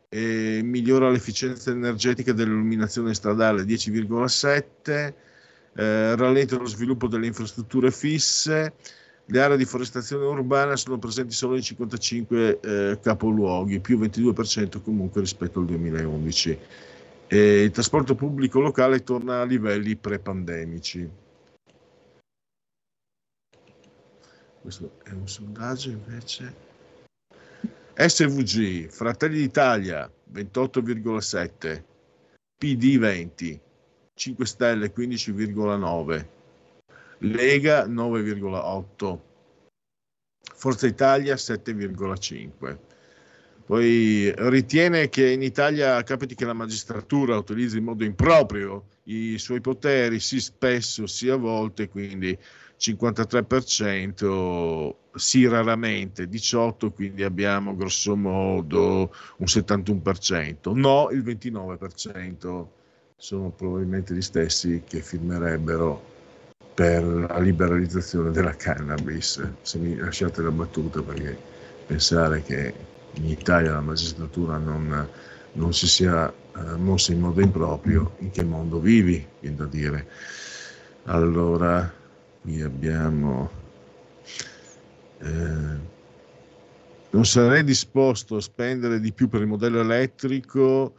e 0.10 0.62
migliora 0.64 1.10
l'efficienza 1.10 1.72
energetica 1.72 2.32
dell'illuminazione 2.32 3.14
stradale 3.14 3.64
10,7, 3.64 5.14
eh, 5.74 6.16
rallenta 6.16 6.58
lo 6.58 6.66
sviluppo 6.66 7.08
delle 7.08 7.28
infrastrutture 7.28 7.92
fisse, 7.92 8.74
le 9.30 9.42
aree 9.42 9.58
di 9.58 9.66
forestazione 9.66 10.26
urbana 10.26 10.78
sono 10.78 10.98
presenti 10.98 11.34
solo 11.34 11.56
in 11.56 11.62
55 11.62 12.60
eh, 12.60 13.00
capoluoghi, 13.02 13.82
più 13.82 14.00
22% 14.00 14.82
comunque 14.82 15.20
rispetto 15.20 15.60
al 15.60 15.66
2011. 15.66 16.60
E 17.28 17.64
il 17.64 17.72
trasporto 17.72 18.16
pubblico 18.16 18.62
locale 18.62 19.04
torna 19.04 19.42
a 19.42 19.44
livelli 19.44 19.98
pre-pandemici. 19.98 21.10
Questo 24.62 24.92
è 25.04 25.12
un 25.12 25.28
sondaggio 25.28 25.90
invece 25.90 26.67
SVG, 28.00 28.90
Fratelli 28.90 29.40
d'Italia 29.40 30.08
28,7, 30.32 31.84
PD 32.56 33.00
20, 33.00 33.60
5 34.14 34.46
Stelle 34.46 34.94
15,9, 34.94 36.28
Lega 37.20 37.88
9,8, 37.88 39.20
Forza 40.54 40.86
Italia 40.86 41.34
7,5. 41.34 42.78
Poi 43.66 44.32
ritiene 44.36 45.10
che 45.10 45.32
in 45.32 45.42
Italia 45.42 46.04
capiti 46.04 46.36
che 46.36 46.46
la 46.46 46.54
magistratura 46.54 47.36
utilizzi 47.36 47.80
in 47.80 47.86
modo 47.86 48.04
improprio 48.04 48.90
i 49.06 49.40
suoi 49.40 49.60
poteri, 49.60 50.20
sì 50.20 50.40
spesso, 50.40 51.08
sia 51.08 51.34
a 51.34 51.38
volte, 51.38 51.90
quindi 51.90 52.38
53%, 52.78 54.96
sì 55.18 55.48
raramente, 55.48 56.30
18%, 56.30 56.92
quindi 56.94 57.24
abbiamo 57.24 57.76
grosso 57.76 58.16
modo 58.16 59.14
un 59.38 59.46
71%, 59.46 60.74
no 60.74 61.10
il 61.12 61.24
29%, 61.24 62.66
sono 63.18 63.50
probabilmente 63.50 64.14
gli 64.14 64.22
stessi 64.22 64.84
che 64.86 65.02
firmerebbero 65.02 66.16
per 66.74 67.04
la 67.04 67.40
liberalizzazione 67.40 68.30
della 68.30 68.56
cannabis, 68.56 69.44
se 69.62 69.78
mi 69.80 69.96
lasciate 69.96 70.44
la 70.44 70.52
battuta 70.52 71.02
perché 71.02 71.36
pensare 71.88 72.44
che 72.44 72.74
in 73.14 73.26
Italia 73.26 73.72
la 73.72 73.82
magistratura 73.82 74.58
non, 74.58 75.10
non 75.54 75.74
si 75.74 75.88
sia 75.88 76.32
eh, 76.32 76.76
mossa 76.78 77.14
in 77.14 77.20
modo 77.20 77.42
improprio, 77.42 78.16
in 78.20 78.30
che 78.30 78.44
mondo 78.44 78.80
vivi, 78.80 79.26
viene 79.40 79.56
da 79.56 79.66
dire. 79.66 80.08
Allora, 81.06 81.92
qui 82.42 82.62
abbiamo 82.62 83.50
eh, 85.20 85.96
non 87.10 87.26
sarei 87.26 87.64
disposto 87.64 88.36
a 88.36 88.42
spendere 88.42 89.00
di 89.00 89.12
più 89.12 89.28
per 89.28 89.42
il 89.42 89.48
modello 89.48 89.80
elettrico 89.80 90.94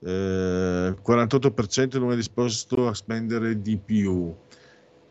eh, 0.00 0.94
48% 1.02 1.98
non 1.98 2.12
è 2.12 2.14
disposto 2.14 2.88
a 2.88 2.94
spendere 2.94 3.60
di 3.60 3.78
più. 3.78 4.34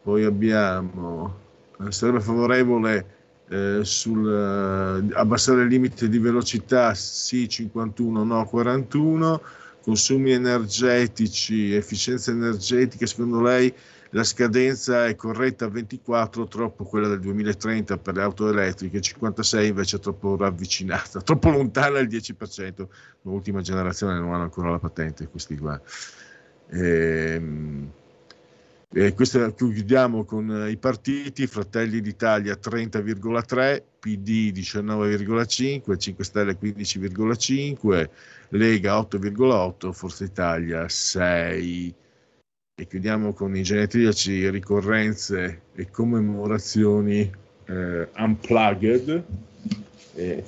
Poi 0.03 0.23
abbiamo 0.23 1.41
eh, 1.79 1.91
sarebbe 1.91 2.19
favorevole 2.19 3.21
eh, 3.49 3.79
sul 3.83 4.27
eh, 4.27 5.15
abbassare 5.15 5.63
il 5.63 5.67
limite 5.67 6.07
di 6.09 6.19
velocità 6.19 6.93
sì 6.93 7.49
51 7.49 8.23
no 8.23 8.45
41 8.45 9.41
consumi 9.81 10.31
energetici 10.31 11.73
efficienza 11.73 12.31
energetica 12.31 13.05
secondo 13.05 13.41
lei 13.41 13.73
la 14.13 14.23
scadenza 14.23 15.07
è 15.07 15.15
corretta 15.15 15.65
a 15.65 15.69
24, 15.69 16.47
troppo 16.47 16.83
quella 16.83 17.07
del 17.07 17.19
2030 17.19 17.97
per 17.97 18.15
le 18.15 18.21
auto 18.21 18.47
elettriche, 18.47 19.01
56 19.01 19.67
invece 19.67 19.97
è 19.97 19.99
troppo 19.99 20.37
ravvicinata, 20.37 21.21
troppo 21.21 21.49
lontana 21.49 21.97
il 21.97 22.07
10%, 22.07 22.87
l'ultima 23.23 23.61
generazione 23.61 24.19
non 24.19 24.33
hanno 24.33 24.43
ancora 24.43 24.69
la 24.69 24.79
patente 24.79 25.27
questi 25.27 25.57
qua. 25.57 25.81
Ehm, 26.69 27.91
e 28.95 29.13
questo 29.15 29.51
chiudiamo 29.55 30.23
con 30.23 30.67
i 30.69 30.77
partiti, 30.77 31.47
Fratelli 31.47 31.99
d'Italia 31.99 32.53
30,3, 32.53 33.81
PD 33.99 34.51
19,5, 34.53 35.97
5 35.97 36.23
Stelle 36.23 36.59
15,5, 36.61 38.09
Lega 38.49 38.99
8,8, 38.99 39.91
Forza 39.91 40.23
Italia 40.23 40.87
6 40.87 41.95
e 42.75 42.87
chiudiamo 42.87 43.33
con 43.33 43.55
i 43.55 43.61
genetriaci, 43.61 44.49
ricorrenze 44.49 45.61
e 45.75 45.91
commemorazioni 45.91 47.31
eh, 47.65 48.07
unplugged. 48.17 49.23
E 50.15 50.43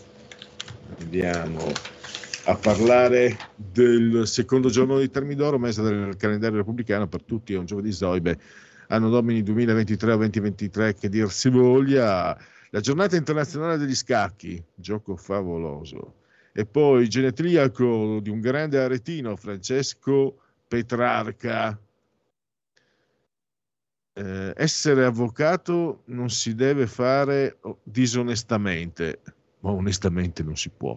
andiamo 1.01 1.71
a 2.45 2.55
parlare 2.55 3.38
del 3.55 4.23
secondo 4.26 4.69
giorno 4.69 4.97
di 4.97 5.11
Termidoro, 5.11 5.59
mese 5.59 5.84
del 5.84 6.17
calendario 6.17 6.57
repubblicano 6.57 7.07
per 7.07 7.21
tutti, 7.21 7.53
è 7.53 7.57
un 7.57 7.65
giovedì 7.65 7.91
Zoibe, 7.91 8.39
anno 8.88 9.09
domini 9.09 9.43
2023 9.43 10.13
o 10.13 10.17
2023 10.17 10.95
che 10.95 11.09
dir 11.09 11.30
si 11.30 11.49
voglia, 11.49 12.36
la 12.71 12.80
giornata 12.80 13.15
internazionale 13.15 13.78
degli 13.78 13.95
scacchi, 13.95 14.63
gioco 14.73 15.15
favoloso, 15.15 16.15
e 16.53 16.65
poi 16.65 17.07
genetriaco 17.07 18.19
di 18.19 18.32
un 18.32 18.39
grande 18.39 18.80
aretino, 18.80 19.36
Francesco 19.36 20.38
Petrarca, 20.67 21.80
eh, 24.18 24.53
essere 24.55 25.03
avvocato 25.03 26.03
non 26.05 26.30
si 26.30 26.55
deve 26.55 26.88
fare 26.88 27.57
disonestamente, 27.84 29.20
ma 29.59 29.72
onestamente 29.72 30.41
non 30.41 30.55
si 30.55 30.70
può. 30.70 30.95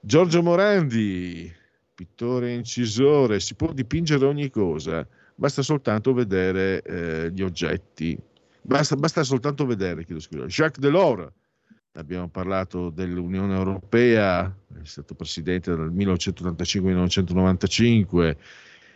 Giorgio 0.00 0.42
Morandi, 0.42 1.50
pittore 1.94 2.52
incisore, 2.52 3.38
si 3.38 3.54
può 3.54 3.72
dipingere 3.72 4.24
ogni 4.24 4.50
cosa, 4.50 5.06
basta 5.34 5.62
soltanto 5.62 6.12
vedere 6.12 6.82
eh, 6.82 7.30
gli 7.32 7.42
oggetti, 7.42 8.18
basta, 8.60 8.96
basta, 8.96 9.22
soltanto 9.22 9.64
vedere, 9.64 10.04
chiedo 10.04 10.20
scusa. 10.20 10.46
Jacques 10.46 10.80
Delors, 10.80 11.30
abbiamo 11.92 12.28
parlato 12.28 12.90
dell'Unione 12.90 13.54
Europea, 13.54 14.52
è 14.74 14.84
stato 14.84 15.14
presidente 15.14 15.70
dal 15.70 15.92
1985 15.92 16.90
al 16.90 16.96
1995, 16.96 18.38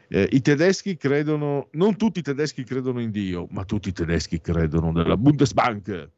eh, 0.08 0.28
I 0.32 0.40
tedeschi 0.40 0.96
credono, 0.96 1.68
non 1.72 1.96
tutti 1.96 2.20
i 2.20 2.22
tedeschi 2.22 2.64
credono 2.64 3.00
in 3.00 3.10
Dio, 3.10 3.46
ma 3.50 3.64
tutti 3.64 3.90
i 3.90 3.92
tedeschi 3.92 4.40
credono 4.40 4.90
nella 4.90 5.16
Bundesbank. 5.16 6.10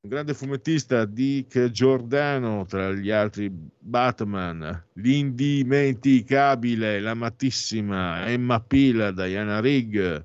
Un 0.00 0.10
grande 0.10 0.32
fumettista, 0.32 1.04
Dick 1.04 1.70
Giordano, 1.70 2.64
tra 2.66 2.92
gli 2.92 3.10
altri 3.10 3.50
Batman, 3.50 4.84
l'indimenticabile, 4.94 7.00
l'amatissima 7.00 8.26
Emma 8.26 8.60
Peel, 8.60 9.12
Diana 9.12 9.60
Rigg, 9.60 10.24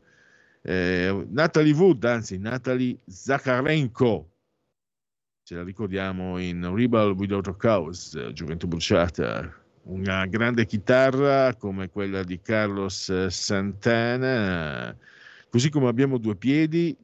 eh, 0.61 1.25
Natalie 1.29 1.73
Wood, 1.73 2.03
anzi 2.03 2.37
Natalie 2.37 2.97
Zakharenko, 3.05 4.29
ce 5.43 5.55
la 5.55 5.63
ricordiamo 5.63 6.39
in 6.39 6.73
Rebel 6.73 7.11
Without 7.11 7.47
a 7.47 7.55
Cause, 7.55 8.31
Gioventù 8.31 8.67
Bruciata, 8.67 9.62
una 9.83 10.25
grande 10.27 10.65
chitarra 10.65 11.55
come 11.55 11.89
quella 11.89 12.23
di 12.23 12.39
Carlos 12.41 13.27
Santana, 13.27 14.95
così 15.49 15.69
come 15.69 15.87
abbiamo 15.87 16.17
due 16.17 16.35
piedi, 16.35 16.95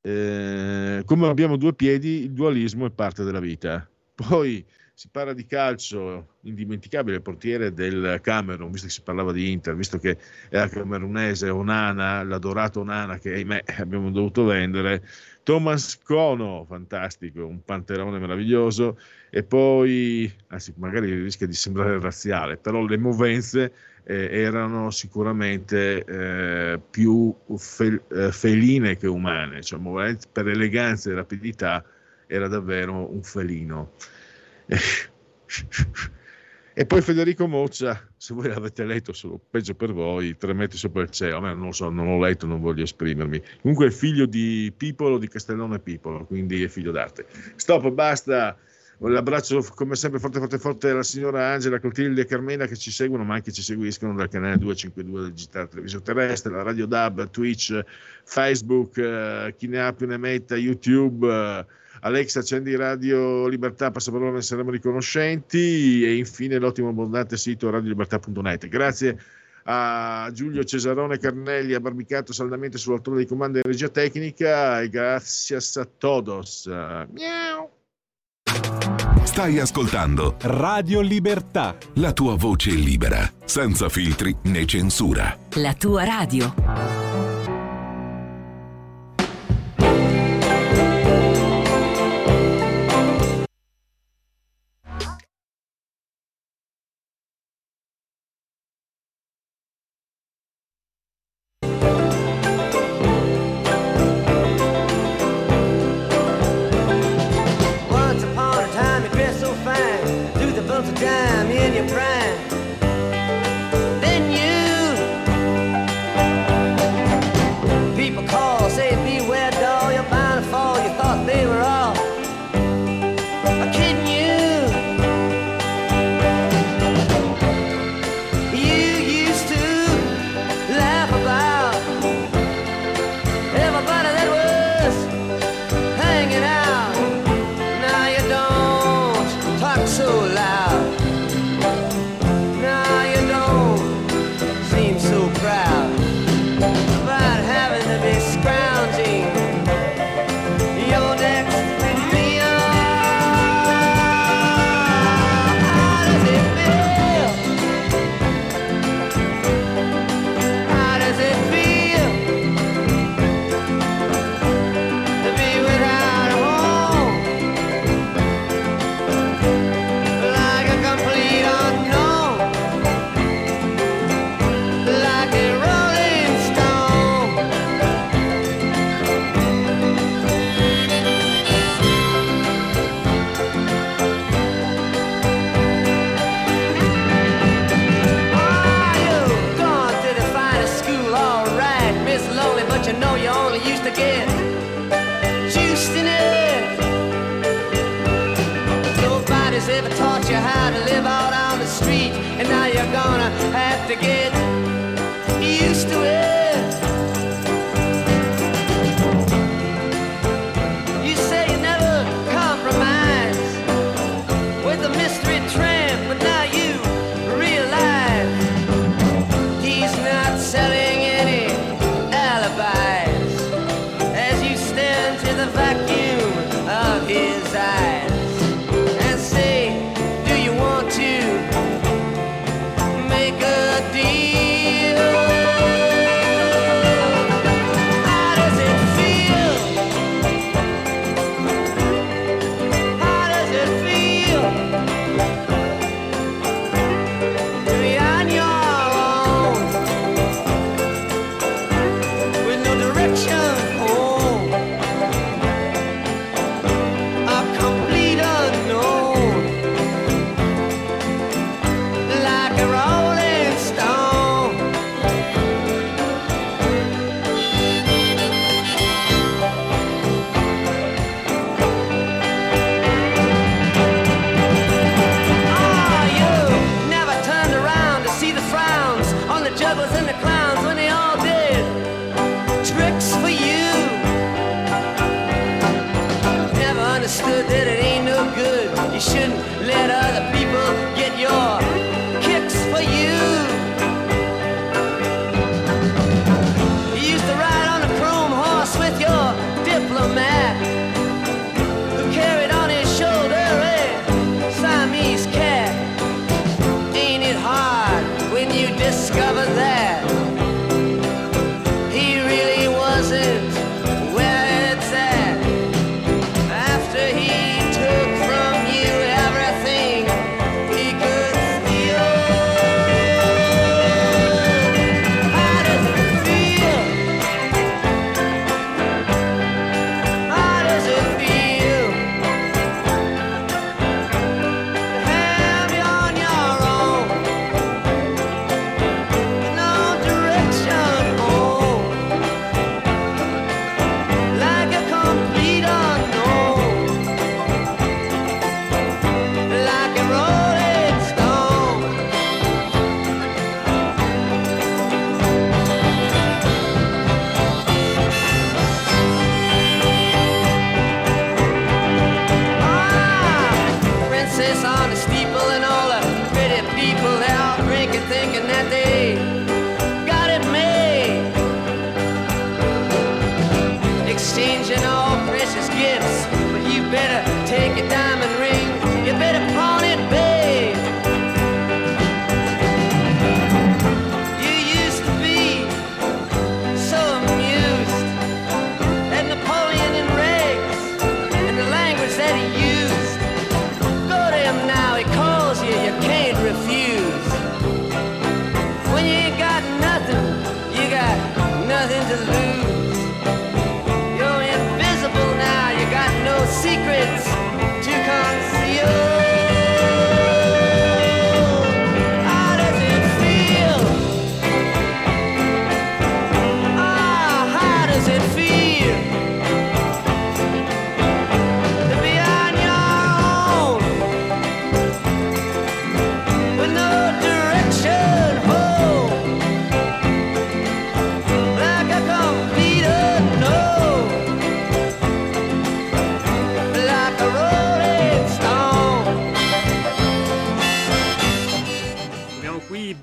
eh, 0.00 1.02
come 1.04 1.28
abbiamo 1.28 1.56
due 1.56 1.74
piedi, 1.74 2.24
il 2.24 2.32
dualismo 2.32 2.86
è 2.86 2.90
parte 2.90 3.24
della 3.24 3.40
vita. 3.40 3.88
Poi 4.14 4.64
si 4.94 5.08
parla 5.10 5.32
di 5.32 5.46
calcio, 5.46 6.36
indimenticabile 6.42 7.20
portiere 7.20 7.72
del 7.72 8.20
Camerun, 8.22 8.70
visto 8.70 8.86
che 8.86 8.92
si 8.92 9.02
parlava 9.02 9.32
di 9.32 9.50
Inter, 9.50 9.74
visto 9.74 9.98
che 9.98 10.18
era 10.48 10.68
camerunese 10.68 11.48
Onana, 11.48 12.22
l'adorato 12.22 12.80
Onana 12.80 13.18
che 13.18 13.32
ahimè 13.32 13.64
abbiamo 13.78 14.10
dovuto 14.10 14.44
vendere, 14.44 15.02
Thomas 15.42 15.98
Cono, 15.98 16.64
fantastico, 16.68 17.46
un 17.46 17.64
panterone 17.64 18.18
meraviglioso, 18.18 18.98
e 19.30 19.42
poi, 19.42 20.32
anzi 20.48 20.74
magari 20.76 21.12
rischia 21.22 21.46
di 21.46 21.54
sembrare 21.54 21.98
razziale, 21.98 22.58
però 22.58 22.84
le 22.84 22.98
movenze 22.98 23.72
eh, 24.04 24.28
erano 24.30 24.90
sicuramente 24.90 26.04
eh, 26.04 26.80
più 26.90 27.34
fel- 27.56 28.02
eh, 28.10 28.30
feline 28.30 28.96
che 28.96 29.06
umane, 29.06 29.62
cioè 29.62 29.80
per 30.30 30.48
eleganza 30.48 31.10
e 31.10 31.14
rapidità 31.14 31.82
era 32.26 32.46
davvero 32.46 33.12
un 33.12 33.22
felino. 33.22 33.92
E 36.74 36.86
poi 36.86 37.02
Federico 37.02 37.46
Moccia, 37.46 38.00
se 38.16 38.32
voi 38.32 38.48
l'avete 38.48 38.86
letto, 38.86 39.12
sono 39.12 39.38
peggio 39.38 39.74
per 39.74 39.92
voi, 39.92 40.38
tre 40.38 40.54
metri 40.54 40.78
sopra 40.78 41.02
il 41.02 41.10
cielo, 41.10 41.36
a 41.36 41.40
me 41.40 41.52
non 41.52 41.66
lo 41.66 41.72
so, 41.72 41.90
non 41.90 42.06
l'ho 42.06 42.18
letto, 42.18 42.46
non 42.46 42.62
voglio 42.62 42.84
esprimermi. 42.84 43.42
Comunque 43.60 43.88
è 43.88 43.90
figlio 43.90 44.24
di 44.24 44.72
Pipolo, 44.74 45.18
di 45.18 45.28
Castellone 45.28 45.80
Pipolo, 45.80 46.24
quindi 46.24 46.62
è 46.62 46.68
figlio 46.68 46.90
d'arte. 46.90 47.26
Stop, 47.56 47.90
basta. 47.90 48.56
Un 48.98 49.14
abbraccio 49.16 49.62
come 49.74 49.96
sempre 49.96 50.18
forte 50.18 50.38
forte 50.38 50.58
forte 50.58 50.90
alla 50.90 51.02
signora 51.02 51.48
Angela, 51.48 51.78
Clotilde 51.78 52.22
e 52.22 52.24
Carmela 52.24 52.66
che 52.66 52.76
ci 52.76 52.90
seguono, 52.90 53.24
ma 53.24 53.34
anche 53.34 53.52
ci 53.52 53.60
seguiscono 53.60 54.14
dal 54.14 54.28
canale 54.28 54.56
252 54.58 55.20
del 55.20 55.32
Digitale 55.32 55.68
Televisio 55.68 56.00
Terrestre, 56.00 56.52
la 56.52 56.62
Radio 56.62 56.86
Dab, 56.86 57.28
Twitch, 57.28 57.84
Facebook, 58.24 58.96
eh, 58.96 59.54
chi 59.58 59.66
ne 59.66 59.82
ha 59.82 59.92
più 59.92 60.06
ne 60.06 60.16
metta, 60.16 60.56
YouTube. 60.56 61.28
Eh, 61.28 61.66
Alex, 62.04 62.36
accendi 62.36 62.74
Radio 62.74 63.46
Libertà, 63.46 63.92
passaparola, 63.92 64.32
ne 64.32 64.42
saremo 64.42 64.70
riconoscenti 64.70 66.04
e 66.04 66.16
infine 66.16 66.58
l'ottimo 66.58 66.88
abbondante 66.88 67.36
sito 67.36 67.70
radiolibertà.net. 67.70 68.66
Grazie 68.66 69.18
a 69.64 70.28
Giulio 70.32 70.64
Cesarone 70.64 71.18
Carnelli, 71.18 71.74
abbarbicato 71.74 72.32
saldamente 72.32 72.76
sull'altore 72.76 73.18
di 73.18 73.26
comando 73.26 73.58
e 73.58 73.62
regia 73.62 73.88
tecnica 73.88 74.80
e 74.80 74.88
grazie 74.88 75.56
a 75.56 75.88
todos. 75.96 76.66
Miau. 76.66 77.70
Stai 79.22 79.60
ascoltando 79.60 80.34
Radio 80.40 81.00
Libertà, 81.00 81.76
la 81.94 82.12
tua 82.12 82.34
voce 82.34 82.70
libera, 82.70 83.32
senza 83.44 83.88
filtri 83.88 84.36
né 84.46 84.66
censura. 84.66 85.38
La 85.54 85.74
tua 85.74 86.02
radio. 86.02 87.01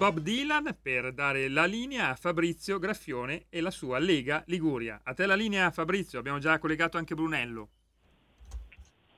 Bob 0.09 0.21
Dylan 0.21 0.75
per 0.81 1.13
dare 1.13 1.47
la 1.49 1.65
linea 1.65 2.09
a 2.09 2.15
Fabrizio 2.15 2.79
Graffione 2.79 3.43
e 3.47 3.61
la 3.61 3.69
sua 3.69 3.99
Lega 3.99 4.41
Liguria. 4.47 5.01
A 5.03 5.13
te 5.13 5.27
la 5.27 5.35
linea 5.35 5.69
Fabrizio, 5.69 6.17
abbiamo 6.17 6.39
già 6.39 6.57
collegato 6.57 6.97
anche 6.97 7.13
Brunello. 7.13 7.67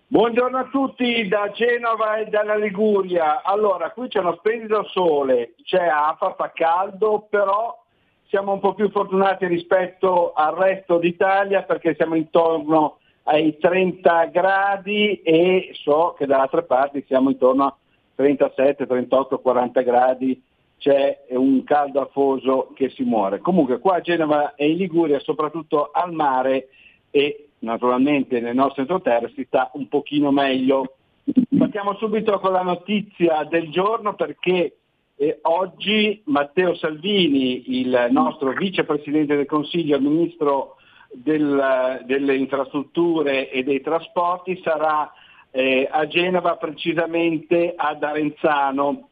Buongiorno 0.07 0.57
a 0.57 0.67
tutti 0.69 1.25
da 1.29 1.49
Genova 1.51 2.17
e 2.17 2.25
dalla 2.25 2.57
Liguria. 2.57 3.41
Allora, 3.41 3.91
qui 3.91 4.09
c'è 4.09 4.19
uno 4.19 4.35
splendido 4.35 4.83
sole, 4.89 5.53
c'è 5.63 5.87
afa, 5.87 6.33
fa 6.33 6.51
caldo, 6.53 7.25
però 7.29 7.81
siamo 8.27 8.51
un 8.51 8.59
po' 8.59 8.73
più 8.73 8.89
fortunati 8.89 9.45
rispetto 9.45 10.33
al 10.33 10.55
resto 10.55 10.97
d'Italia 10.97 11.63
perché 11.63 11.95
siamo 11.95 12.15
intorno 12.15 12.97
ai 13.23 13.57
30 13.57 14.25
gradi 14.25 15.21
e 15.21 15.71
so 15.71 16.15
che 16.17 16.25
da 16.25 16.41
altre 16.41 16.63
parti 16.63 17.01
siamo 17.07 17.29
intorno 17.29 17.63
a 17.63 17.75
37, 18.15 18.85
38, 18.85 19.39
40 19.39 19.81
gradi, 19.83 20.49
c'è 20.81 21.25
un 21.29 21.63
caldo 21.63 22.01
afoso 22.01 22.71
che 22.73 22.89
si 22.89 23.03
muore. 23.03 23.37
Comunque 23.37 23.77
qua 23.77 23.97
a 23.97 24.01
Genova 24.01 24.55
e 24.55 24.71
in 24.71 24.77
Liguria, 24.77 25.19
soprattutto 25.19 25.91
al 25.91 26.11
mare 26.11 26.69
e 27.11 27.49
naturalmente 27.59 28.39
nel 28.39 28.55
nostro 28.55 28.81
entroterra 28.81 29.29
si 29.35 29.43
sta 29.45 29.69
un 29.73 29.87
pochino 29.87 30.31
meglio. 30.31 30.95
Partiamo 31.55 31.93
subito 31.97 32.39
con 32.39 32.53
la 32.53 32.63
notizia 32.63 33.43
del 33.43 33.69
giorno 33.69 34.15
perché 34.15 34.77
eh, 35.17 35.37
oggi 35.43 36.19
Matteo 36.25 36.73
Salvini, 36.73 37.79
il 37.79 38.07
nostro 38.09 38.51
vicepresidente 38.51 39.35
del 39.35 39.45
Consiglio, 39.45 39.99
ministro 39.99 40.77
del- 41.11 42.01
delle 42.05 42.35
infrastrutture 42.37 43.51
e 43.51 43.61
dei 43.61 43.81
trasporti, 43.81 44.59
sarà 44.63 45.13
eh, 45.51 45.87
a 45.91 46.07
Genova, 46.07 46.55
precisamente 46.55 47.73
ad 47.75 48.01
Arenzano, 48.01 49.09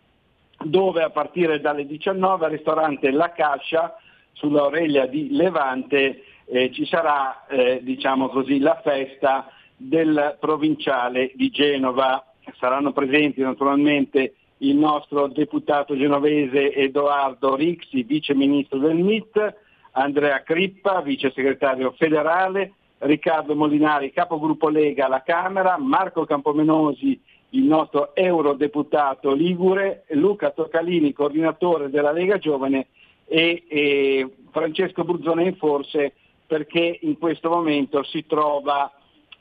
dove 0.63 1.03
a 1.03 1.09
partire 1.09 1.59
dalle 1.61 1.85
19 1.85 2.45
al 2.45 2.51
ristorante 2.51 3.11
La 3.11 3.31
Cascia, 3.31 3.95
sulla 4.33 4.61
Aurelia 4.61 5.05
di 5.05 5.29
Levante, 5.31 6.23
eh, 6.45 6.71
ci 6.71 6.85
sarà 6.85 7.45
eh, 7.47 7.79
diciamo 7.83 8.29
così, 8.29 8.59
la 8.59 8.79
festa 8.83 9.51
del 9.75 10.37
provinciale 10.39 11.31
di 11.35 11.49
Genova. 11.49 12.23
Saranno 12.57 12.91
presenti 12.91 13.41
naturalmente 13.41 14.33
il 14.57 14.75
nostro 14.75 15.27
deputato 15.27 15.95
genovese 15.95 16.73
Edoardo 16.73 17.55
Rixi, 17.55 18.03
vice 18.03 18.33
ministro 18.33 18.79
del 18.79 18.95
MIT, 18.95 19.55
Andrea 19.91 20.41
Crippa, 20.43 21.01
vice 21.01 21.31
segretario 21.31 21.91
federale, 21.97 22.73
Riccardo 22.99 23.55
Molinari, 23.55 24.11
capogruppo 24.11 24.69
Lega 24.69 25.05
alla 25.05 25.21
Camera, 25.23 25.77
Marco 25.77 26.25
Campomenosi, 26.25 27.19
il 27.51 27.63
nostro 27.63 28.15
eurodeputato 28.15 29.33
Ligure, 29.33 30.03
Luca 30.09 30.51
Toccalini, 30.51 31.13
coordinatore 31.13 31.89
della 31.89 32.11
Lega 32.11 32.37
Giovane 32.37 32.87
e, 33.25 33.63
e 33.67 34.29
Francesco 34.51 35.03
Bruzzone 35.03 35.43
in 35.43 35.55
forse 35.55 36.13
perché 36.45 36.99
in 37.01 37.17
questo 37.17 37.49
momento 37.49 38.03
si 38.03 38.25
trova 38.25 38.91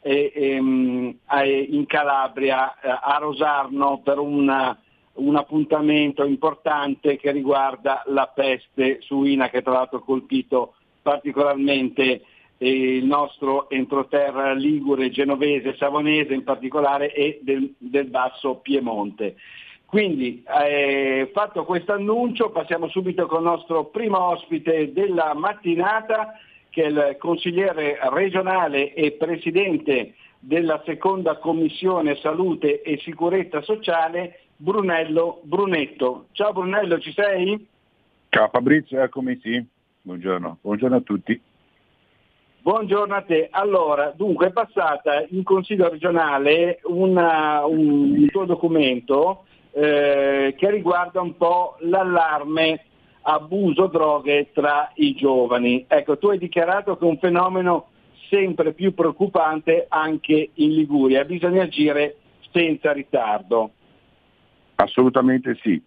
eh, 0.00 0.32
ehm, 0.34 1.16
in 1.68 1.84
Calabria, 1.86 2.78
eh, 2.80 2.88
a 2.88 3.16
Rosarno, 3.18 4.00
per 4.04 4.18
una- 4.18 4.78
un 5.14 5.36
appuntamento 5.36 6.24
importante 6.24 7.16
che 7.16 7.32
riguarda 7.32 8.02
la 8.06 8.30
peste 8.32 8.98
suina 9.00 9.48
che 9.48 9.62
tra 9.62 9.72
l'altro 9.72 9.98
ha 9.98 10.04
colpito 10.04 10.74
particolarmente 11.02 12.22
il 12.58 13.04
nostro 13.04 13.70
entroterra 13.70 14.52
ligure, 14.52 15.10
genovese, 15.10 15.76
savonese 15.76 16.34
in 16.34 16.42
particolare 16.42 17.12
e 17.12 17.38
del, 17.42 17.72
del 17.78 18.06
basso 18.06 18.56
Piemonte. 18.56 19.36
Quindi 19.84 20.44
eh, 20.44 21.30
fatto 21.32 21.64
questo 21.64 21.92
annuncio 21.92 22.50
passiamo 22.50 22.88
subito 22.88 23.26
con 23.26 23.38
il 23.38 23.44
nostro 23.44 23.86
primo 23.86 24.22
ospite 24.22 24.92
della 24.92 25.32
mattinata 25.34 26.34
che 26.68 26.82
è 26.82 26.86
il 26.88 27.16
consigliere 27.18 27.98
regionale 28.10 28.92
e 28.92 29.12
presidente 29.12 30.14
della 30.38 30.82
seconda 30.84 31.38
commissione 31.38 32.16
salute 32.16 32.82
e 32.82 32.98
sicurezza 32.98 33.62
sociale 33.62 34.40
Brunello 34.56 35.40
Brunetto. 35.44 36.26
Ciao 36.32 36.52
Brunello, 36.52 36.98
ci 36.98 37.12
sei? 37.12 37.66
Ciao 38.28 38.48
Fabrizio, 38.48 39.00
eccomi 39.00 39.38
sì. 39.42 39.64
Buongiorno, 40.02 40.58
buongiorno 40.60 40.96
a 40.96 41.00
tutti. 41.00 41.40
Buongiorno 42.60 43.14
a 43.14 43.22
te. 43.22 43.48
Allora, 43.50 44.12
dunque 44.14 44.48
è 44.48 44.52
passata 44.52 45.24
in 45.30 45.42
Consiglio 45.42 45.88
regionale 45.88 46.80
una- 46.84 47.64
un 47.64 48.26
tuo 48.30 48.44
documento 48.44 49.44
eh, 49.72 50.54
che 50.56 50.70
riguarda 50.70 51.20
un 51.20 51.36
po' 51.36 51.76
l'allarme 51.80 52.84
abuso 53.22 53.86
droghe 53.86 54.50
tra 54.52 54.90
i 54.94 55.14
giovani. 55.14 55.84
Ecco, 55.86 56.18
tu 56.18 56.28
hai 56.28 56.38
dichiarato 56.38 56.96
che 56.96 57.04
è 57.04 57.08
un 57.08 57.18
fenomeno 57.18 57.88
sempre 58.28 58.72
più 58.72 58.92
preoccupante 58.92 59.86
anche 59.88 60.50
in 60.54 60.74
Liguria, 60.74 61.24
bisogna 61.24 61.62
agire 61.62 62.16
senza 62.50 62.92
ritardo. 62.92 63.70
Assolutamente 64.76 65.56
sì. 65.62 65.80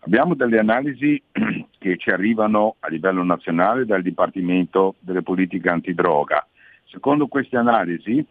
Abbiamo 0.00 0.34
delle 0.34 0.58
analisi 0.58 1.22
che 1.80 1.96
ci 1.96 2.10
arrivano 2.10 2.76
a 2.80 2.88
livello 2.88 3.24
nazionale 3.24 3.86
dal 3.86 4.02
Dipartimento 4.02 4.96
delle 5.00 5.22
politiche 5.22 5.70
antidroga. 5.70 6.46
Secondo 6.84 7.26
queste 7.26 7.56
analisi, 7.56 8.22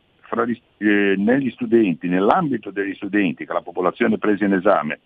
gli- 0.45 0.61
eh, 0.77 1.15
negli 1.17 1.49
studenti, 1.49 2.07
nell'ambito 2.07 2.69
degli 2.69 2.93
studenti, 2.93 3.47
che 3.47 3.53
la 3.53 3.63
popolazione 3.63 4.19
presa 4.19 4.45
in 4.45 4.53
esame, 4.53 4.99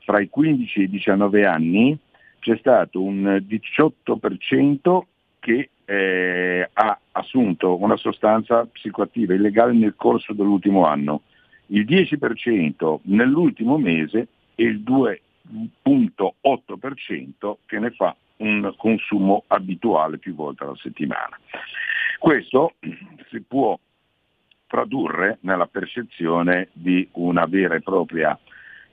fra 0.00 0.20
i 0.20 0.28
15 0.28 0.80
e 0.80 0.82
i 0.82 0.90
19 0.90 1.46
anni, 1.46 1.98
c'è 2.40 2.58
stato 2.58 3.02
un 3.02 3.42
18% 3.48 5.02
che 5.38 5.70
eh, 5.86 6.68
ha 6.70 6.98
assunto 7.12 7.82
una 7.82 7.96
sostanza 7.96 8.66
psicoattiva 8.66 9.32
illegale 9.32 9.72
nel 9.72 9.94
corso 9.96 10.34
dell'ultimo 10.34 10.84
anno, 10.84 11.22
il 11.68 11.86
10% 11.86 12.98
nell'ultimo 13.04 13.78
mese 13.78 14.28
e 14.54 14.64
il 14.64 14.82
2,8% 15.84 17.56
che 17.66 17.78
ne 17.78 17.90
fa 17.90 18.14
un 18.38 18.72
consumo 18.76 19.44
abituale 19.48 20.18
più 20.18 20.34
volte 20.34 20.64
alla 20.64 20.76
settimana. 20.76 21.38
Questo 22.18 22.74
si 23.30 23.40
può 23.40 23.78
tradurre 24.66 25.38
nella 25.40 25.66
percezione 25.66 26.68
di 26.72 27.08
una 27.12 27.46
vera 27.46 27.74
e 27.74 27.80
propria 27.80 28.38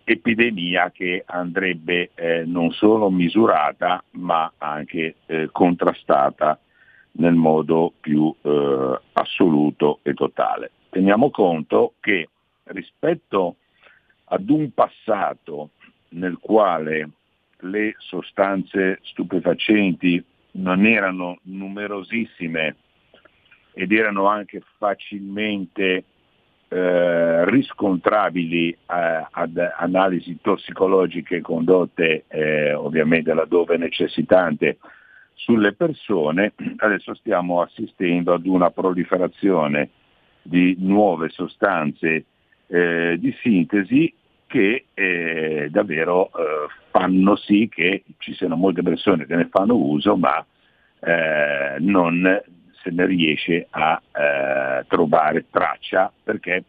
epidemia 0.04 0.92
che 0.92 1.24
andrebbe 1.26 2.12
eh, 2.14 2.44
non 2.46 2.72
solo 2.72 3.10
misurata 3.10 4.04
ma 4.12 4.52
anche 4.58 5.16
eh, 5.26 5.50
contrastata 5.52 6.60
nel 7.14 7.34
modo 7.34 7.94
più 8.00 8.34
eh, 8.42 9.00
assoluto 9.14 10.00
e 10.04 10.14
totale. 10.14 10.72
Teniamo 10.90 11.32
conto 11.32 11.94
che 12.00 12.30
rispetto 12.66 13.56
ad 14.26 14.50
un 14.50 14.72
passato 14.74 15.72
nel 16.16 16.38
quale 16.40 17.10
le 17.60 17.96
sostanze 17.98 19.00
stupefacenti 19.04 20.24
non 20.52 20.86
erano 20.86 21.40
numerosissime 21.44 22.76
ed 23.74 23.92
erano 23.92 24.28
anche 24.28 24.62
facilmente 24.78 26.04
eh, 26.68 27.50
riscontrabili 27.50 28.70
eh, 28.70 28.78
ad 29.30 29.58
analisi 29.78 30.38
tossicologiche 30.42 31.42
condotte 31.42 32.26
eh, 32.28 32.74
ovviamente 32.74 33.34
laddove 33.34 33.78
necessitante 33.78 34.78
sulle 35.34 35.74
persone, 35.74 36.54
adesso 36.78 37.14
stiamo 37.16 37.62
assistendo 37.62 38.34
ad 38.34 38.46
una 38.46 38.72
proliferazione 38.72 39.90
di 40.42 40.76
nuove 40.80 41.30
sostanze 41.30 42.26
eh, 42.68 43.18
di 43.20 43.36
sintesi 43.42 44.14
che 44.48 44.86
eh, 44.94 45.68
davvero 45.72 46.28
eh, 46.28 46.68
fanno 46.92 47.36
sì 47.36 47.70
che 47.72 48.04
ci 48.18 48.34
siano 48.34 48.56
molte 48.56 48.82
persone 48.82 49.26
che 49.26 49.36
ne 49.36 49.48
fanno 49.50 49.76
uso, 49.76 50.16
ma 50.16 50.46
eh, 51.00 51.76
non 51.80 52.42
se 52.82 52.92
ne 52.92 53.06
riesce 53.06 53.68
a 53.70 54.02
eh, 54.12 54.86
trovare 54.88 55.46
traccia 55.50 56.12
perché 56.24 56.64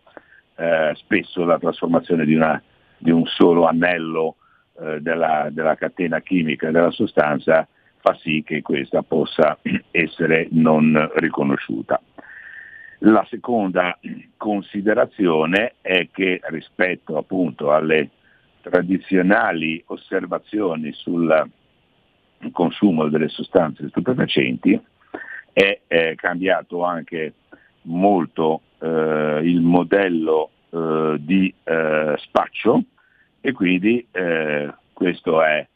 eh, 0.57 0.93
spesso 0.95 1.45
la 1.45 1.59
trasformazione 1.59 2.25
di, 2.25 2.35
una, 2.35 2.61
di 2.97 3.11
un 3.11 3.27
solo 3.27 3.67
anello 3.67 4.37
eh, 4.81 5.01
della, 5.01 5.49
della 5.51 5.75
catena 5.75 6.21
chimica 6.21 6.71
della 6.71 6.91
sostanza 6.91 7.67
fa 7.99 8.17
sì 8.21 8.43
che 8.45 8.63
questa 8.63 9.03
possa 9.03 9.59
essere 9.91 10.49
non 10.53 11.11
riconosciuta. 11.17 12.01
La 13.01 13.27
seconda 13.29 13.99
considerazione 14.37 15.75
è 15.83 16.09
che 16.11 16.41
rispetto 16.45 17.19
appunto 17.19 17.73
alle 17.73 18.11
tradizionali 18.63 19.83
osservazioni 19.87 20.93
sul 20.93 21.51
consumo 22.53 23.09
delle 23.09 23.29
sostanze 23.29 23.89
stupefacenti 23.89 24.81
è, 25.53 25.81
è 25.87 26.15
cambiato 26.17 26.85
anche 26.85 27.35
molto 27.83 28.63
eh, 28.79 29.41
il 29.45 29.61
modello 29.61 30.51
eh, 30.71 31.17
di 31.21 31.53
eh, 31.65 32.15
spaccio 32.19 32.83
e 33.41 33.53
quindi 33.53 34.07
eh, 34.11 34.73
questo 34.93 35.43
è 35.43 35.67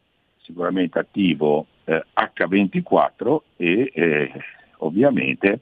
sicuramente 0.43 0.99
attivo 0.99 1.67
H24 1.87 3.39
eh, 3.57 3.65
e 3.67 3.93
eh, 3.95 4.33
ovviamente 4.79 5.61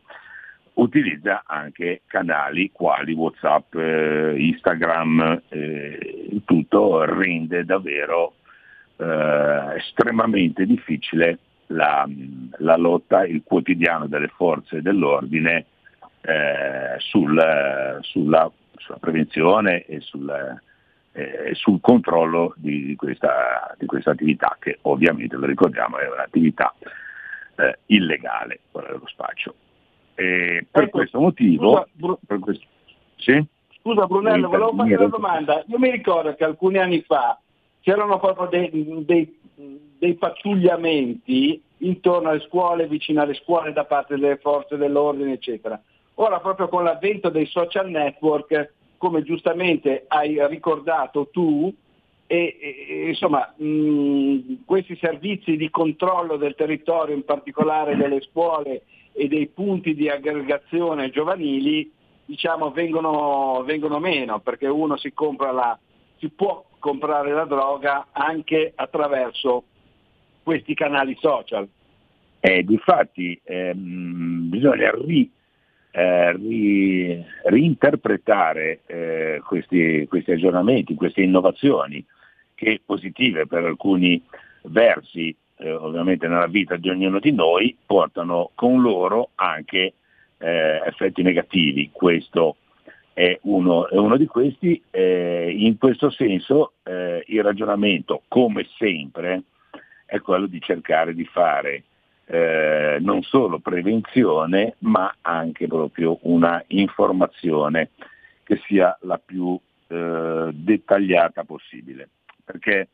utilizza 0.79 1.43
anche 1.47 2.03
canali 2.07 2.71
quali 2.73 3.13
Whatsapp, 3.13 3.75
eh, 3.75 4.35
Instagram, 4.37 5.43
eh, 5.49 6.41
tutto 6.45 7.05
rende 7.05 7.65
davvero 7.65 8.35
eh, 8.97 9.75
estremamente 9.77 10.67
difficile 10.67 11.39
la, 11.69 12.09
la, 12.59 12.77
lotta, 12.77 13.25
il 13.25 13.43
quotidiano 13.45 14.07
delle 14.07 14.29
forze 14.29 14.81
dell'ordine 14.81 15.67
eh, 16.23 16.95
sul, 16.99 17.99
sulla, 18.01 18.51
sulla, 18.77 18.99
prevenzione 18.99 19.85
e 19.85 20.01
sul, 20.01 20.61
eh, 21.13 21.51
sul 21.53 21.81
controllo 21.81 22.55
di, 22.57 22.87
di, 22.87 22.97
questa, 22.97 23.75
di, 23.79 23.87
questa, 23.87 24.13
attività 24.13 24.57
che 24.59 24.79
ovviamente, 24.83 25.37
lo 25.37 25.47
ricordiamo, 25.47 25.99
è 25.99 26.09
un'attività 26.09 26.73
eh, 27.57 27.79
illegale, 27.87 28.61
quella 28.71 28.89
dello 28.89 29.07
spaccio. 29.07 29.55
E 30.19 30.67
per 30.69 30.83
ecco, 30.83 30.99
questo 30.99 31.21
motivo... 31.21 31.87
Scusa, 31.97 32.19
per 32.27 32.39
questo, 32.41 32.67
sì? 33.15 33.47
scusa 33.81 34.07
Brunello, 34.07 34.49
volevo 34.49 34.75
fare 34.75 34.97
una 34.97 35.07
domanda. 35.07 35.65
Io 35.69 35.79
mi 35.79 35.93
ricordo 35.93 36.35
che 36.35 36.43
alcuni 36.43 36.79
anni 36.79 37.03
fa 37.03 37.39
c'erano 37.83 38.19
proprio 38.19 38.49
dei, 38.49 39.05
dei, 39.05 39.39
dei 39.97 40.15
pattugliamenti 40.15 41.63
intorno 41.79 42.31
alle 42.31 42.41
scuole, 42.41 42.89
vicino 42.89 43.23
alle 43.23 43.35
scuole 43.35 43.73
da 43.73 43.85
parte 43.85 44.17
delle 44.17 44.39
forze 44.39 44.77
dell'ordine, 44.77 45.35
eccetera. 45.35 45.81
Ora 46.15 46.41
proprio 46.41 46.67
con 46.67 46.83
l'avvento 46.83 47.29
dei 47.29 47.47
social 47.47 47.89
network 47.89 48.73
come 48.97 49.23
giustamente 49.23 50.05
hai 50.09 50.45
ricordato 50.49 51.29
tu, 51.31 51.73
e, 52.27 52.57
e, 52.61 53.09
insomma, 53.11 53.55
mh, 53.57 54.65
questi 54.65 54.97
servizi 54.97 55.57
di 55.57 55.71
controllo 55.71 56.37
del 56.37 56.57
territorio, 56.57 57.15
in 57.15 57.25
particolare 57.25 57.97
delle 57.97 58.21
scuole 58.23 58.83
e 59.13 59.29
dei 59.29 59.49
punti 59.49 59.95
di 59.95 60.09
aggregazione 60.09 61.11
giovanili, 61.11 61.91
diciamo, 62.25 62.71
vengono, 62.71 63.63
vengono 63.65 63.99
meno, 63.99 64.41
perché 64.41 64.67
uno 64.67 64.97
si, 64.97 65.13
la, 65.39 65.79
si 66.19 66.29
può 66.29 66.65
comprare 66.79 67.33
la 67.33 67.45
droga 67.45 68.09
anche 68.13 68.73
attraverso 68.75 69.65
questi 70.43 70.75
canali 70.75 71.17
social. 71.21 71.69
Eh, 72.41 72.63
difatti 72.63 73.39
ehm, 73.43 74.49
bisogna 74.49 74.91
ri, 74.93 75.31
eh, 75.91 76.33
ri, 76.33 77.25
reinterpretare 77.45 78.81
eh, 78.87 79.43
questi, 79.45 80.07
questi, 80.09 80.33
aggiornamenti, 80.33 80.95
queste 80.95 81.23
innovazioni 81.23 82.05
che 82.55 82.81
positive 82.85 83.47
per 83.47 83.65
alcuni 83.65 84.23
versi, 84.63 85.35
eh, 85.59 85.73
ovviamente 85.73 86.27
nella 86.27 86.47
vita 86.47 86.77
di 86.77 86.89
ognuno 86.89 87.19
di 87.19 87.33
noi, 87.33 87.77
portano 87.85 88.51
con 88.55 88.81
loro 88.81 89.31
anche 89.37 89.95
eh, 90.39 90.83
effetti 90.85 91.23
negativi. 91.23 91.91
Questo 91.93 92.57
è 93.13 93.39
uno, 93.43 93.89
è 93.89 93.97
uno 93.97 94.17
di 94.17 94.27
questi. 94.27 94.81
Eh, 94.91 95.55
in 95.57 95.77
questo 95.79 96.11
senso 96.11 96.73
il 97.27 97.43
ragionamento, 97.43 98.23
come 98.29 98.67
sempre, 98.79 99.43
è 100.07 100.21
quello 100.21 100.47
di 100.47 100.59
cercare 100.61 101.15
di 101.15 101.27
fare 101.27 101.83
eh, 102.31 102.99
non 103.01 103.23
solo 103.23 103.59
prevenzione 103.59 104.75
ma 104.81 105.15
anche 105.23 105.67
proprio 105.67 106.19
una 106.23 106.63
informazione 106.69 107.91
che 108.43 108.61
sia 108.67 108.97
la 109.03 109.19
più 109.19 109.59
eh, 109.89 110.51
dettagliata 110.53 111.45
possibile. 111.45 112.09
Perché 112.45 112.89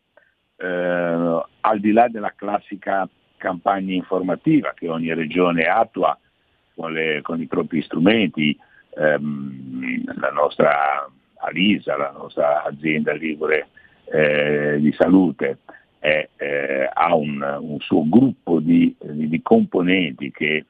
eh, 0.56 1.42
al 1.60 1.80
di 1.80 1.92
là 1.92 2.08
della 2.08 2.32
classica 2.34 3.08
campagna 3.36 3.92
informativa 3.92 4.72
che 4.74 4.88
ogni 4.88 5.12
regione 5.12 5.64
attua 5.64 6.18
con, 6.74 6.92
le, 6.92 7.20
con 7.22 7.40
i 7.40 7.46
propri 7.46 7.82
strumenti, 7.82 8.56
ehm, 8.96 10.18
la 10.18 10.30
nostra 10.30 11.08
Alisa, 11.36 11.96
la 11.96 12.10
nostra 12.16 12.64
azienda 12.64 13.12
Ligure 13.12 13.68
eh, 14.06 14.78
di 14.80 14.92
salute, 14.92 15.58
è, 15.98 16.28
eh, 16.36 16.90
ha 16.92 17.14
un, 17.14 17.40
un, 17.60 17.78
suo 17.80 18.06
gruppo 18.08 18.60
di, 18.60 18.94
di 18.98 19.40
componenti 19.42 20.30
che 20.30 20.56
eh, 20.56 20.66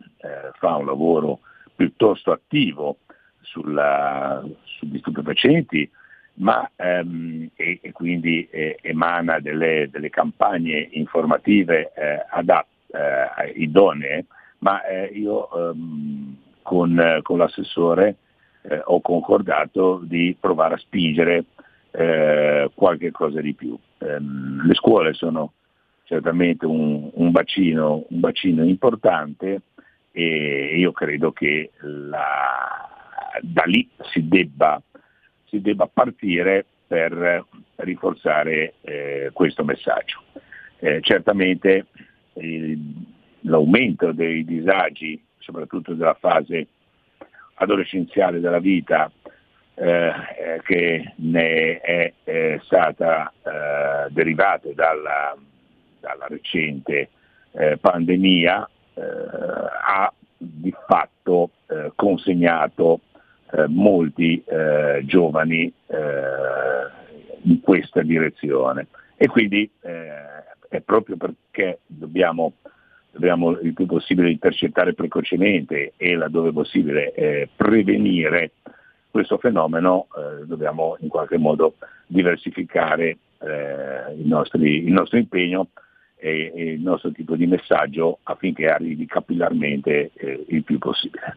fa 0.59 0.77
un 0.77 0.87
lavoro 0.87 1.41
piuttosto 1.75 2.31
attivo 2.31 2.99
sugli 3.41 4.99
stupefacenti, 4.99 5.91
ma 6.35 6.69
ehm, 6.77 7.51
e, 7.55 7.79
e, 7.83 7.93
quindi 7.93 8.49
eh, 8.51 8.79
emana 8.83 9.39
delle, 9.39 9.89
delle, 9.91 10.11
campagne 10.11 10.89
informative 10.93 11.93
eh, 11.95 12.25
adatte, 12.31 12.69
eh, 12.93 13.53
idonee, 13.57 14.27
ma 14.59 14.85
eh, 14.85 15.07
io 15.07 15.71
ehm, 15.71 16.37
con, 16.63 17.21
con, 17.23 17.39
l'assessore 17.39 18.17
ho 18.85 19.03
concordato 19.03 20.01
di 20.03 20.35
provare 20.41 20.75
a 20.75 20.79
spingere 20.79 21.45
qualche 22.75 23.11
cosa 23.11 23.43
di 23.43 23.53
più. 23.53 23.79
Ehm, 23.99 24.67
le 24.67 24.75
scuole 24.75 25.13
sono 25.13 25.53
certamente 26.05 26.67
un, 26.67 27.11
un, 27.13 27.31
bacino, 27.31 28.05
un, 28.09 28.21
bacino, 28.21 28.65
importante 28.65 29.63
e 30.13 30.77
io 30.79 30.93
credo 30.93 31.33
che 31.33 31.73
la, 31.81 32.89
da 33.41 33.65
lì 33.65 33.89
si 34.13 34.29
debba, 34.29 34.81
si 35.55 35.61
debba, 35.61 35.89
partire 35.93 36.65
per 36.87 37.45
rinforzare 37.77 38.75
eh, 38.81 39.31
questo 39.33 39.65
messaggio. 39.65 40.23
Eh, 40.79 41.01
certamente 41.01 41.87
il, 42.35 42.79
l'aumento 43.43 44.13
dei 44.13 44.45
disagi, 44.45 45.23
soprattutto 45.39 45.95
della 45.95 46.15
fase 46.15 46.67
adolescenziale 47.55 48.41
della 48.41 48.59
vita, 48.59 49.11
eh, 49.77 50.07
eh, 50.07 50.61
che 50.65 51.13
ne 51.17 51.81
è 51.81 52.13
eh, 52.25 52.61
stata 52.65 53.33
eh, 53.43 54.11
derivata 54.11 54.69
dalla, 54.75 55.37
dalla, 56.01 56.27
recente 56.29 57.09
eh, 57.53 57.77
pandemia 57.79 58.69
eh, 58.95 59.03
ha 59.03 60.13
di 60.37 60.73
fatto 60.87 61.51
consegnato 61.97 63.01
molti 63.69 64.43
giovani 65.03 65.73
in 67.43 67.61
questa 67.61 68.03
direzione 68.03 68.87
e 69.17 69.27
quindi 69.27 69.71
è 69.81 70.81
proprio 70.81 71.17
perché 71.17 71.81
dobbiamo 71.87 72.55
dobbiamo 73.13 73.51
il 73.61 73.75
più 73.75 73.87
possibile 73.87 74.31
intercettare 74.31 74.93
precocemente 74.93 75.93
e 75.97 76.17
laddove 76.17 76.51
possibile 76.51 77.49
prevenire 77.55 78.51
questo 79.15 79.39
fenomeno 79.39 80.09
eh, 80.17 80.45
dobbiamo 80.45 80.97
in 80.99 81.07
qualche 81.07 81.39
modo 81.39 81.77
diversificare 82.09 83.17
eh, 83.39 84.13
il, 84.19 84.27
nostri, 84.27 84.85
il, 84.85 84.93
nostro 84.93 85.19
impegno 85.19 85.69
e, 86.17 86.51
e, 86.53 86.73
il 86.73 86.81
nostro 86.81 87.13
tipo 87.13 87.37
di 87.37 87.47
messaggio 87.47 88.19
affinché 88.25 88.67
arrivi 88.67 89.07
capillarmente 89.07 90.11
eh, 90.15 90.45
il 90.49 90.65
più 90.65 90.79
possibile. 90.79 91.37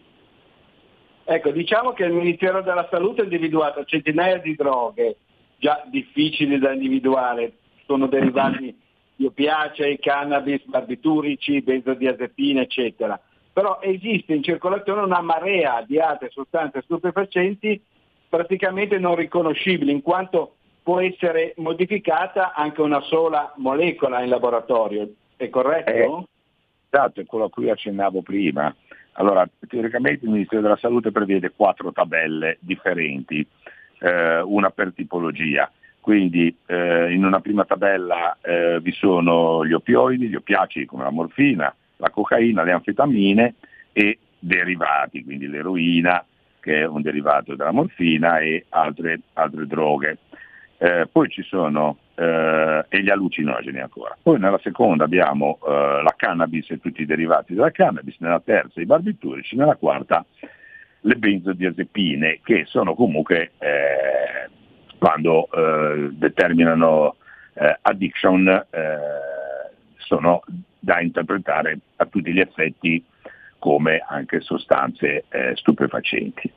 Ecco, 1.30 1.51
diciamo 1.51 1.91
che 1.91 2.05
il 2.05 2.13
Ministero 2.13 2.61
della 2.61 2.88
Salute 2.89 3.19
ha 3.19 3.23
individuato 3.25 3.84
centinaia 3.84 4.38
di 4.38 4.55
droghe 4.55 5.17
già 5.57 5.84
difficili 5.88 6.57
da 6.57 6.71
individuare, 6.71 7.51
sono 7.86 8.07
derivati 8.07 8.73
di 9.13 9.25
opiacei, 9.25 9.99
cannabis, 9.99 10.63
barbiturici, 10.63 11.61
benzodiazepine, 11.61 12.61
eccetera. 12.61 13.19
Però 13.51 13.80
esiste 13.82 14.36
in 14.36 14.41
circolazione 14.41 15.01
una 15.01 15.19
marea 15.19 15.84
di 15.86 15.99
altre 15.99 16.30
sostanze 16.30 16.82
stupefacenti 16.84 17.82
praticamente 18.30 18.97
non 18.97 19.15
riconoscibili, 19.15 19.91
in 19.91 20.01
quanto 20.01 20.55
può 20.82 21.01
essere 21.01 21.55
modificata 21.57 22.53
anche 22.53 22.80
una 22.80 23.01
sola 23.01 23.51
molecola 23.57 24.21
in 24.21 24.30
laboratorio. 24.30 25.09
È 25.36 25.49
corretto? 25.49 25.91
Eh, 25.91 26.23
esatto, 26.89 27.19
è 27.19 27.25
quello 27.25 27.45
a 27.45 27.49
cui 27.49 27.69
accennavo 27.69 28.21
prima. 28.21 28.73
Allora, 29.20 29.47
teoricamente 29.68 30.26
il 30.26 30.32
Ministero 30.32 30.61
della 30.61 30.78
Salute 30.78 31.11
prevede 31.11 31.51
quattro 31.55 31.91
tabelle 31.91 32.57
differenti, 32.59 33.45
eh, 33.99 34.41
una 34.41 34.70
per 34.70 34.93
tipologia. 34.93 35.72
Quindi 35.99 36.55
eh, 36.68 37.11
in 37.11 37.26
una 37.26 37.41
prima 37.41 37.65
tabella 37.65 38.38
eh, 38.41 38.80
vi 38.80 38.91
sono 38.91 39.65
gli 39.65 39.74
opioidi, 39.74 40.28
gli 40.28 40.36
oppiacei 40.36 40.86
come 40.86 41.03
la 41.03 41.09
morfina, 41.09 41.74
la 41.97 42.09
cocaina, 42.11 42.63
le 42.63 42.72
anfetamine 42.72 43.55
e 43.91 44.20
derivati, 44.39 45.24
quindi 45.24 45.47
l'eroina 45.47 46.24
che 46.59 46.82
è 46.82 46.86
un 46.86 47.01
derivato 47.01 47.55
della 47.55 47.72
morfina 47.72 48.39
e 48.39 48.65
altre, 48.70 49.22
altre 49.34 49.65
droghe. 49.65 50.18
Eh, 50.78 51.07
poi 51.11 51.28
ci 51.30 51.41
sono 51.41 51.97
eh, 52.20 52.86
e 52.89 53.03
gli 53.03 53.09
allucinogeni 53.09 53.80
ancora. 53.80 54.18
Poi 54.20 54.39
nella 54.39 54.59
seconda 54.63 55.03
abbiamo 55.03 55.59
eh, 55.68 56.01
la 56.01 56.13
cannabis 56.18 56.72
e 56.72 56.80
tutti 56.80 57.03
i 57.03 57.05
derivati 57.05 57.53
della 57.53 57.70
cannabis, 57.70 58.15
nella 58.20 58.41
terza 58.43 58.82
i 58.82 58.86
barbiturici, 58.86 59.55
nella 59.55 59.76
quarta 59.76 60.26
le 61.01 61.15
benzodiazepine 61.15 62.39
che 62.43 62.65
sono 62.65 62.95
comunque 62.95 63.51
eh, 63.59 64.49
quando 64.97 65.47
eh, 65.51 66.09
determinano 66.13 67.18
eh, 67.53 67.78
addiction 67.82 68.65
sono 69.97 70.41
da 70.80 71.01
interpretare 71.01 71.78
a 71.97 72.05
tutti 72.05 72.32
gli 72.32 72.39
effetti 72.39 73.03
come 73.59 74.03
anche 74.07 74.39
sostanze 74.39 75.26
stupefacenti. 75.55 76.51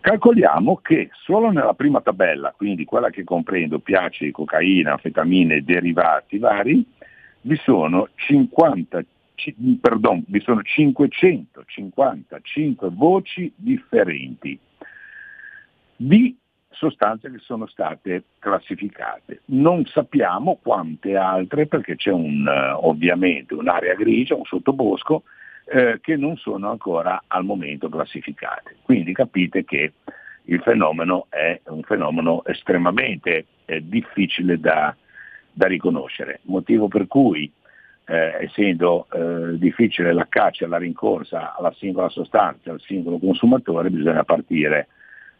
Calcoliamo 0.00 0.76
che 0.76 1.10
solo 1.24 1.50
nella 1.50 1.74
prima 1.74 2.00
tabella, 2.00 2.54
quindi 2.56 2.84
quella 2.84 3.10
che 3.10 3.24
comprende 3.24 3.74
oppiacei, 3.74 4.30
cocaina, 4.30 4.92
anfetamine 4.92 5.56
e 5.56 5.62
derivati 5.62 6.38
vari, 6.38 6.86
vi 7.42 7.56
sono, 7.56 8.08
50, 8.14 9.04
perdon, 9.80 10.22
vi 10.28 10.40
sono 10.40 10.62
555 10.62 12.88
voci 12.90 13.52
differenti 13.56 14.56
di 15.96 16.36
sostanze 16.70 17.28
che 17.30 17.38
sono 17.38 17.66
state 17.66 18.24
classificate. 18.38 19.40
Non 19.46 19.84
sappiamo 19.86 20.60
quante 20.62 21.16
altre 21.16 21.66
perché 21.66 21.96
c'è 21.96 22.12
un, 22.12 22.46
ovviamente 22.80 23.54
un'area 23.54 23.94
grigia, 23.94 24.36
un 24.36 24.44
sottobosco 24.44 25.24
eh, 25.70 25.98
che 26.00 26.16
non 26.16 26.36
sono 26.36 26.70
ancora 26.70 27.24
al 27.26 27.44
momento 27.44 27.88
classificate. 27.88 28.76
Quindi 28.82 29.12
capite 29.12 29.64
che 29.64 29.92
il 30.44 30.60
fenomeno 30.62 31.26
è 31.28 31.60
un 31.64 31.82
fenomeno 31.82 32.44
estremamente 32.44 33.46
eh, 33.66 33.86
difficile 33.86 34.58
da, 34.58 34.94
da, 35.52 35.66
riconoscere, 35.66 36.40
motivo 36.44 36.88
per 36.88 37.06
cui 37.06 37.50
eh, 38.06 38.44
essendo 38.44 39.06
eh, 39.12 39.58
difficile 39.58 40.14
la 40.14 40.26
caccia, 40.28 40.66
la 40.66 40.78
rincorsa 40.78 41.54
alla 41.54 41.72
singola 41.76 42.08
sostanza, 42.08 42.70
al 42.70 42.80
singolo 42.80 43.18
consumatore, 43.18 43.90
bisogna 43.90 44.24
partire 44.24 44.88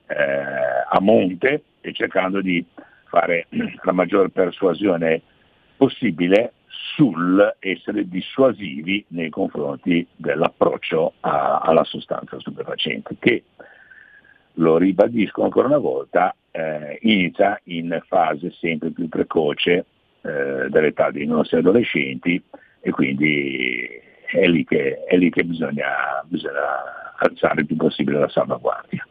eh, 0.07 0.15
a 0.15 1.01
monte 1.01 1.63
e 1.81 1.93
cercando 1.95 2.43
di 2.43 2.63
fare 3.05 3.47
la 3.83 3.93
maggior 3.93 4.29
persuasione 4.29 5.23
possibile 5.79 6.53
sul 6.67 7.57
essere 7.61 8.07
dissuasivi 8.07 9.03
nei 9.09 9.31
confronti 9.31 10.07
dell'approccio 10.15 11.15
a, 11.21 11.61
alla 11.61 11.85
sostanza 11.85 12.39
stupefacente, 12.39 13.17
che, 13.19 13.45
lo 14.59 14.77
ribadisco 14.77 15.45
ancora 15.45 15.69
una 15.69 15.79
volta, 15.79 16.35
eh, 16.51 16.99
inizia 17.03 17.61
in 17.65 18.03
fase 18.07 18.51
sempre 18.59 18.91
più 18.91 19.09
precoce 19.09 19.87
eh, 20.23 20.69
dell'età 20.69 21.11
dei 21.11 21.27
nostri 21.27 21.59
adolescenti 21.59 22.43
e 22.81 22.91
quindi 22.91 23.89
è 24.27 24.47
lì 24.47 24.65
che, 24.65 25.05
è 25.05 25.17
lì 25.17 25.31
che 25.31 25.45
bisogna, 25.45 26.23
bisogna 26.25 27.15
alzare 27.19 27.61
il 27.61 27.67
più 27.67 27.77
possibile 27.77 28.19
la 28.19 28.29
salvaguardia. 28.29 29.07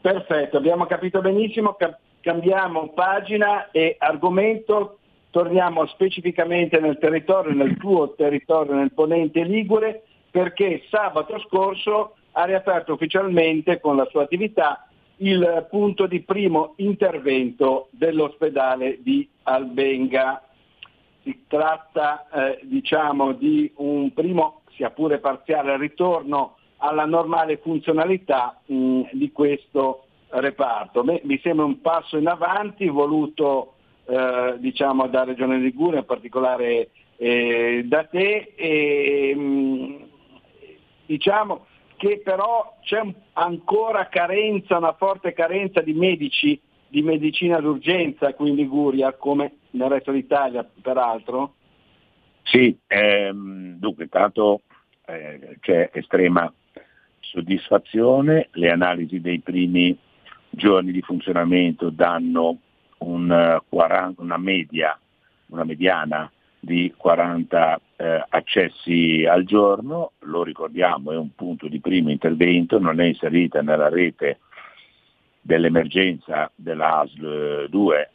Perfetto, 0.00 0.56
abbiamo 0.56 0.86
capito 0.86 1.20
benissimo, 1.20 1.76
cambiamo 2.20 2.90
pagina 2.90 3.70
e 3.70 3.96
argomento 3.98 4.99
torniamo 5.30 5.86
specificamente 5.86 6.78
nel 6.80 6.98
territorio, 6.98 7.52
nel 7.52 7.76
tuo 7.76 8.14
territorio, 8.14 8.74
nel 8.74 8.92
ponente 8.92 9.42
Ligure, 9.44 10.02
perché 10.30 10.82
sabato 10.90 11.38
scorso 11.40 12.14
ha 12.32 12.44
riaperto 12.44 12.92
ufficialmente 12.92 13.80
con 13.80 13.96
la 13.96 14.06
sua 14.10 14.22
attività 14.22 14.86
il 15.16 15.66
punto 15.68 16.06
di 16.06 16.20
primo 16.20 16.74
intervento 16.76 17.88
dell'ospedale 17.90 18.98
di 19.02 19.28
Albenga. 19.42 20.42
Si 21.22 21.44
tratta 21.46 22.26
eh, 22.32 22.60
diciamo, 22.62 23.32
di 23.32 23.70
un 23.76 24.12
primo, 24.14 24.62
sia 24.74 24.90
pure 24.90 25.18
parziale, 25.18 25.76
ritorno 25.76 26.56
alla 26.78 27.04
normale 27.04 27.58
funzionalità 27.58 28.58
mh, 28.64 29.02
di 29.12 29.30
questo 29.30 30.04
reparto. 30.30 31.02
Beh, 31.02 31.20
mi 31.24 31.38
sembra 31.42 31.66
un 31.66 31.80
passo 31.82 32.16
in 32.16 32.26
avanti 32.26 32.88
voluto 32.88 33.74
eh, 34.10 34.56
diciamo 34.58 35.06
da 35.06 35.24
Regione 35.24 35.58
Liguria, 35.58 36.00
in 36.00 36.04
particolare 36.04 36.90
eh, 37.16 37.82
da 37.84 38.04
te. 38.04 38.52
E, 38.56 39.32
mm, 39.36 39.96
diciamo 41.06 41.66
che 41.96 42.20
però 42.24 42.78
c'è 42.82 43.02
ancora 43.34 44.08
carenza, 44.08 44.78
una 44.78 44.94
forte 44.94 45.32
carenza 45.32 45.80
di 45.80 45.92
medici 45.92 46.60
di 46.88 47.02
medicina 47.02 47.60
d'urgenza 47.60 48.34
qui 48.34 48.48
in 48.48 48.56
Liguria, 48.56 49.12
come 49.12 49.58
nel 49.70 49.88
resto 49.88 50.10
d'Italia 50.10 50.68
peraltro? 50.82 51.54
Sì, 52.42 52.76
ehm, 52.88 53.76
dunque 53.78 54.04
intanto 54.04 54.62
eh, 55.06 55.58
c'è 55.60 55.90
estrema 55.92 56.52
soddisfazione, 57.20 58.48
le 58.52 58.70
analisi 58.70 59.20
dei 59.20 59.38
primi 59.38 59.96
giorni 60.48 60.90
di 60.90 61.00
funzionamento 61.02 61.90
danno 61.90 62.58
un, 63.00 63.60
40, 63.68 64.20
eh, 64.20 64.24
una 64.24 64.38
media, 64.38 64.98
una 65.46 65.64
mediana 65.64 66.30
di 66.58 66.92
40 66.96 67.80
eh, 67.96 68.24
accessi 68.28 69.24
al 69.28 69.44
giorno, 69.44 70.12
lo 70.20 70.42
ricordiamo 70.42 71.12
è 71.12 71.16
un 71.16 71.34
punto 71.34 71.68
di 71.68 71.80
primo 71.80 72.10
intervento, 72.10 72.78
non 72.78 73.00
è 73.00 73.04
inserita 73.04 73.62
nella 73.62 73.88
rete 73.88 74.40
dell'emergenza 75.40 76.50
della 76.54 76.98
ASL 76.98 77.68
2, 77.70 78.00
eh, 78.00 78.10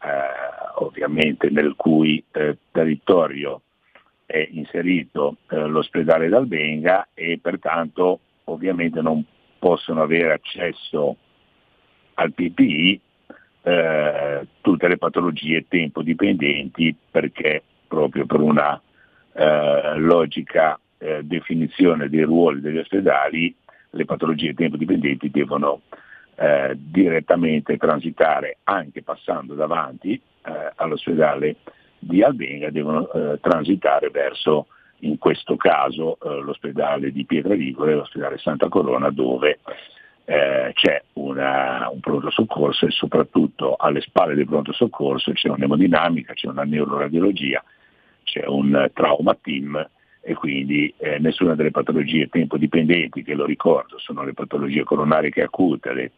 ovviamente 0.76 1.50
nel 1.50 1.74
cui 1.76 2.24
eh, 2.32 2.58
territorio 2.72 3.62
è 4.26 4.48
inserito 4.52 5.38
eh, 5.50 5.66
l'ospedale 5.66 6.30
d'Albenga 6.30 7.10
e 7.14 7.40
pertanto 7.42 8.20
ovviamente 8.46 9.02
non 9.02 9.24
possono 9.58 10.04
avere 10.04 10.34
accesso 10.34 11.16
al 12.16 12.32
PPI 12.32 13.02
eh, 13.66 14.46
tutte 14.62 14.88
le 14.88 14.98
patologie 14.98 15.66
tempo 15.68 16.04
dipendenti 16.04 16.96
perché 17.10 17.64
proprio 17.88 18.28
per 18.28 18.40
una 18.40 18.80
eh, 19.34 19.98
logica 19.98 20.80
eh, 21.00 21.24
definizione 21.24 22.08
dei 22.08 22.22
ruoli 22.22 22.62
degli 22.62 22.78
ospedali 22.78 23.56
le 23.90 24.06
patologie 24.06 24.54
tempo 24.54 24.78
dipendenti 24.78 25.32
devono 25.32 25.82
eh, 26.36 26.74
direttamente 26.76 27.78
transitare 27.78 28.58
anche 28.66 29.02
passando 29.02 29.56
davanti 29.56 30.14
eh, 30.14 30.72
all'ospedale 30.76 31.56
di 31.98 32.22
Albenga, 32.22 32.70
devono 32.70 33.12
eh, 33.12 33.40
transitare 33.42 34.12
verso 34.12 34.68
in 35.00 35.18
questo 35.18 35.58
caso 35.58 36.18
l'ospedale 36.22 37.12
di 37.12 37.26
Pietraligure 37.26 37.92
e 37.92 37.96
l'ospedale 37.96 38.38
Santa 38.38 38.70
Corona 38.70 39.10
dove 39.10 39.60
eh, 40.26 40.72
c'è 40.74 41.04
una, 41.14 41.88
un 41.92 42.00
pronto 42.00 42.32
soccorso 42.32 42.88
e 42.88 42.92
soprattutto 42.92 43.76
alle 43.76 44.02
spalle 44.02 44.34
del 44.34 44.48
pronto 44.48 44.74
soccorso 44.74 45.32
c'è 45.32 45.50
un'emodinamica, 45.50 46.34
c'è 46.34 46.48
una 46.48 46.64
neuroradiologia, 46.64 47.64
c'è 48.24 48.46
un 48.46 48.90
trauma 48.94 49.38
team 49.40 49.90
e 50.22 50.34
quindi 50.34 50.92
eh, 50.98 51.20
nessuna 51.20 51.54
delle 51.54 51.70
patologie 51.70 52.28
tempo 52.30 52.58
dipendenti, 52.58 53.24
che 53.24 53.36
lo 53.36 53.46
ricordo 53.46 54.00
sono 54.00 54.24
le 54.24 54.34
patologie 54.34 54.84
coronariche 54.84 55.44
acute, 55.44 55.94
le, 55.94 56.12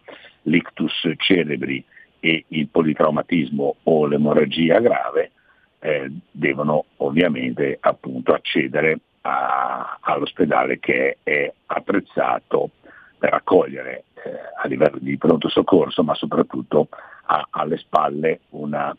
l'ictus 0.44 1.12
cerebri 1.18 1.84
e 2.22 2.46
il 2.48 2.70
politraumatismo 2.70 3.76
o 3.84 4.06
l'emorragia 4.06 4.80
grave, 4.80 5.32
eh, 5.80 6.10
devono 6.32 6.86
ovviamente 6.98 7.78
appunto 7.82 8.34
accedere 8.34 9.00
a, 9.22 9.98
all'ospedale 10.00 10.80
che 10.80 11.18
è 11.22 11.52
attrezzato 11.66 12.72
per 13.18 13.34
accogliere 13.34 14.06
eh, 14.14 14.32
a 14.62 14.68
livello 14.68 14.98
di 15.00 15.18
pronto 15.18 15.50
soccorso, 15.50 16.04
ma 16.04 16.14
soprattutto 16.16 16.90
ha 17.26 17.48
alle 17.52 17.78
spalle 17.78 18.42
una 18.50 18.96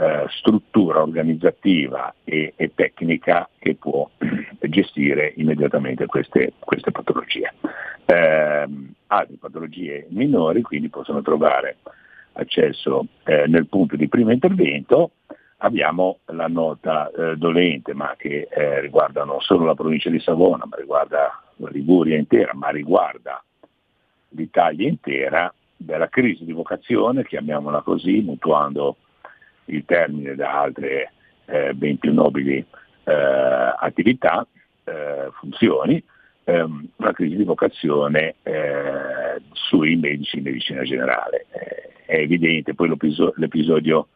eh, 0.00 0.26
struttura 0.28 1.02
organizzativa 1.02 2.14
e, 2.22 2.52
e, 2.54 2.72
tecnica 2.74 3.48
che 3.58 3.74
può 3.74 4.08
gestire 4.60 5.32
immediatamente 5.36 6.06
queste, 6.06 6.52
queste 6.60 6.92
patologie. 6.92 7.52
Eh, 8.04 8.68
altre 9.08 9.36
patologie 9.38 10.06
minori 10.10 10.62
quindi 10.62 10.88
possono 10.88 11.20
trovare 11.20 11.78
accesso 12.34 13.06
eh, 13.24 13.46
nel 13.46 13.66
punto 13.66 13.96
di 13.96 14.08
primo 14.08 14.30
intervento. 14.30 15.12
Abbiamo 15.58 16.20
la 16.26 16.46
nota 16.46 17.10
eh, 17.10 17.36
dolente, 17.36 17.92
ma 17.92 18.14
che 18.16 18.46
eh, 18.48 18.80
riguarda 18.80 19.24
non 19.24 19.40
solo 19.40 19.64
la 19.64 19.74
provincia 19.74 20.08
di 20.08 20.20
Savona, 20.20 20.64
ma 20.64 20.76
riguarda 20.76 21.42
la 21.58 21.70
Liguria 21.70 22.16
intera, 22.16 22.52
ma 22.54 22.70
riguarda 22.70 23.42
l'Italia 24.30 24.88
intera, 24.88 25.52
della 25.78 26.08
crisi 26.08 26.44
di 26.44 26.52
vocazione, 26.52 27.24
chiamiamola 27.24 27.82
così, 27.82 28.20
mutuando 28.20 28.96
il 29.66 29.84
termine 29.84 30.34
da 30.34 30.60
altre 30.60 31.12
eh, 31.46 31.72
ben 31.74 31.98
più 31.98 32.12
nobili 32.12 32.64
eh, 33.04 33.74
attività, 33.78 34.46
eh, 34.84 35.28
funzioni, 35.38 36.02
ehm, 36.44 36.88
una 36.96 37.12
crisi 37.12 37.36
di 37.36 37.44
vocazione 37.44 38.36
eh, 38.42 39.40
sui 39.52 39.96
medici 39.96 40.38
in 40.38 40.42
medicina 40.44 40.82
generale. 40.82 41.46
Eh, 41.50 42.04
è 42.06 42.16
evidente, 42.16 42.74
poi 42.74 42.88
l'episodio, 42.88 43.34
l'episodio 43.36 44.08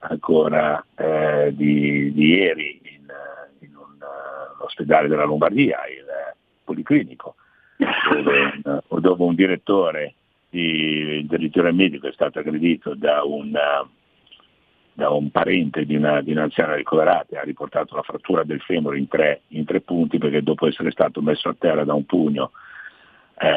ancora 0.00 0.84
eh, 0.96 1.52
di, 1.54 2.12
di, 2.12 2.26
ieri 2.34 2.80
in, 2.82 3.06
in 3.60 3.76
un, 3.76 4.00
uh, 4.00 4.64
ospedale 4.64 5.08
della 5.08 5.24
Lombardia, 5.24 5.78
il 5.86 6.04
Policlinico, 6.64 7.36
dove, 8.10 8.60
dove 9.00 9.22
un 9.22 9.34
direttore 9.34 10.14
di, 10.52 10.60
il 10.60 11.26
direttore 11.26 11.72
medico 11.72 12.06
è 12.06 12.12
stato 12.12 12.38
aggredito 12.38 12.94
da 12.94 13.22
un, 13.24 13.52
da 14.92 15.10
un 15.10 15.30
parente 15.30 15.86
di, 15.86 15.96
una, 15.96 16.20
di 16.20 16.32
un'anziana 16.32 16.74
ricoverata 16.74 17.36
e 17.36 17.38
ha 17.38 17.42
riportato 17.42 17.96
la 17.96 18.02
frattura 18.02 18.44
del 18.44 18.60
femore 18.60 18.98
in 18.98 19.08
tre, 19.08 19.42
in 19.48 19.64
tre, 19.64 19.80
punti 19.80 20.18
perché 20.18 20.42
dopo 20.42 20.66
essere 20.66 20.90
stato 20.90 21.22
messo 21.22 21.48
a 21.48 21.56
terra 21.58 21.84
da 21.84 21.94
un 21.94 22.04
pugno 22.04 22.52
eh, 23.38 23.48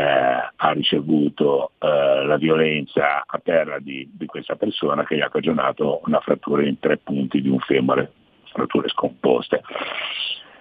ha 0.56 0.72
ricevuto 0.72 1.72
eh, 1.80 2.26
la 2.26 2.38
violenza 2.38 3.24
a 3.26 3.40
terra 3.44 3.80
di, 3.80 4.10
di, 4.14 4.26
questa 4.26 4.56
persona 4.56 5.04
che 5.04 5.18
gli 5.18 5.22
ha 5.22 5.30
cagionato 5.30 6.02
una 6.06 6.22
frattura 6.22 6.64
in 6.64 6.80
tre 6.80 6.98
punti 6.98 7.42
di 7.42 7.50
un 7.50 7.60
femore, 7.60 8.12
fratture 8.54 8.88
scomposte. 8.88 9.62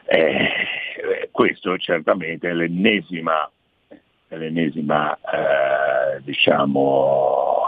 Eh, 0.06 1.28
questo 1.30 1.76
certamente 1.78 2.48
è 2.48 2.52
l'ennesima, 2.52 3.50
è 4.28 4.36
l'ennesima 4.36 5.16
eh, 5.16 6.20
diciamo, 6.22 7.62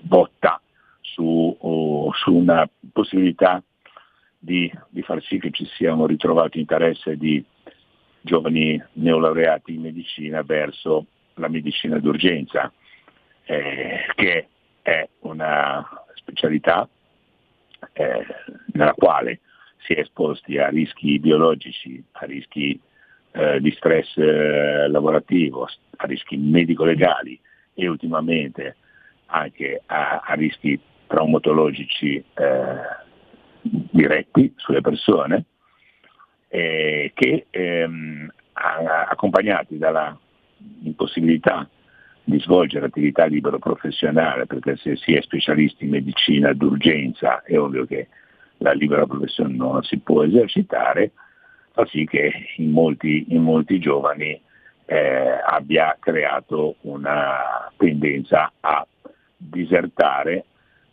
botta 0.00 0.60
su, 1.00 1.56
su 2.12 2.34
una 2.34 2.68
possibilità 2.92 3.62
di, 4.38 4.70
di, 4.88 5.02
far 5.02 5.22
sì 5.22 5.38
che 5.38 5.50
ci 5.50 5.64
sia 5.76 5.94
un 5.94 6.06
ritrovato 6.06 6.58
interesse 6.58 7.16
di 7.16 7.42
giovani 8.20 8.82
neolaureati 8.94 9.74
in 9.74 9.82
medicina 9.82 10.42
verso 10.42 11.06
la 11.34 11.48
medicina 11.48 11.98
d'urgenza, 11.98 12.72
eh, 13.44 14.06
che 14.14 14.48
è 14.82 15.08
una 15.20 16.04
specialità 16.14 16.88
eh, 17.92 18.26
nella 18.72 18.92
quale 18.92 19.40
si 19.84 19.92
è 19.92 20.00
esposti 20.00 20.58
a 20.58 20.68
rischi 20.68 21.18
biologici, 21.18 22.02
a 22.12 22.24
rischi 22.24 22.78
eh, 23.32 23.60
di 23.60 23.70
stress 23.72 24.16
eh, 24.16 24.88
lavorativo, 24.88 25.68
a 25.96 26.06
rischi 26.06 26.36
medico-legali 26.36 27.38
e 27.74 27.88
ultimamente 27.88 28.76
anche 29.26 29.82
a, 29.86 30.22
a 30.24 30.34
rischi 30.34 30.80
traumatologici 31.06 32.16
eh, 32.16 32.76
diretti 33.60 34.52
sulle 34.56 34.80
persone, 34.80 35.44
eh, 36.48 37.10
che 37.14 37.46
ehm, 37.50 38.30
accompagnati 38.52 39.76
dalla 39.76 40.16
impossibilità 40.84 41.68
di 42.22 42.38
svolgere 42.40 42.86
attività 42.86 43.26
libero 43.26 43.58
professionale, 43.58 44.46
perché 44.46 44.76
se 44.76 44.96
si 44.96 45.12
è 45.12 45.20
specialisti 45.20 45.84
in 45.84 45.90
medicina 45.90 46.52
d'urgenza 46.54 47.42
è 47.42 47.58
ovvio 47.58 47.84
che 47.84 48.08
la 48.64 48.72
libera 48.72 49.06
professione 49.06 49.54
non 49.54 49.82
si 49.82 49.98
può 49.98 50.24
esercitare, 50.24 51.12
fa 51.72 51.84
sì 51.86 52.06
che 52.06 52.32
in 52.56 52.70
molti, 52.70 53.26
in 53.28 53.42
molti 53.42 53.78
giovani 53.78 54.40
eh, 54.86 55.38
abbia 55.46 55.96
creato 56.00 56.76
una 56.82 57.70
tendenza 57.76 58.50
a 58.60 58.86
disertare 59.36 60.46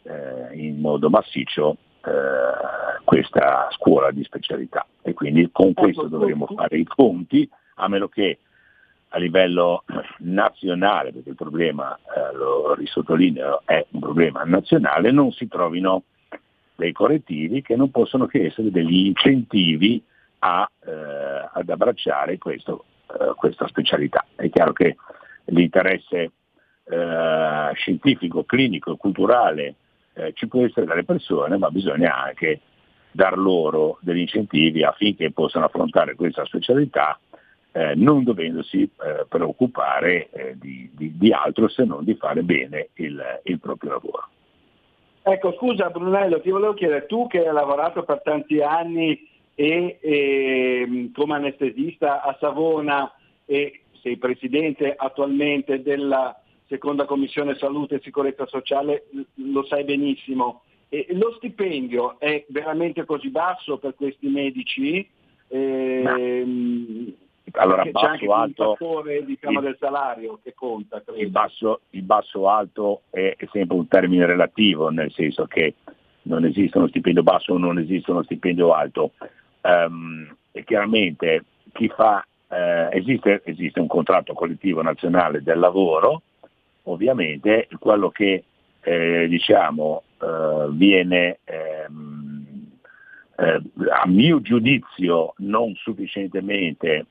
eh, 0.03 0.53
in 0.57 0.81
modo 0.81 1.09
massiccio 1.09 1.77
eh, 2.03 3.01
questa 3.05 3.69
scuola 3.71 4.11
di 4.11 4.23
specialità. 4.25 4.85
E 5.01 5.13
quindi 5.13 5.49
con 5.49 5.69
ecco, 5.69 5.83
questo 5.83 6.07
dovremo 6.07 6.47
fare 6.47 6.77
i 6.77 6.83
conti, 6.83 7.49
a 7.75 7.87
meno 7.87 8.09
che 8.09 8.39
a 9.13 9.17
livello 9.17 9.85
nazionale, 10.19 11.13
perché 11.13 11.29
il 11.29 11.35
problema, 11.35 11.95
eh, 11.95 12.35
lo 12.35 12.73
risottolineo, 12.73 13.61
è 13.63 13.85
un 13.91 13.99
problema 14.01 14.43
nazionale, 14.43 15.11
non 15.11 15.31
si 15.31 15.47
trovino 15.47 16.03
dei 16.81 16.93
correttivi 16.93 17.61
che 17.61 17.75
non 17.75 17.91
possono 17.91 18.25
che 18.25 18.45
essere 18.45 18.71
degli 18.71 19.05
incentivi 19.05 20.03
a, 20.39 20.67
eh, 20.83 21.49
ad 21.53 21.69
abbracciare 21.69 22.39
questo, 22.39 22.85
eh, 23.07 23.33
questa 23.35 23.67
specialità. 23.67 24.25
È 24.35 24.49
chiaro 24.49 24.73
che 24.73 24.95
l'interesse 25.45 26.31
eh, 26.83 27.71
scientifico, 27.75 28.43
clinico, 28.45 28.95
culturale 28.95 29.75
eh, 30.13 30.33
ci 30.33 30.47
può 30.47 30.65
essere 30.65 30.87
dalle 30.87 31.03
persone, 31.03 31.57
ma 31.57 31.69
bisogna 31.69 32.15
anche 32.23 32.61
dar 33.11 33.37
loro 33.37 33.99
degli 34.01 34.21
incentivi 34.21 34.83
affinché 34.83 35.31
possano 35.31 35.65
affrontare 35.65 36.15
questa 36.15 36.45
specialità 36.45 37.19
eh, 37.73 37.93
non 37.95 38.23
dovendosi 38.23 38.81
eh, 38.81 39.25
preoccupare 39.29 40.29
eh, 40.31 40.57
di, 40.57 40.89
di, 40.93 41.15
di, 41.15 41.31
altro 41.31 41.69
se 41.69 41.85
non 41.85 42.03
di 42.03 42.15
fare 42.15 42.41
bene 42.41 42.89
il, 42.95 43.21
il, 43.43 43.59
proprio 43.59 43.91
lavoro. 43.91 44.29
Ecco, 45.23 45.53
scusa 45.53 45.89
Brunello, 45.89 46.41
ti 46.41 46.49
volevo 46.49 46.73
chiedere, 46.73 47.05
tu 47.05 47.27
che 47.27 47.45
hai 47.47 47.53
lavorato 47.53 48.03
per 48.03 48.21
tanti 48.23 48.61
anni 48.61 49.27
e, 49.53 49.99
e 50.01 51.09
come 51.13 51.35
anestesista 51.35 52.23
a 52.23 52.35
Savona 52.39 53.11
e 53.45 53.81
sei 54.01 54.17
presidente 54.17 54.95
attualmente 54.95 55.83
della 55.83 56.35
seconda 56.67 57.05
commissione 57.05 57.55
salute 57.55 57.95
e 57.95 58.01
sicurezza 58.01 58.47
sociale, 58.47 59.05
lo 59.35 59.63
sai 59.65 59.83
benissimo. 59.83 60.63
E 60.89 61.05
lo 61.11 61.33
stipendio 61.37 62.19
è 62.19 62.43
veramente 62.49 63.05
così 63.05 63.29
basso 63.29 63.77
per 63.77 63.95
questi 63.95 64.27
medici? 64.27 65.07
Eh, 65.47 67.15
allora, 67.53 67.83
c'è 67.83 68.07
anche 68.07 68.31
alto, 68.31 68.71
il 68.71 68.77
fattore 68.77 69.25
diciamo, 69.25 69.59
il, 69.59 69.65
del 69.65 69.77
salario 69.79 70.39
che 70.43 70.53
conta. 70.53 71.01
Il 71.15 71.29
basso, 71.29 71.81
il 71.91 72.03
basso, 72.03 72.49
alto 72.49 73.01
è, 73.09 73.35
è, 73.37 73.47
sempre 73.51 73.77
un 73.77 73.87
termine 73.87 74.25
relativo, 74.25 74.89
nel 74.89 75.11
senso 75.11 75.45
che 75.45 75.75
non 76.23 76.45
esiste 76.45 76.77
uno 76.77 76.87
stipendio 76.87 77.23
basso 77.23 77.53
o 77.53 77.57
non 77.57 77.79
esiste 77.79 78.11
uno 78.11 78.23
stipendio 78.23 78.73
alto. 78.73 79.11
Um, 79.61 80.35
e 80.51 80.63
chiaramente 80.63 81.45
chi 81.71 81.87
fa, 81.89 82.25
eh, 82.49 82.89
esiste, 82.91 83.41
esiste 83.45 83.79
un 83.79 83.87
contratto 83.87 84.33
collettivo 84.33 84.81
nazionale 84.81 85.43
del 85.43 85.59
lavoro 85.59 86.23
ovviamente 86.83 87.67
quello 87.79 88.09
che 88.09 88.43
eh, 88.81 89.27
diciamo, 89.27 90.03
eh, 90.19 90.67
viene 90.71 91.39
ehm, 91.43 92.45
eh, 93.37 93.61
a 93.89 94.07
mio 94.07 94.41
giudizio 94.41 95.33
non 95.37 95.73
sufficientemente 95.75 97.05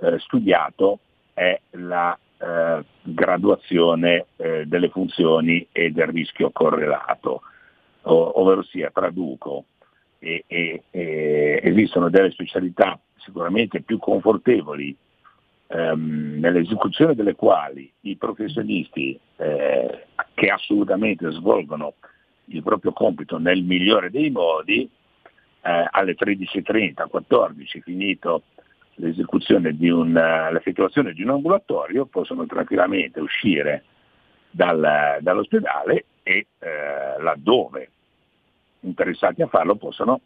eh, 0.00 0.18
studiato 0.18 0.98
è 1.34 1.60
la 1.72 2.18
eh, 2.38 2.84
graduazione 3.02 4.26
eh, 4.36 4.64
delle 4.66 4.88
funzioni 4.88 5.66
e 5.72 5.90
del 5.90 6.08
rischio 6.08 6.50
correlato, 6.50 7.42
o, 8.02 8.40
ovvero 8.40 8.62
sia 8.62 8.90
traduco, 8.90 9.64
e, 10.18 10.44
e, 10.46 10.82
e 10.90 11.60
esistono 11.62 12.10
delle 12.10 12.30
specialità 12.30 12.98
sicuramente 13.16 13.80
più 13.80 13.98
confortevoli 13.98 14.94
ehm, 15.66 16.38
nell'esecuzione 16.38 17.14
delle 17.14 17.34
quali 17.34 17.90
i 18.00 18.16
professionisti 18.16 19.18
eh, 19.36 20.06
che 20.34 20.48
assolutamente 20.48 21.30
svolgono 21.30 21.94
il 22.46 22.62
proprio 22.62 22.92
compito 22.92 23.38
nel 23.38 23.62
migliore 23.62 24.10
dei 24.10 24.30
modi, 24.30 24.88
eh, 25.62 25.88
alle 25.90 26.14
13.30, 26.14 27.08
14, 27.08 27.80
finito 27.80 28.42
l'esecuzione 28.94 29.76
di 29.76 29.88
un, 29.88 30.12
l'effettuazione 30.12 31.12
di 31.12 31.22
un 31.22 31.30
ambulatorio, 31.30 32.06
possono 32.06 32.46
tranquillamente 32.46 33.20
uscire 33.20 33.84
dal, 34.50 35.18
dall'ospedale 35.20 36.04
e 36.22 36.46
eh, 36.58 37.22
laddove 37.22 37.90
interessati 38.80 39.42
a 39.42 39.46
farlo 39.46 39.76
possono 39.76 40.20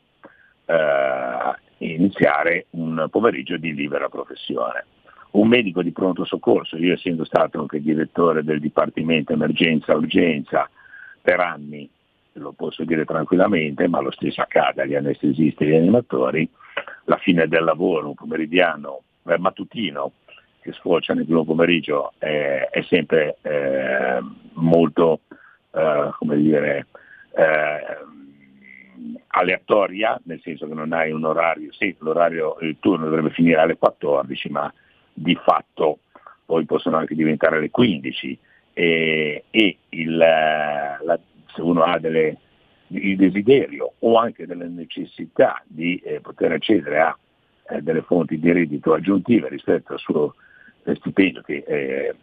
eh, 0.66 1.55
iniziare 1.78 2.66
un 2.70 3.07
pomeriggio 3.11 3.57
di 3.57 3.74
libera 3.74 4.09
professione. 4.09 4.86
Un 5.32 5.49
medico 5.49 5.82
di 5.82 5.91
pronto 5.91 6.24
soccorso, 6.24 6.77
io 6.77 6.95
essendo 6.95 7.24
stato 7.24 7.61
anche 7.61 7.81
direttore 7.81 8.45
del 8.45 8.61
Dipartimento 8.61 9.32
Emergenza-Urgenza 9.32 10.70
per 11.20 11.41
anni, 11.41 11.91
lo 12.35 12.53
posso 12.53 12.85
dire 12.85 13.05
tranquillamente, 13.05 13.89
ma 13.89 14.01
lo 14.01 14.12
stesso 14.12 14.41
accade 14.41 14.82
agli 14.82 14.95
anestesisti 14.95 15.65
e 15.65 15.66
agli 15.66 15.74
animatori, 15.74 16.49
la 17.05 17.17
fine 17.17 17.47
del 17.49 17.65
lavoro, 17.65 18.09
un 18.09 18.15
pomeridiano 18.15 19.03
eh, 19.27 19.39
mattutino 19.39 20.13
che 20.61 20.73
sfocia 20.73 21.13
nel 21.13 21.25
primo 21.25 21.45
pomeriggio 21.45 22.13
è, 22.19 22.69
è 22.71 22.83
sempre 22.85 23.37
eh, 23.43 24.19
molto, 24.55 25.21
eh, 25.73 26.11
come 26.19 26.37
dire, 26.37 26.87
eh, 27.37 27.99
aleatoria, 29.27 30.19
nel 30.25 30.41
senso 30.43 30.67
che 30.67 30.75
non 30.75 30.93
hai 30.93 31.13
un 31.13 31.25
orario, 31.25 31.71
sì, 31.73 31.95
l'orario, 31.99 32.57
il 32.61 32.77
turno 32.81 33.05
dovrebbe 33.05 33.31
finire 33.31 33.61
alle 33.61 33.77
14, 33.77 34.49
ma 34.49 34.73
di 35.13 35.35
fatto 35.45 35.99
poi 36.47 36.65
possono 36.65 36.97
anche 36.97 37.15
diventare 37.15 37.61
le 37.61 37.71
15 37.71 38.39
e, 38.73 39.45
e 39.51 39.77
il, 39.91 40.17
la, 40.17 41.19
se 41.47 41.61
uno 41.61 41.83
ha 41.83 41.99
delle, 41.99 42.39
il 42.97 43.16
desiderio 43.16 43.95
o 43.99 44.16
anche 44.16 44.47
delle 44.47 44.69
necessità 44.69 45.62
di 45.66 45.97
eh, 45.99 46.21
poter 46.21 46.53
accedere 46.53 47.01
a 47.01 47.19
eh, 47.69 47.83
delle 47.83 48.03
fonti 48.03 48.39
di 48.39 48.53
reddito 48.53 48.93
aggiuntive 48.93 49.49
rispetto 49.49 49.95
al 49.95 49.99
suo 49.99 50.35
eh, 50.85 50.95
stipendio 50.97 51.43
che 51.43 51.65
eh, 51.66 52.15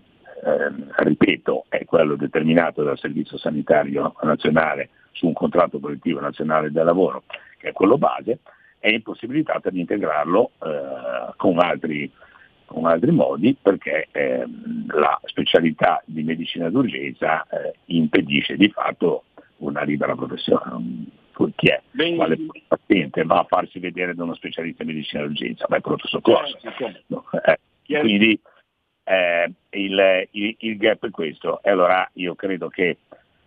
ehm, 0.43 0.91
ripeto 0.97 1.65
è 1.67 1.83
quello 1.85 2.15
determinato 2.15 2.83
dal 2.83 2.97
Servizio 2.97 3.37
Sanitario 3.37 4.13
Nazionale 4.21 4.89
su 5.11 5.27
un 5.27 5.33
contratto 5.33 5.79
collettivo 5.79 6.19
nazionale 6.19 6.71
del 6.71 6.85
lavoro 6.85 7.23
che 7.57 7.69
è 7.69 7.71
quello 7.73 7.97
base, 7.97 8.39
è 8.79 8.89
impossibilitata 8.89 9.69
di 9.69 9.79
integrarlo 9.79 10.51
eh, 10.63 11.33
con 11.37 11.59
altri 11.59 12.11
con 12.71 12.85
altri 12.85 13.11
modi 13.11 13.55
perché 13.61 14.07
eh, 14.11 14.45
la 14.87 15.19
specialità 15.25 16.01
di 16.05 16.23
medicina 16.23 16.69
d'urgenza 16.69 17.45
eh, 17.49 17.73
impedisce 17.85 18.55
di 18.55 18.69
fatto 18.69 19.25
una 19.61 19.83
libera 19.83 20.15
professione. 20.15 21.05
Chi 21.55 21.69
è? 21.69 21.81
Benissimo. 21.91 22.17
Quale 22.25 22.37
paziente 22.67 23.23
va 23.23 23.39
a 23.39 23.45
farsi 23.45 23.79
vedere 23.79 24.13
da 24.13 24.23
uno 24.23 24.35
specialista 24.35 24.83
di 24.83 24.93
medicina 24.93 25.23
d'urgenza? 25.23 25.65
Ma 25.69 25.77
è 25.77 25.81
pronto 25.81 26.07
soccorso. 26.07 26.57
No? 27.07 27.25
Eh, 27.43 27.99
quindi 27.99 28.39
eh, 29.03 29.51
il, 29.71 30.27
il, 30.31 30.55
il, 30.59 30.77
gap 30.77 31.07
è 31.07 31.09
questo. 31.09 31.61
E 31.63 31.69
allora 31.71 32.07
io 32.13 32.35
credo 32.35 32.67
che 32.69 32.97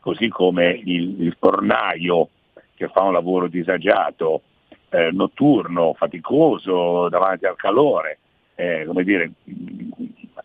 così 0.01 0.29
come 0.29 0.71
il, 0.85 1.23
il 1.23 1.37
fornaio 1.39 2.31
che 2.75 2.89
fa 2.89 3.03
un 3.03 3.13
lavoro 3.13 3.47
disagiato, 3.47 4.43
eh, 4.91 5.11
notturno, 5.13 5.95
faticoso 5.95 7.09
davanti 7.09 7.47
al 7.47 7.57
calore, 7.57 8.19
eh, 8.57 8.85
come 8.87 9.05
dire, 9.05 9.31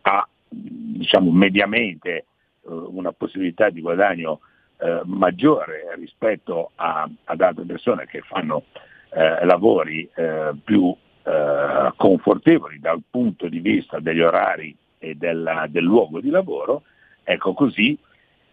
ha 0.01 0.27
diciamo, 0.47 1.31
mediamente 1.31 2.09
eh, 2.15 2.25
una 2.63 3.11
possibilità 3.11 3.69
di 3.69 3.81
guadagno 3.81 4.41
eh, 4.79 5.01
maggiore 5.05 5.93
rispetto 5.97 6.71
a, 6.75 7.09
ad 7.25 7.41
altre 7.41 7.65
persone 7.65 8.05
che 8.05 8.21
fanno 8.21 8.63
eh, 9.11 9.45
lavori 9.45 10.09
eh, 10.15 10.53
più 10.63 10.95
eh, 11.23 11.93
confortevoli 11.95 12.79
dal 12.79 13.01
punto 13.09 13.47
di 13.47 13.59
vista 13.59 13.99
degli 13.99 14.21
orari 14.21 14.75
e 14.97 15.15
della, 15.15 15.67
del 15.69 15.83
luogo 15.83 16.19
di 16.19 16.29
lavoro, 16.29 16.83
ecco 17.23 17.53
così 17.53 17.97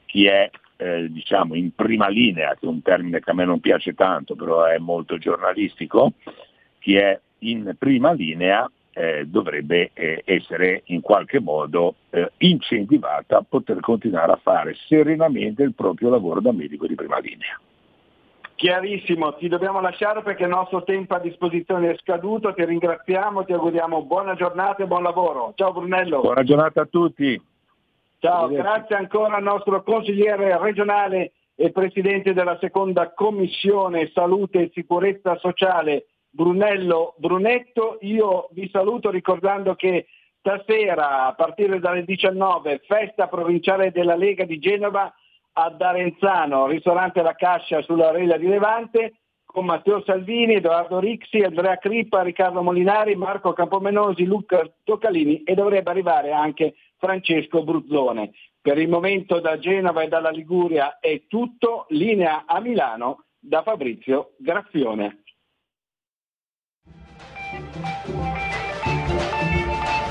chi 0.04 0.26
è 0.26 0.50
eh, 0.76 1.10
diciamo 1.10 1.54
in 1.54 1.74
prima 1.74 2.08
linea, 2.08 2.54
che 2.54 2.66
è 2.66 2.68
un 2.68 2.82
termine 2.82 3.20
che 3.20 3.30
a 3.30 3.34
me 3.34 3.44
non 3.44 3.60
piace 3.60 3.94
tanto, 3.94 4.34
però 4.34 4.64
è 4.64 4.78
molto 4.78 5.18
giornalistico, 5.18 6.12
chi 6.78 6.96
è 6.96 7.18
in 7.40 7.74
prima 7.78 8.12
linea 8.12 8.70
eh, 8.96 9.26
dovrebbe 9.26 9.90
eh, 9.92 10.22
essere 10.24 10.80
in 10.86 11.02
qualche 11.02 11.38
modo 11.38 11.96
eh, 12.08 12.32
incentivata 12.38 13.36
a 13.36 13.44
poter 13.46 13.80
continuare 13.80 14.32
a 14.32 14.40
fare 14.42 14.74
serenamente 14.88 15.62
il 15.62 15.74
proprio 15.74 16.08
lavoro 16.08 16.40
da 16.40 16.50
medico 16.50 16.86
di 16.86 16.94
prima 16.94 17.18
linea. 17.18 17.60
Chiarissimo, 18.54 19.34
ti 19.34 19.48
dobbiamo 19.48 19.82
lasciare 19.82 20.22
perché 20.22 20.44
il 20.44 20.48
nostro 20.48 20.82
tempo 20.82 21.14
a 21.14 21.18
disposizione 21.18 21.90
è 21.90 21.96
scaduto, 21.98 22.54
ti 22.54 22.64
ringraziamo, 22.64 23.44
ti 23.44 23.52
auguriamo 23.52 24.02
buona 24.04 24.34
giornata 24.34 24.82
e 24.82 24.86
buon 24.86 25.02
lavoro. 25.02 25.52
Ciao 25.56 25.74
Brunello. 25.74 26.22
Buona 26.22 26.42
giornata 26.42 26.80
a 26.80 26.86
tutti. 26.86 27.38
Ciao, 28.18 28.48
grazie 28.48 28.96
ancora 28.96 29.36
al 29.36 29.42
nostro 29.42 29.82
consigliere 29.82 30.58
regionale 30.58 31.32
e 31.54 31.70
presidente 31.70 32.32
della 32.32 32.56
seconda 32.58 33.12
commissione 33.12 34.10
salute 34.14 34.62
e 34.62 34.70
sicurezza 34.72 35.36
sociale 35.36 36.06
Brunello 36.36 37.14
Brunetto. 37.16 37.96
Io 38.02 38.48
vi 38.52 38.68
saluto 38.70 39.10
ricordando 39.10 39.74
che 39.74 40.06
stasera 40.38 41.26
a 41.26 41.32
partire 41.32 41.80
dalle 41.80 42.04
19 42.04 42.82
festa 42.86 43.26
provinciale 43.26 43.90
della 43.90 44.14
Lega 44.14 44.44
di 44.44 44.58
Genova 44.58 45.12
a 45.54 45.70
Darenzano, 45.70 46.66
ristorante 46.66 47.22
La 47.22 47.34
Cascia 47.34 47.80
sulla 47.80 48.10
Rela 48.10 48.36
di 48.36 48.46
Levante, 48.46 49.14
con 49.46 49.64
Matteo 49.64 50.02
Salvini, 50.02 50.56
Edoardo 50.56 50.98
Rixi, 50.98 51.40
Andrea 51.40 51.78
Crippa, 51.78 52.20
Riccardo 52.20 52.62
Molinari, 52.62 53.16
Marco 53.16 53.54
Campomenosi, 53.54 54.26
Luca 54.26 54.62
Toccalini 54.84 55.42
e 55.42 55.54
dovrebbe 55.54 55.88
arrivare 55.88 56.32
anche 56.32 56.74
Francesco 56.98 57.64
Bruzzone. 57.64 58.32
Per 58.60 58.76
il 58.76 58.90
momento 58.90 59.40
da 59.40 59.58
Genova 59.58 60.02
e 60.02 60.08
dalla 60.08 60.28
Liguria 60.28 60.98
è 61.00 61.22
tutto, 61.28 61.86
linea 61.88 62.44
a 62.44 62.60
Milano 62.60 63.24
da 63.38 63.62
Fabrizio 63.62 64.32
Graffione. 64.36 65.22